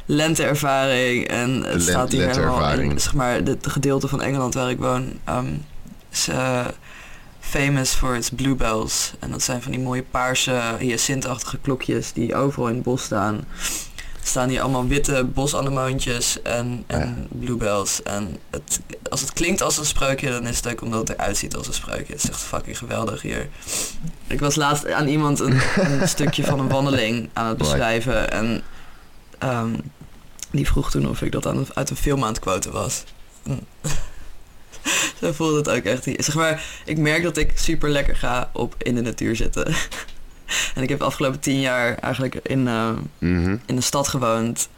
[0.07, 1.29] lenteervaring.
[1.29, 5.13] En het staat hier helemaal in, zeg maar, het gedeelte van Engeland waar ik woon...
[5.25, 5.47] ehm,
[6.13, 6.67] is eh,
[7.41, 9.13] famous for its bluebells.
[9.19, 13.45] En dat zijn van die mooie paarse, hyacintachtige klokjes die overal in het bos staan.
[14.29, 18.03] Staan hier allemaal witte bosanemoontjes en, en bluebells.
[18.03, 18.81] En het,
[19.11, 21.67] als het klinkt als een spreukje, dan is het ook omdat het eruit ziet als
[21.67, 22.13] een spreukje.
[22.13, 23.49] Het is echt fucking geweldig hier.
[24.27, 28.31] Ik was laatst aan iemand een, een stukje van een wandeling aan het beschrijven.
[28.31, 28.63] En
[29.39, 29.75] ehm,
[30.51, 33.05] die vroeg toen of ik dat aan, uit een film aan het quoten was.
[33.43, 33.67] En
[35.21, 36.05] Zo voelde het ook echt.
[36.05, 39.75] Zeg maar, ik merk dat ik super lekker ga op in de natuur zitten.
[40.75, 43.57] en ik heb de afgelopen tien jaar eigenlijk in, eh, Mhm.
[43.67, 44.69] in de stad gewoond.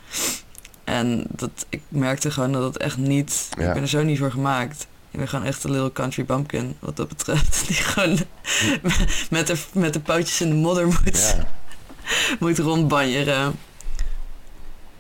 [0.84, 3.48] En dat, ik merkte gewoon dat het echt niet...
[3.58, 3.66] Ja.
[3.66, 4.86] Ik ben er zo niet voor gemaakt.
[5.10, 7.62] Ik ben gewoon echt een little country bumpkin, wat dat betreft.
[7.66, 8.18] Die gewoon
[9.30, 11.46] met de, met de pootjes in de modder moet, Ja.
[12.40, 13.54] moet rondbanjeren.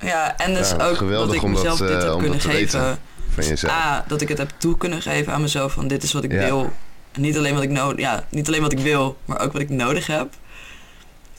[0.00, 2.40] Ja, en dus Ja, ook dat ik om dat, mezelf dit eh, heb om kunnen
[2.40, 2.98] geven.
[3.34, 3.72] Van jezelf.
[3.72, 6.30] A, dat ik het heb toe kunnen geven aan mezelf van dit is wat ik
[6.30, 6.72] wil.
[7.12, 9.60] En niet alleen wat ik nodig, ja, niet alleen wat ik wil, maar ook wat
[9.62, 10.34] ik nodig heb.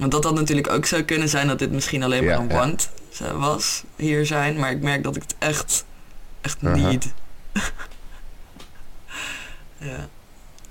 [0.02, 2.50] Want dat had natuurlijk ook zou kunnen zijn dat dit misschien alleen maar Ja, een
[2.50, 2.56] ja.
[2.56, 2.90] want
[3.34, 4.60] was, hier zijn.
[4.60, 5.86] Maar ik merk dat ik het echt,
[6.42, 7.14] echt niet.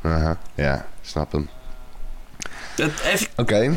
[0.03, 0.39] ja.
[0.55, 1.49] Ja, snap hem.
[2.77, 3.77] Het, even, Oké.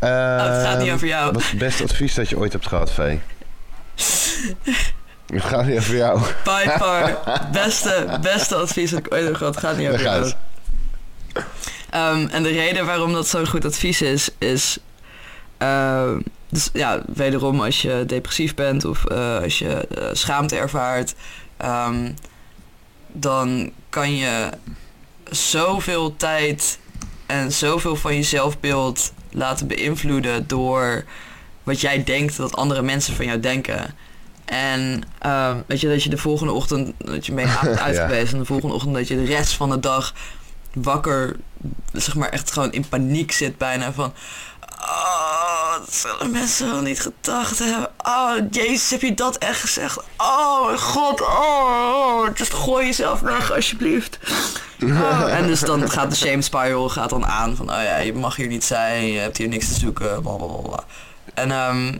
[0.00, 1.32] oh, het gaat niet Ehm, over jou.
[1.32, 3.20] Wat is het beste advies dat je ooit hebt gehad, Vee?
[5.26, 6.20] Het gaat niet over jou.
[6.44, 7.18] By far,
[7.52, 10.32] beste, beste advies dat ik ooit heb gehad, gaat niet over jou.
[11.92, 14.78] Ehm, en de reden waarom dat zo'n goed advies is, is...
[15.58, 21.14] ehm, dus ja, wederom als je depressief bent of eh, als je eh, schaamte ervaart...
[21.56, 22.12] ehm,
[23.06, 24.48] dan kan je
[25.30, 26.78] zoveel tijd
[27.26, 30.46] en zoveel van je zelfbeeld laten beïnvloeden...
[30.46, 31.04] door
[31.62, 33.94] wat jij denkt dat andere mensen van jou denken...
[34.44, 35.02] En
[35.66, 38.06] weet je, dat je de volgende ochtend, dat je mee uit uit Ja.
[38.06, 40.14] geweest en de volgende ochtend dat je de rest van de dag
[40.74, 41.36] wakker,
[41.92, 44.12] zeg maar echt gewoon in paniek zit bijna van...
[44.82, 47.90] Oh, dat zullen mensen wel niet gedacht hebben.
[48.02, 49.98] Oh, jezus, heb je dat echt gezegd?
[50.16, 54.18] Oh, mijn god, oh, just gooi jezelf weg alsjeblieft.
[54.82, 58.14] Oh, en dus dan gaat de shame spiral gaat dan aan van, oh ja, je
[58.14, 60.84] mag hier niet zijn, je hebt hier niks te zoeken, bla bla bla, bla.
[61.34, 61.98] En ehm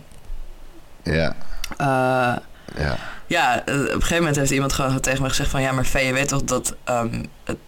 [1.03, 1.35] Ja.
[2.77, 2.99] Ja.
[3.27, 5.63] ja, eh, op een gegeven moment heeft iemand gewoon tegen me gezegd van...
[5.63, 7.59] Ja, maar Vee, je weet toch dat ehm, het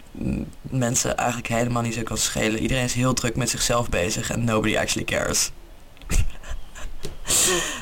[0.61, 2.59] mensen eigenlijk helemaal niet zo kan schelen.
[2.59, 5.51] Iedereen is heel druk met zichzelf bezig en nobody actually cares.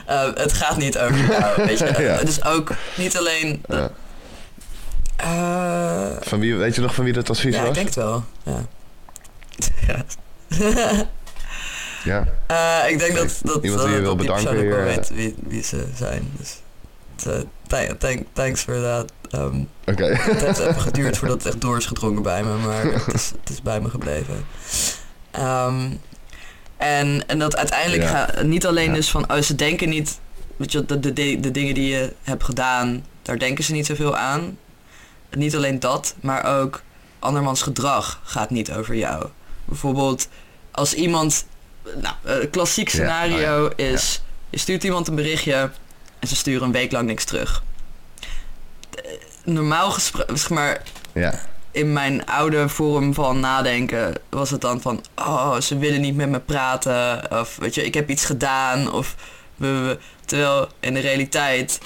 [0.05, 1.85] Eh, het gaat niet over jou, weet je.
[2.03, 2.15] Ja.
[2.17, 3.63] Het is ook niet alleen...
[3.67, 3.91] Ja.
[5.15, 7.75] eh, Van wie, weet je nog van wie dat advies ja, ik was?
[7.75, 8.23] denk het wel.
[8.43, 8.65] Ja.
[9.87, 10.05] ja.
[12.03, 12.25] Ja.
[12.47, 15.35] Eh, ik denk dat, dat, Iemand dat, die je wil bedanken ook wel weet wie,
[15.47, 16.31] wie ze zijn.
[16.37, 16.61] Dus
[17.25, 19.11] eh, thank- thanks for that.
[19.29, 20.05] Ehm, Oké.
[20.05, 23.31] het heeft even geduurd voordat het echt door is gedrongen bij me, maar het is,
[23.41, 24.45] het is bij me gebleven.
[25.31, 25.89] Ehm,
[26.77, 28.29] en, en dat uiteindelijk Ja.
[28.43, 28.93] niet alleen Ja.
[28.95, 30.19] dus van, oh, ze denken niet,
[30.57, 33.85] weet je, de, de, de, de dingen die je hebt gedaan, daar denken ze niet
[33.85, 34.57] zoveel aan.
[35.31, 36.81] Niet alleen dat, maar ook
[37.19, 39.25] andermans gedrag gaat niet over jou.
[39.65, 40.27] Bijvoorbeeld
[40.71, 41.45] als iemand,
[42.01, 45.71] nou, een klassiek scenario oh is, je stuurt iemand een berichtje
[46.23, 47.63] en ze sturen een week lang niks terug.
[49.43, 50.81] Normaal gesproken, zeg maar,
[51.13, 51.39] ja.
[51.71, 56.29] in mijn oude vorm van nadenken was het dan van, oh, ze willen niet met
[56.29, 59.15] me praten, of weet je, ik heb iets gedaan, of
[59.55, 61.79] we, terwijl in de realiteit,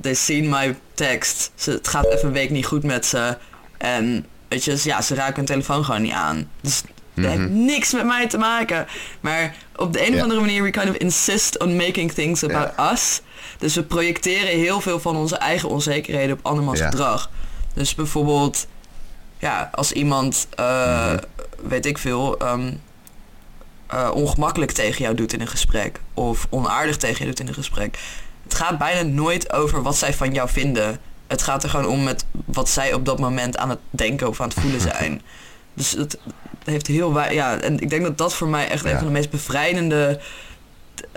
[0.00, 3.36] they seen my text, het gaat even een week niet goed met ze,
[3.78, 6.50] en weet je, ja, ze raken hun telefoon gewoon niet aan.
[6.60, 6.82] Dus
[7.22, 7.64] dat heeft mhm.
[7.64, 8.86] niks met mij te maken.
[9.20, 12.92] Maar op de een of andere manier, we kind of insist on making things about
[12.92, 13.20] us.
[13.58, 17.30] Dus we projecteren heel veel van onze eigen onzekerheden op andermans gedrag.
[17.74, 18.66] Dus bijvoorbeeld,
[19.38, 21.18] ja, als iemand, uh, mm
[21.62, 22.80] weet ik veel, um,
[23.94, 26.00] uh, ongemakkelijk tegen jou doet in een gesprek.
[26.14, 27.98] Of onaardig tegen jou doet in een gesprek.
[28.42, 30.98] Het gaat bijna nooit over wat zij van jou vinden.
[31.26, 34.40] Het gaat er gewoon om met wat zij op dat moment aan het denken of
[34.40, 35.22] aan het voelen zijn.
[35.74, 36.18] dus het
[36.68, 39.30] heeft heel Ja, en ik denk dat dat voor mij echt een van de meest
[39.30, 40.20] bevrijdende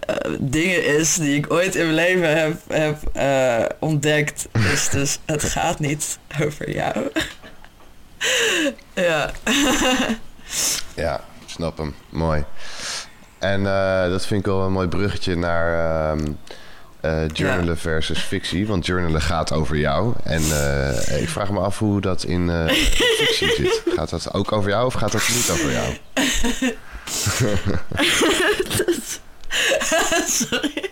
[0.09, 4.47] uh, dingen is die ik ooit in mijn leven heb, heb uh, ontdekt.
[4.69, 6.95] Dus, dus het gaat niet over jou.
[8.93, 9.31] ja.
[10.95, 11.95] ja, snap hem.
[12.09, 12.43] Mooi.
[13.39, 16.25] En uh, dat vind ik wel een mooi bruggetje naar uh,
[17.01, 18.67] uh, journalen versus fictie.
[18.67, 20.13] Want journalen gaat over jou.
[20.23, 23.83] En uh, ik vraag me af hoe dat in uh, fictie zit.
[23.95, 25.93] Gaat dat ook over jou of gaat dat niet over jou?
[30.27, 30.89] Sorry.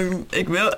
[0.00, 0.74] um, ik wil...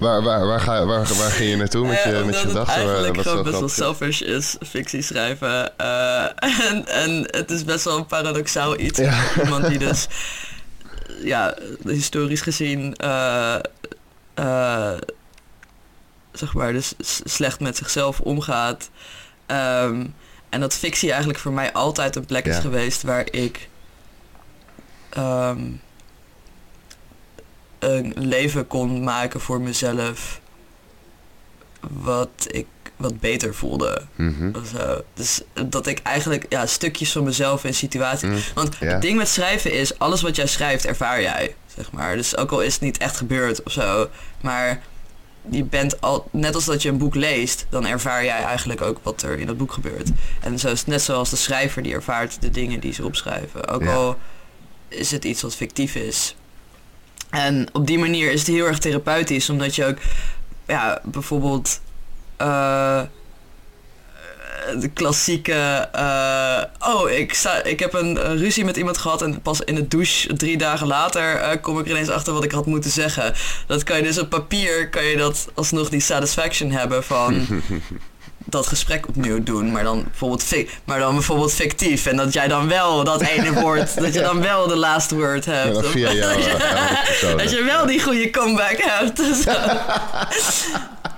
[0.00, 2.74] Waar, waar, waar, ga, waar, waar ging je naartoe met je, uh, met je gedachten?
[2.74, 5.72] Eigenlijk wat gewoon best wel selfish is, fictie schrijven.
[5.80, 6.24] Uh,
[6.70, 8.98] en, en het is best wel een paradoxaal iets.
[8.98, 9.22] Ja.
[9.42, 10.06] Iemand die dus,
[11.22, 11.54] ja,
[11.84, 13.56] historisch gezien, uh,
[16.32, 16.94] zeg maar, dus
[17.24, 18.90] slecht met zichzelf omgaat.
[19.46, 20.14] Um,
[20.48, 23.68] en dat fictie eigenlijk voor mij altijd een plek is geweest waar ik
[25.18, 25.80] um,
[27.80, 30.40] een leven kon maken voor mezelf
[31.88, 32.66] wat ik
[32.96, 34.02] wat beter voelde.
[34.14, 35.02] Mm zo.
[35.14, 38.28] Dus dat ik eigenlijk ja, stukjes van mezelf in situaties.
[38.28, 41.54] Mm, Want het ding met schrijven is, alles wat jij schrijft, ervaar jij.
[41.76, 42.16] Zeg maar.
[42.16, 44.08] Dus ook al is het niet echt gebeurd of zo.
[44.40, 44.82] Maar
[45.50, 48.98] je bent al, net als dat je een boek leest, dan ervaar jij eigenlijk ook
[49.02, 50.10] wat er in dat boek gebeurt.
[50.40, 53.68] En zo is net zoals de schrijver die ervaart de dingen die ze opschrijven.
[53.68, 54.16] Ook al
[54.88, 56.34] is het iets wat fictief is.
[57.30, 59.98] En op die manier is het heel erg therapeutisch, omdat je ook,
[60.66, 61.80] ja, bijvoorbeeld.
[62.42, 63.02] Uh,
[64.78, 65.88] de klassieke.
[65.94, 69.88] Uh, oh, ik, sta, ik heb een ruzie met iemand gehad en pas in de
[69.88, 73.34] douche drie dagen later kom ik er ineens achter wat ik had moeten zeggen.
[73.66, 77.46] Dat kan je dus op papier, kan je dat alsnog die satisfaction hebben van.
[78.52, 80.54] dat gesprek opnieuw doen, maar dan bijvoorbeeld,
[80.84, 82.06] maar dan bijvoorbeeld fictief.
[82.06, 85.44] En dat jij dan wel dat ene woord, dat je dan wel de last word
[85.44, 85.78] hebt.
[85.80, 89.22] Ja, via jou, dat je wel die goede comeback hebt.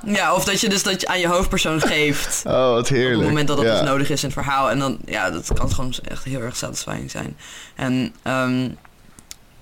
[0.19, 2.43] ja, of dat je dus dat je aan je hoofdpersoon geeft.
[2.47, 3.15] Oh, wat heerlijk.
[3.15, 4.71] Op het moment dat dat dus nodig is in het verhaal.
[4.71, 7.37] En dan, ja, dat kan gewoon echt heel erg satisfying zijn.
[7.75, 8.77] En um,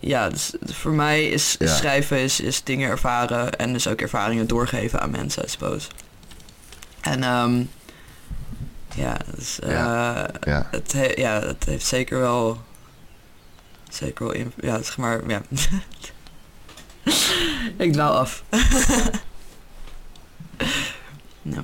[0.00, 5.00] ja, dus voor mij is schrijven is, is dingen ervaren en dus ook ervaringen doorgeven
[5.00, 5.88] aan mensen, I suppose.
[7.00, 7.70] En um,
[8.94, 10.28] ja, dus, uh, ja.
[10.40, 10.68] ja.
[10.70, 12.62] Het, he, ja, het heeft zeker wel.
[13.88, 14.34] Zeker wel.
[14.60, 15.28] Ja, zeg maar.
[15.28, 15.42] Ja.
[17.84, 18.44] ik dwaal af.
[21.42, 21.60] ja.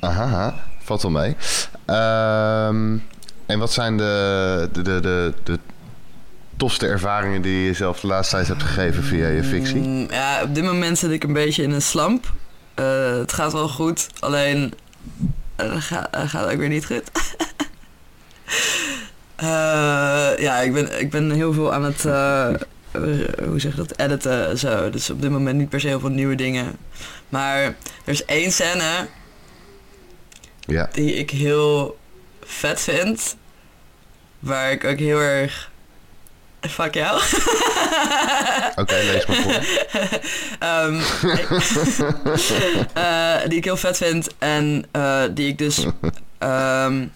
[0.00, 1.36] Aha, valt wel mee.
[1.86, 3.02] Um,
[3.46, 5.58] en wat zijn de, de, de, de, de
[6.56, 9.80] tofste ervaringen die je zelf de laatste tijd hebt gegeven via je fictie?
[9.80, 12.32] Mm, ja, op dit moment zit ik een beetje in een slamp.
[12.80, 14.74] Uh, het gaat wel goed, alleen
[15.60, 17.02] uh, gaat, uh, gaat ook weer niet goed.
[20.40, 24.90] ja, ik ben, ik ben heel veel aan het, hoe zeg je dat, editen zo.
[24.90, 26.76] Dus op dit moment niet per se heel veel nieuwe dingen.
[27.28, 27.74] Maar er
[28.04, 29.06] is één scène
[30.60, 30.88] ja.
[30.92, 31.98] die ik heel
[32.44, 33.36] vet vind.
[34.38, 35.70] Waar ik ook heel erg
[36.68, 37.20] Fuck jou.
[38.80, 39.52] Oké, lees maar voor.
[40.68, 41.00] um,
[42.96, 45.78] uh, die ik heel vet vind en uh, die ik dus...
[46.38, 47.12] Um,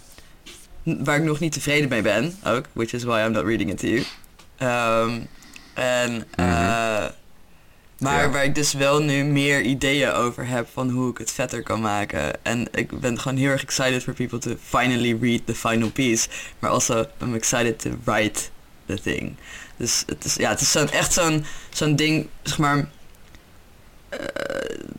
[0.82, 2.64] waar ik nog niet tevreden mee ben, ook.
[2.72, 4.04] Which is why I'm not reading it to you.
[5.08, 5.28] Um,
[5.74, 6.24] en...
[6.36, 7.16] Uh, mm -hmm.
[7.98, 8.30] Maar ja.
[8.30, 11.80] waar ik dus wel nu meer ideeën over heb van hoe ik het vetter kan
[11.80, 12.44] maken.
[12.44, 16.28] En ik ben gewoon heel erg excited for people to finally read the final piece.
[16.58, 18.40] Maar also I'm excited to write
[18.88, 19.36] the thing.
[19.76, 22.76] Dus het is, ja, het is zo'n, echt zo'n, zo'n ding, zeg maar...
[22.76, 22.86] Uh,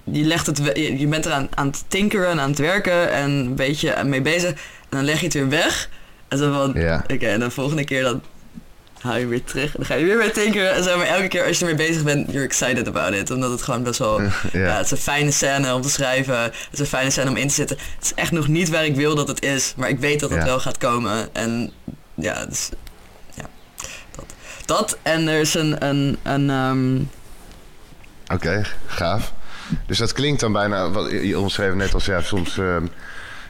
[0.03, 3.55] je legt het, je bent eraan aan het tinkeren en aan het werken en een
[3.55, 4.49] beetje mee bezig.
[4.49, 4.57] En
[4.89, 5.89] dan leg je het weer weg.
[6.27, 7.03] En zo van, Ja.
[7.13, 8.21] oké, en de volgende keer dan
[8.99, 9.65] haal je weer terug.
[9.65, 10.73] En dan ga je weer mee tinkeren.
[10.73, 13.31] En zo, maar elke keer als je ermee bezig bent, you're excited about it.
[13.31, 14.31] Omdat het gewoon best wel, ja.
[14.53, 14.75] Ja.
[14.77, 16.41] het is een fijne scène om te schrijven.
[16.41, 17.77] Het is een fijne scène om in te zitten.
[17.95, 19.73] Het is echt nog niet waar ik wil dat het is.
[19.77, 20.45] Maar ik weet dat het Ja.
[20.45, 21.29] wel gaat komen.
[21.35, 21.71] En
[22.13, 22.69] ja, dus,
[24.69, 24.97] dat.
[25.01, 27.01] En er is een, een, een ehm,
[28.33, 29.33] Oké, gaaf.
[29.85, 32.85] Dus dat klinkt dan bijna, wat je omschreef net als ja, soms ehm,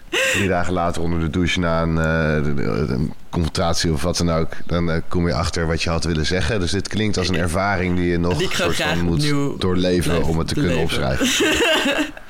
[0.10, 4.52] drie dagen later onder de douche na een, eh, een confrontatie of wat dan ook,
[4.66, 6.60] dan eh, kom je achter wat je had willen zeggen.
[6.60, 10.38] Dus dit klinkt als een ervaring die je nog Die soort van moet doorleven om
[10.38, 11.28] het te kunnen opschrijven.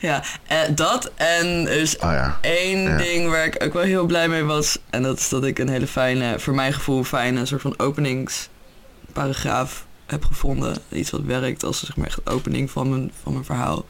[0.00, 2.38] Ja, eh, dat en er is Oh ja.
[2.40, 2.96] één Ja.
[2.96, 4.78] ding waar ik ook wel heel blij mee was.
[4.90, 9.86] En dat is dat ik een hele fijne, voor mijn gevoel fijne soort van openingsparagraaf
[10.06, 10.76] heb gevonden.
[10.88, 13.84] Iets wat werkt als zeg maar echt de opening van mijn, van mijn verhaal.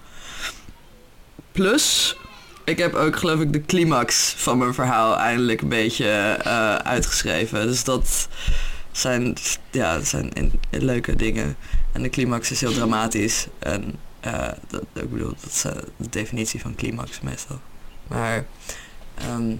[1.53, 2.16] Plus,
[2.65, 7.66] ik heb ook geloof ik de climax van mijn verhaal eindelijk een beetje eh, uitgeschreven.
[7.66, 8.28] Dus dat
[8.93, 9.37] zijn,
[9.70, 11.57] ja, dat zijn in- leuke dingen.
[11.93, 13.47] En de climax is heel dramatisch.
[13.59, 17.60] En eh, dat, ik bedoel, dat is eh, de definitie van climax meestal.
[18.09, 18.44] Maar
[19.14, 19.55] ehm,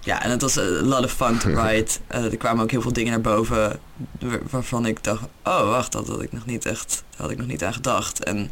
[0.00, 1.98] ja, en het was a lot of fun to write.
[2.06, 3.80] Eh, er kwamen ook heel veel dingen naar boven
[4.20, 7.46] wa- waarvan ik dacht, oh wacht, dat had ik nog niet echt, had ik nog
[7.46, 8.24] niet aan gedacht.
[8.24, 8.50] En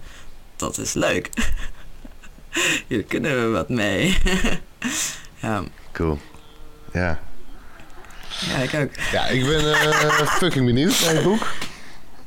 [0.57, 1.31] dat is leuk.
[2.89, 4.19] Hier kunnen we wat mee.
[5.43, 5.63] ja,
[5.93, 6.19] Cool.
[6.93, 7.19] Ja.
[8.41, 8.91] ja, ik ook.
[9.13, 11.47] Ja, ik ben eh, fucking benieuwd naar het boek.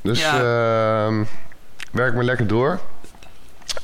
[0.03, 1.23] Dus ehm,
[1.91, 2.79] werk maar lekker door.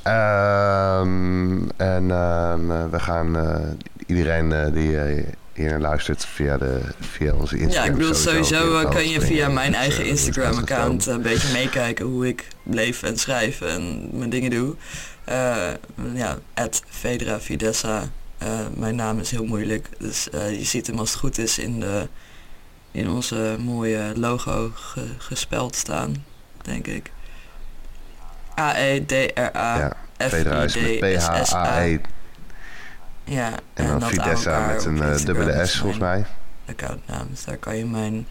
[0.04, 3.56] Ehm, en ehm, eh, we gaan eh,
[4.06, 5.24] iedereen eh, die eh,
[5.54, 7.86] hier naar luistert via, de, via onze Instagram.
[7.86, 12.28] Ja, ik bedoel, sowieso kan je via mijn Dus, eigen Instagram-account een beetje meekijken hoe
[12.28, 14.76] ik leef en schrijf en mijn dingen doe.
[16.14, 18.04] Ja, at Fedra Fidessa.
[18.76, 22.08] Mijn naam is heel moeilijk, dus je ziet hem als het goed is in, de,
[22.92, 26.26] in onze mooie logo ge- gespeld staan,
[26.62, 27.12] denk ik.
[28.58, 29.78] E A-E-D-R-A.
[29.78, 32.00] Ja, Fedra is met P-H-A-E
[33.24, 36.26] Ja, en dan Fidessa met een eh, dubbele S volgens mij.
[36.70, 37.28] accountnaam.
[37.30, 38.28] Dus daar kan je mijn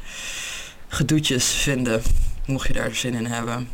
[0.88, 2.02] gedoetjes vinden,
[2.46, 3.68] mocht je daar zin in hebben.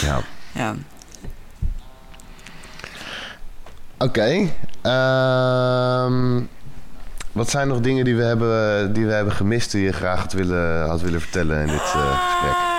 [0.00, 0.20] Ja.
[0.52, 0.74] ja,
[3.98, 4.48] Oké.
[4.82, 6.40] ehm,
[7.32, 10.32] wat zijn nog dingen die we hebben, die we hebben gemist die je graag had
[10.32, 12.73] willen, had willen vertellen in dit eh, gesprek?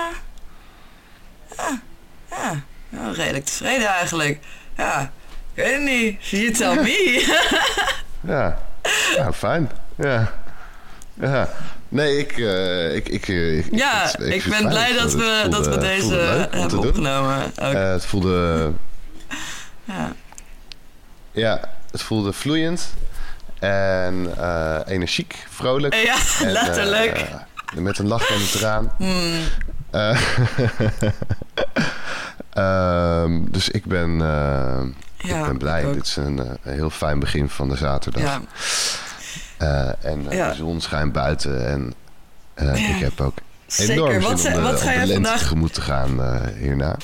[1.56, 1.80] Ja,
[2.30, 4.38] ja, ja, redelijk tevreden eigenlijk.
[4.76, 5.00] Ja,
[5.54, 6.26] ik weet het niet.
[6.28, 7.24] You tell me.
[8.20, 8.58] Ja,
[9.16, 9.70] ja fijn.
[9.96, 10.32] Ja.
[11.14, 11.48] ja.
[11.88, 12.38] Nee, ik...
[12.38, 16.14] eh, ik, ik, eh, ik ja, ik, ben blij dat we, voelde- dat we deze
[16.50, 17.52] hebben opgenomen.
[17.56, 18.72] Eh, het voelde...
[19.84, 20.12] ja.
[21.32, 21.60] Ja,
[21.90, 22.94] het voelde vloeiend.
[23.58, 25.94] En eh, energiek, vrolijk.
[25.94, 27.16] ja, En, letterlijk.
[27.18, 27.34] eh,
[27.80, 28.92] met een lach en een traan.
[28.98, 29.40] Hmm,
[31.56, 31.82] Eh,
[33.22, 34.82] ehm, dus ik ben, eh,
[35.16, 35.82] ja, ik ben blij.
[35.82, 35.92] ik.
[35.92, 38.22] Dit is een, eh, een heel fijn begin van de zaterdag.
[38.22, 38.40] Ja,
[39.56, 40.48] Eh, en Ja.
[40.48, 41.66] de zon schijnt buiten.
[41.66, 41.94] En
[42.74, 43.38] ik heb ook
[43.76, 44.20] enorm zeker.
[44.20, 46.20] Wat, zin om de, wat om ga de vandaag tegemoet te gaan
[46.58, 46.96] hierna.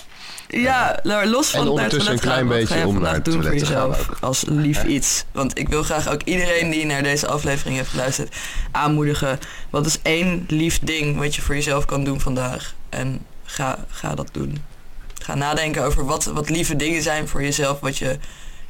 [0.49, 3.25] Ja, nou, los van En naar het ondertussen een gaan, klein beetje om naar het
[3.25, 5.25] doen voor te jezelf als lief iets?
[5.33, 8.37] Want ik wil graag ook iedereen die naar deze aflevering heeft geluisterd
[8.71, 9.39] aanmoedigen.
[9.71, 12.75] Wat is één lief ding wat je voor jezelf kan doen vandaag?
[12.89, 13.21] En
[13.53, 14.65] ga, ga dat doen.
[15.23, 17.81] Ga nadenken over wat, wat lieve dingen zijn voor jezelf.
[17.81, 18.19] Wat je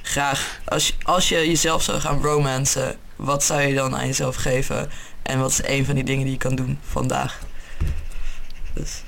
[0.03, 4.37] graag, als je, als je jezelf zou gaan romancen, wat zou je dan aan jezelf
[4.37, 4.91] geven?
[5.23, 7.39] En wat is één van die dingen die je kan doen vandaag?
[8.75, 9.03] Dus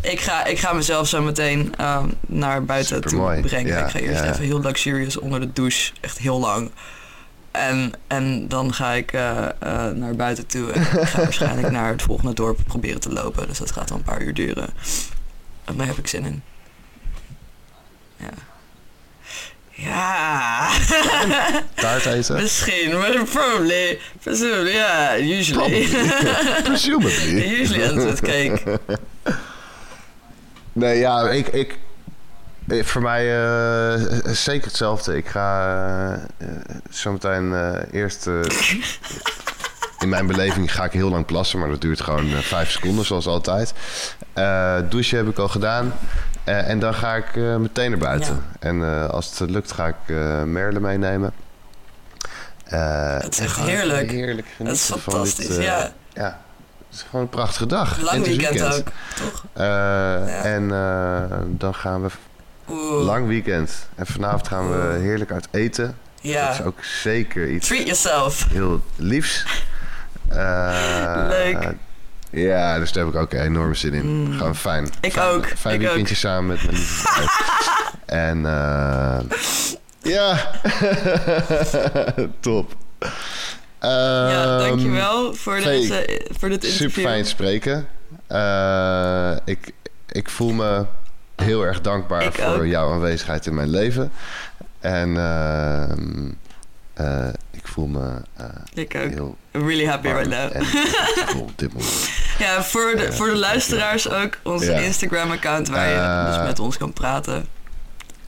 [0.00, 3.72] ik ga, ik ga mezelf zo meteen ehm, naar buiten toe brengen.
[3.72, 4.30] Ja, ik ga eerst ja.
[4.30, 5.92] even heel luxurious onder de douche.
[6.00, 6.70] Echt heel lang.
[7.50, 10.72] En, en dan ga ik eh, eh, naar buiten toe.
[10.72, 13.48] En ik ga waarschijnlijk naar het volgende dorp proberen te lopen.
[13.48, 14.68] Dus dat gaat wel een paar uur duren.
[15.68, 16.42] En daar heb ik zin in.
[18.16, 18.30] Ja.
[19.70, 20.70] Ja.
[21.74, 22.34] Taart eten?
[22.42, 23.98] Misschien, maar probably.
[24.20, 25.18] Presumably, ja.
[25.18, 25.88] Usually.
[26.62, 27.60] Presumably.
[27.60, 28.80] Usually antwoord cake.
[30.72, 31.48] Nee, ja, ik...
[31.48, 31.78] ik
[32.84, 35.16] voor mij eh, zeker hetzelfde.
[35.16, 36.48] Ik ga eh,
[36.90, 38.26] zometeen eh, eerst...
[39.98, 43.04] in mijn beleving ga ik heel lang plassen, maar dat duurt gewoon eh, vijf seconden,
[43.04, 43.72] zoals altijd.
[44.32, 45.94] Eh douchen heb ik al gedaan.
[46.44, 48.44] Eh, en dan ga ik meteen naar buiten.
[48.58, 50.16] En als het lukt, ga ik
[50.46, 51.32] Merle meenemen.
[52.64, 54.10] Het is echt heerlijk.
[54.10, 55.92] heerlijk Dat is fantastisch, dit, ja.
[56.14, 56.40] ja.
[56.88, 58.00] Het is gewoon een prachtige dag.
[58.00, 59.44] Lang weekend, ook, toch?
[60.42, 60.68] En
[61.58, 62.10] dan gaan we
[63.04, 63.88] lang weekend.
[63.94, 65.96] En vanavond gaan we heerlijk uit eten.
[66.20, 66.46] Ja.
[66.46, 67.66] Dat is ook zeker iets...
[67.66, 68.46] Treat yourself.
[68.50, 69.44] Heel liefs.
[71.28, 71.74] Leuk.
[72.30, 74.06] Ja, dus daar heb ik ook enorm zin in.
[74.06, 74.32] Mm.
[74.32, 74.88] Gewoon fijn.
[75.00, 75.46] Ik fijn, ook.
[75.46, 77.28] Fijn weekendje samen met mijn lieve
[78.06, 79.18] En uh,
[80.02, 80.50] ja,
[82.40, 82.76] top.
[83.00, 83.08] Um,
[83.80, 86.88] ja, dankjewel voor, deze, voor dit interview.
[86.88, 87.88] Super fijn spreken.
[88.28, 89.72] Uh, ik,
[90.08, 90.86] ik voel me
[91.36, 94.12] heel erg dankbaar voor jouw aanwezigheid in mijn leven.
[94.80, 95.08] En
[97.00, 97.28] uh,
[97.58, 99.10] ik voel me uh, ik ook.
[99.10, 100.50] heel I'm really happy right now.
[101.42, 102.10] op dit moment.
[102.38, 104.38] Ja, voor de, voor de luisteraars ook.
[104.42, 107.46] Onze Instagram-account waar je dus met ons kan praten.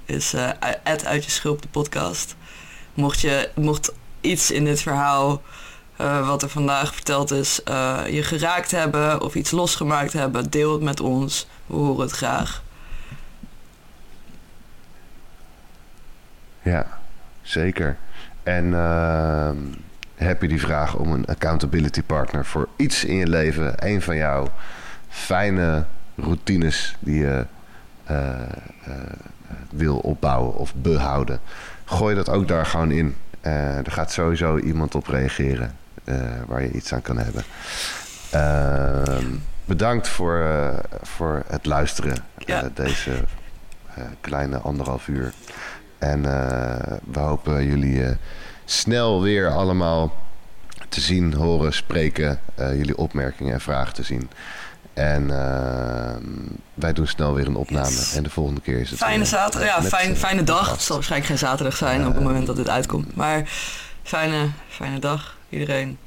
[0.05, 0.48] Is uh,
[0.82, 2.36] uit je schulp de podcast.
[2.94, 5.43] Mocht, je, mocht iets in dit verhaal...
[6.01, 10.73] Uh, wat er vandaag verteld is, uh, je geraakt hebben of iets losgemaakt hebben, deel
[10.73, 11.47] het met ons.
[11.66, 12.62] We horen het graag.
[16.62, 16.98] Ja,
[17.43, 17.97] zeker.
[18.43, 19.51] En uh,
[20.15, 24.17] heb je die vraag om een accountability partner voor iets in je leven, een van
[24.17, 24.49] jouw
[25.09, 25.85] fijne
[26.17, 27.47] routines die je
[28.11, 28.17] uh,
[28.89, 28.95] uh,
[29.71, 31.41] wil opbouwen of behouden,
[31.85, 33.17] gooi dat ook daar gewoon in.
[33.41, 35.77] er gaat sowieso iemand op reageren
[36.47, 37.43] waar je iets aan kan hebben.
[38.31, 39.27] Ehm,
[39.65, 40.45] bedankt voor,
[41.03, 42.17] voor het luisteren.
[42.75, 43.25] deze
[44.21, 45.33] kleine anderhalf uur.
[46.01, 46.77] En uh,
[47.12, 48.10] we hopen jullie uh,
[48.64, 50.12] snel weer allemaal
[50.89, 52.40] te zien, horen, spreken.
[52.59, 54.31] Uh, jullie opmerkingen en vragen te zien.
[54.94, 55.28] En
[56.74, 57.89] wij doen snel weer een opname.
[57.89, 58.16] Yes.
[58.16, 58.98] En de volgende keer is het.
[58.98, 59.68] Fijne zaterdag.
[59.68, 60.70] Ja, fijn, fijne dag.
[60.70, 63.16] Het zal waarschijnlijk geen zaterdag zijn op het moment dat dit uitkomt.
[63.16, 63.43] Maar
[64.02, 65.98] fijne, fijne dag, iedereen.